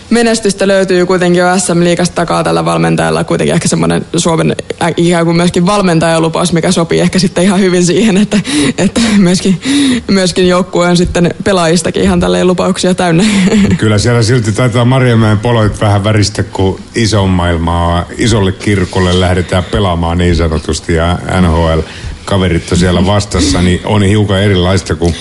menestystä 0.10 0.68
löytyy 0.68 1.05
kuitenkin 1.05 1.39
jo 1.39 1.60
SM-liigasta 1.60 2.16
takaa 2.16 2.43
tällä 2.43 2.66
valmentajalla 2.66 3.24
kuitenkin 3.24 3.53
ehkä 3.53 3.68
semmoinen 3.68 4.05
Suomen 4.18 4.55
ikään 4.97 5.26
kuin 5.26 5.38
myöskin 5.38 5.66
valmentajalupaus, 5.66 6.53
mikä 6.53 6.72
sopii 6.72 6.99
ehkä 6.99 7.20
sitten 7.20 7.43
ihan 7.43 7.60
hyvin 7.60 7.86
siihen, 7.86 8.18
että, 8.18 8.39
että 8.78 9.01
myöskin, 9.18 9.62
myöskin 10.08 10.47
joukkue 10.47 10.88
on 10.88 10.97
sitten 10.97 11.36
pelaajistakin 11.43 12.03
ihan 12.03 12.20
tälleen 12.20 12.47
lupauksia 12.47 12.93
täynnä. 12.93 13.24
Kyllä 13.78 13.97
siellä 13.97 14.24
silti 14.24 14.51
taitaa 14.51 14.86
Marjamäen 14.86 15.39
poloit 15.39 15.82
vähän 15.82 16.03
väristä, 16.03 16.43
kun 16.43 16.80
ison 16.95 17.30
maailmaa, 17.30 18.05
isolle 18.18 18.51
kirkolle 18.51 19.20
lähdetään 19.20 19.64
pelaamaan 19.64 20.18
niin 20.18 20.36
sanotusti 20.36 20.93
ja 20.93 21.20
NHL 21.41 21.80
kaverit 22.26 22.72
on 22.72 22.78
siellä 22.78 23.05
vastassa, 23.05 23.62
niin 23.62 23.82
on 23.86 24.03
hiukan 24.03 24.41
erilaista, 24.41 24.95
kun 24.95 25.14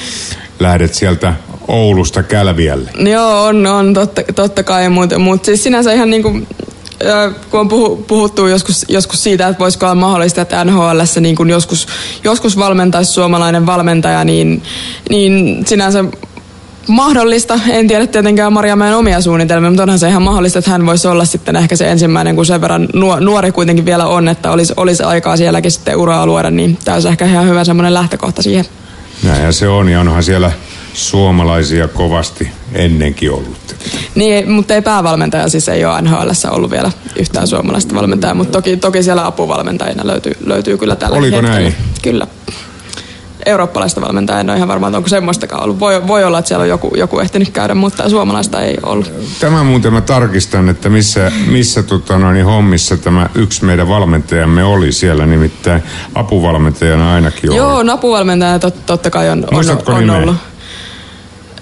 lähdet 0.60 0.94
sieltä 0.94 1.34
Oulusta 1.68 2.22
Kälviälle. 2.22 2.90
Joo, 3.10 3.44
on, 3.44 3.66
on 3.66 3.94
totta, 3.94 4.22
totta 4.34 4.62
kai, 4.62 4.88
mutta 4.88 5.18
mut 5.18 5.44
siis 5.44 5.62
sinänsä 5.62 5.92
ihan 5.92 6.10
niin 6.10 6.22
kuin, 6.22 6.46
kun 7.50 7.60
on 7.60 7.68
puhu, 7.68 7.96
puhuttu 7.96 8.46
joskus, 8.46 8.86
joskus 8.88 9.22
siitä, 9.22 9.48
että 9.48 9.60
voisiko 9.60 9.86
olla 9.86 9.94
mahdollista, 9.94 10.42
että 10.42 10.64
NHL 10.64 11.00
niin 11.20 11.48
joskus, 11.48 11.88
joskus 12.24 12.58
valmentaisi 12.58 13.12
suomalainen 13.12 13.66
valmentaja, 13.66 14.24
niin, 14.24 14.62
niin 15.10 15.64
sinänsä 15.66 16.04
mahdollista. 16.88 17.60
En 17.68 17.88
tiedä 17.88 18.06
tietenkään 18.06 18.52
Marjamäen 18.52 18.96
omia 18.96 19.20
suunnitelmia, 19.20 19.70
mutta 19.70 19.82
onhan 19.82 19.98
se 19.98 20.08
ihan 20.08 20.22
mahdollista, 20.22 20.58
että 20.58 20.70
hän 20.70 20.86
voisi 20.86 21.08
olla 21.08 21.24
sitten 21.24 21.56
ehkä 21.56 21.76
se 21.76 21.90
ensimmäinen, 21.90 22.36
kun 22.36 22.46
sen 22.46 22.60
verran 22.60 22.88
nuo- 22.94 23.20
nuori 23.20 23.52
kuitenkin 23.52 23.84
vielä 23.84 24.06
on, 24.06 24.28
että 24.28 24.50
olisi, 24.50 24.72
olisi 24.76 25.02
aikaa 25.02 25.36
sielläkin 25.36 25.70
sitten 25.70 25.96
uraa 25.96 26.26
luoda, 26.26 26.50
niin 26.50 26.78
tämä 26.84 26.94
olisi 26.94 27.08
ehkä 27.08 27.24
ihan 27.24 27.48
hyvä 27.48 27.64
semmoinen 27.64 27.94
lähtökohta 27.94 28.42
siihen. 28.42 28.64
Näinhän 29.22 29.52
se 29.52 29.68
on 29.68 29.88
ja 29.88 30.00
onhan 30.00 30.22
siellä 30.22 30.52
suomalaisia 30.94 31.88
kovasti 31.88 32.50
ennenkin 32.72 33.30
ollut. 33.32 33.76
Niin, 34.14 34.50
mutta 34.50 34.74
ei 34.74 34.82
päävalmentaja 34.82 35.48
siis 35.48 35.68
ei 35.68 35.84
ole 35.84 36.02
NHL 36.02 36.30
ollut 36.50 36.70
vielä 36.70 36.92
yhtään 37.16 37.46
suomalaista 37.48 37.94
valmentajaa, 37.94 38.34
mutta 38.34 38.52
toki, 38.52 38.76
toki 38.76 39.02
siellä 39.02 39.26
apuvalmentajina 39.26 40.06
löytyy, 40.06 40.32
löytyy 40.46 40.78
kyllä 40.78 40.96
tällä 40.96 41.16
Oliko 41.16 41.36
hetkellä. 41.36 41.58
näin? 41.60 41.74
Kyllä. 42.02 42.26
Eurooppalaista 43.46 44.00
valmentajaa 44.00 44.40
en 44.40 44.50
ole 44.50 44.56
ihan 44.56 44.68
varma, 44.68 44.86
että 44.86 44.96
onko 44.96 45.08
semmoistakaan 45.08 45.62
ollut. 45.62 45.80
Voi, 45.80 46.06
voi 46.06 46.24
olla, 46.24 46.38
että 46.38 46.48
siellä 46.48 46.62
on 46.62 46.68
joku, 46.68 46.92
joku 46.96 47.18
ehtinyt 47.18 47.50
käydä, 47.50 47.74
mutta 47.74 48.08
suomalaista 48.08 48.60
ei 48.60 48.76
ollut. 48.82 49.12
Tämä 49.40 49.64
muuten 49.64 49.92
mä 49.92 50.00
tarkistan, 50.00 50.68
että 50.68 50.88
missä, 50.88 51.32
missä 51.46 51.82
tota 51.82 52.18
noin, 52.18 52.44
hommissa 52.44 52.96
tämä 52.96 53.30
yksi 53.34 53.64
meidän 53.64 53.88
valmentajamme 53.88 54.64
oli 54.64 54.92
siellä, 54.92 55.26
nimittäin 55.26 55.82
apuvalmentajana 56.14 57.14
ainakin 57.14 57.50
ollut. 57.50 57.86
Joo, 57.86 57.94
apuvalmentaja 57.94 58.58
tot, 58.58 58.86
totta 58.86 59.10
kai 59.10 59.30
on, 59.30 59.44
on, 59.44 59.54
Muistatko 59.54 59.92
on 59.92 60.00
nimeä? 60.00 60.16
ollut. 60.16 60.36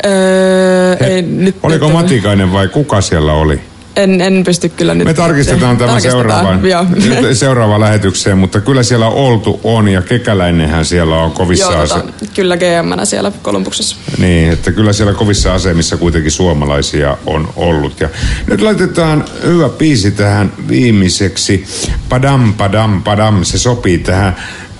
Öö, 0.07 0.97
ei, 1.01 1.23
nyt, 1.23 1.57
Oliko 1.63 1.85
nyt, 1.85 1.95
Matikainen 1.95 2.53
vai 2.53 2.69
kuka 2.69 3.01
siellä 3.01 3.33
oli? 3.33 3.61
En, 3.97 4.21
en 4.21 4.45
pysty 4.45 4.69
kyllä 4.69 4.95
nyt. 4.95 5.07
Me 5.07 5.15
tarkistetaan 5.15 5.77
tämä 5.77 6.01
seuraavaan, 6.01 6.61
seuraavaan 7.33 7.81
lähetykseen, 7.81 8.39
mutta 8.39 8.61
kyllä 8.61 8.83
siellä 8.83 9.09
oltu 9.09 9.61
on 9.65 9.89
ja 9.89 10.03
kekäläinenhän 10.03 10.85
siellä 10.85 11.17
on 11.17 11.33
kovissa 11.33 11.73
Joo, 11.73 11.83
ase- 11.83 11.95
tota, 11.95 12.13
kyllä 12.35 12.57
GM 12.57 13.05
siellä 13.05 13.33
Kolumbuksessa. 13.43 13.97
Niin, 14.19 14.53
että 14.53 14.73
kyllä 14.73 14.93
siellä 14.93 15.13
kovissa 15.13 15.55
asemissa 15.55 15.97
kuitenkin 15.97 16.31
suomalaisia 16.31 17.17
on 17.27 17.49
ollut. 17.57 18.01
Ja 18.01 18.09
nyt 18.47 18.61
laitetaan 18.61 19.25
hyvä 19.47 19.69
biisi 19.69 20.11
tähän 20.11 20.53
viimeiseksi. 20.69 21.65
Padam, 22.09 22.55
padam, 22.55 23.03
padam. 23.03 23.45
Se 23.45 23.59
sopii 23.59 23.99
tähän 23.99 24.37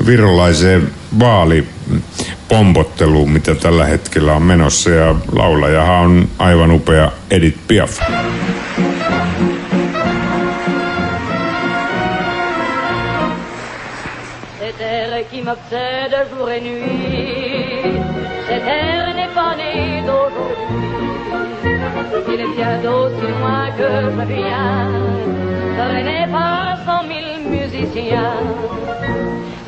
virolaiseen 0.07 0.91
vaalipombotteluun, 1.19 3.31
mitä 3.31 3.55
tällä 3.55 3.85
hetkellä 3.85 4.33
on 4.33 4.43
menossa. 4.43 4.91
Ja 4.91 5.15
laulajahan 5.33 6.05
on 6.05 6.29
aivan 6.39 6.71
upea 6.71 7.13
Edith 7.31 7.59
Piaf. 7.69 8.01
M'obsède 15.45 16.17
jour 16.31 16.49
et 16.51 16.61
nuit, 16.61 18.01
cet 18.49 18.67
air 18.67 19.15
n'est 19.15 19.35
pas 19.39 19.55
né 19.61 20.03
d'aujourd'hui. 20.07 21.75
Il 22.35 22.43
vient 22.57 22.79
d'aussi 22.85 23.27
loin 23.39 23.67
que 23.79 23.91
je 24.15 24.23
viens, 24.33 24.89
traîné 25.77 26.21
par 26.33 26.79
cent 26.87 27.03
mille 27.13 27.35
musiciens. 27.55 28.39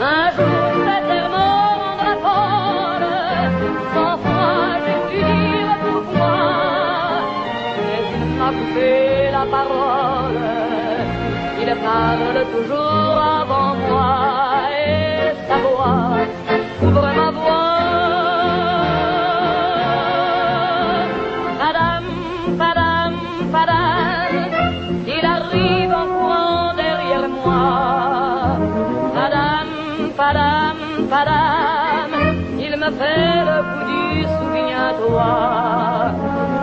Un 0.00 0.26
jour 0.36 0.66
cet 0.86 1.06
air 1.16 1.28
me 1.36 1.48
rendra 1.80 2.14
folle, 2.24 3.08
sans 3.94 4.16
foi 4.24 4.52
dire 5.12 5.72
pourquoi. 5.84 6.38
Mais 7.86 8.02
il 8.14 8.26
m'a 8.38 8.50
coupé 8.58 8.94
la 9.36 9.44
parole, 9.56 10.40
il 11.60 11.70
parle 11.86 12.45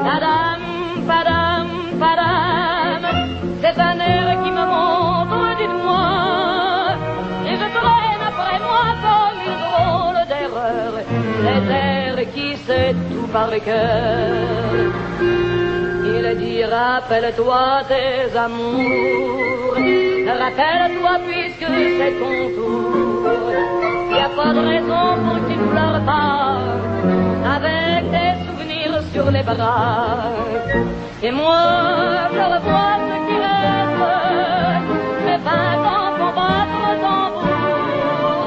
Padam, 0.06 0.62
padam, 1.10 1.68
padam, 2.02 3.02
c'est 3.62 3.80
un 3.90 4.00
air 4.00 4.28
qui 4.44 4.52
me 4.58 4.66
montre 4.74 5.42
du 5.60 5.68
doigt. 5.74 6.94
Et 7.50 7.56
je 7.62 7.68
traîne 7.78 8.24
après 8.32 8.60
moi 8.68 8.88
comme 9.04 9.40
une 9.50 9.60
drôle 9.66 10.22
d'erreur, 10.32 10.92
les 11.46 11.64
airs 11.84 12.22
qui 12.36 12.50
sait 12.66 12.94
tout 13.10 13.28
par 13.36 13.48
le 13.50 13.60
cœur. 13.60 14.32
Il 16.16 16.26
dit 16.38 16.64
rappelle-toi 16.64 17.64
tes 17.92 18.38
amours, 18.38 19.78
rappelle-toi 20.42 21.14
puisque 21.28 21.70
c'est 21.98 22.16
ton 22.22 22.38
tour. 22.56 23.24
Y 24.12 24.20
a 24.20 24.30
pas 24.38 24.52
de 24.54 24.64
raison 24.74 25.06
pour 25.24 25.36
que 25.40 25.46
tu 25.50 25.56
ne 25.58 25.68
pleures 25.72 26.04
pas, 26.06 26.58
avec 27.56 27.83
sur 29.14 29.30
les 29.32 29.44
bras. 29.44 30.34
Et 31.22 31.32
moi, 31.32 31.64
je 32.36 32.44
revois 32.54 32.94
ce 33.10 33.16
qui 33.28 33.38
reste, 33.46 34.04
mes 35.26 35.40
vingt 35.48 35.82
ans 35.94 36.10
font 36.20 36.34
battre 36.40 36.86
tambour. 37.04 38.46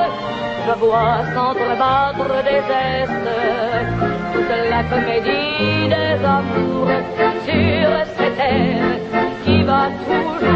Je 0.66 0.72
vois 0.82 1.18
s'entrebattre 1.32 2.34
des 2.48 2.60
gestes, 2.68 3.32
toute 4.32 4.54
la 4.72 4.82
comédie 4.90 5.88
des 5.94 6.18
amours 6.36 6.94
sur 7.46 7.88
cette 8.16 8.36
terre 8.36 8.92
qui 9.44 9.62
va 9.62 9.82
toujours. 10.04 10.46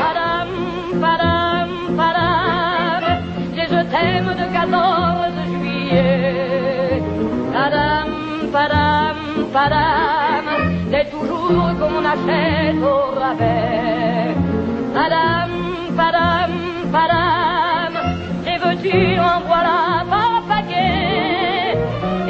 Padam, 0.00 0.50
padam, 1.02 1.70
padam, 1.98 3.04
j'ai 3.54 3.66
je 3.74 3.80
t'aime 3.92 4.30
de 4.40 4.46
14 4.52 5.49
padam, 9.52 10.46
c'est 10.90 11.10
toujours 11.10 11.70
qu'on 11.78 12.04
achète 12.04 12.82
au 12.82 13.18
rabais. 13.18 14.34
Padam, 14.94 15.50
padam, 15.96 16.52
padam, 16.92 17.94
et 18.46 18.58
veux-tu 18.62 19.18
en 19.18 19.40
voilà 19.46 20.04
par 20.08 20.42
paquet? 20.48 21.78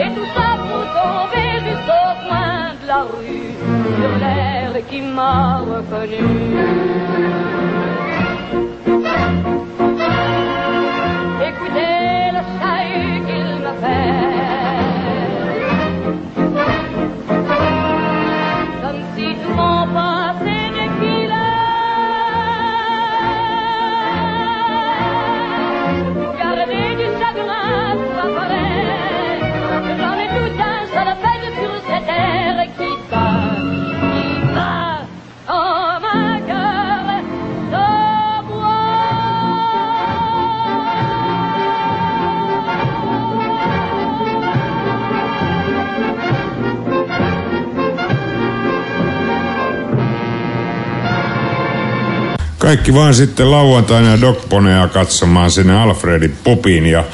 Et 0.03 0.11
tout 0.17 0.29
ça 0.35 0.49
pour 0.67 0.85
tomber 0.99 1.53
jusqu'au 1.67 2.09
coin 2.25 2.73
de 2.81 2.87
la 2.87 3.01
rue, 3.11 3.51
sur 3.99 4.13
l'air 4.23 4.73
qui 4.89 5.01
m'a 5.03 5.59
reconnu. 5.59 6.27
Écoutez 11.49 12.31
le 12.37 12.43
chahut 12.59 13.25
qu'il 13.27 13.51
me 13.65 13.73
fait. 13.83 14.40
Kaikki 52.71 52.95
vaan 52.95 53.15
sitten 53.15 53.51
lauantaina 53.51 54.21
Dogponea 54.21 54.89
katsomaan 54.89 55.51
sinne 55.51 55.81
Alfredin 55.81 56.35
pubiin 56.45 56.87
ja 56.87 57.05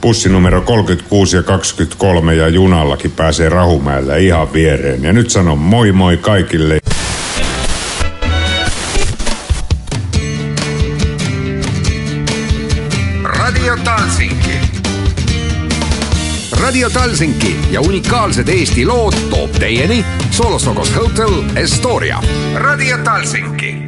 bussi 0.00 0.28
numero 0.28 0.60
36 0.60 1.36
ja 1.36 1.42
23 1.42 2.34
ja 2.34 2.48
junallakin 2.48 3.10
pääsee 3.10 3.48
Rahumäellä 3.48 4.16
ihan 4.16 4.52
viereen. 4.52 5.02
Ja 5.02 5.12
nyt 5.12 5.30
sanon 5.30 5.58
moi 5.58 5.92
moi 5.92 6.16
kaikille. 6.16 6.78
Radio 13.24 13.76
Talsinki. 13.84 14.54
Radio 16.60 16.90
Talsinki 16.90 17.56
ja 17.70 17.80
unikaalsed 17.80 18.48
Eesti 18.48 18.86
lood 18.86 19.14
toob 19.30 19.50
teieni 19.52 20.04
Solostokos 20.30 20.96
Hotel 20.96 21.42
Estoria. 21.56 22.22
Radio 22.54 22.98
Talsinki 22.98 23.79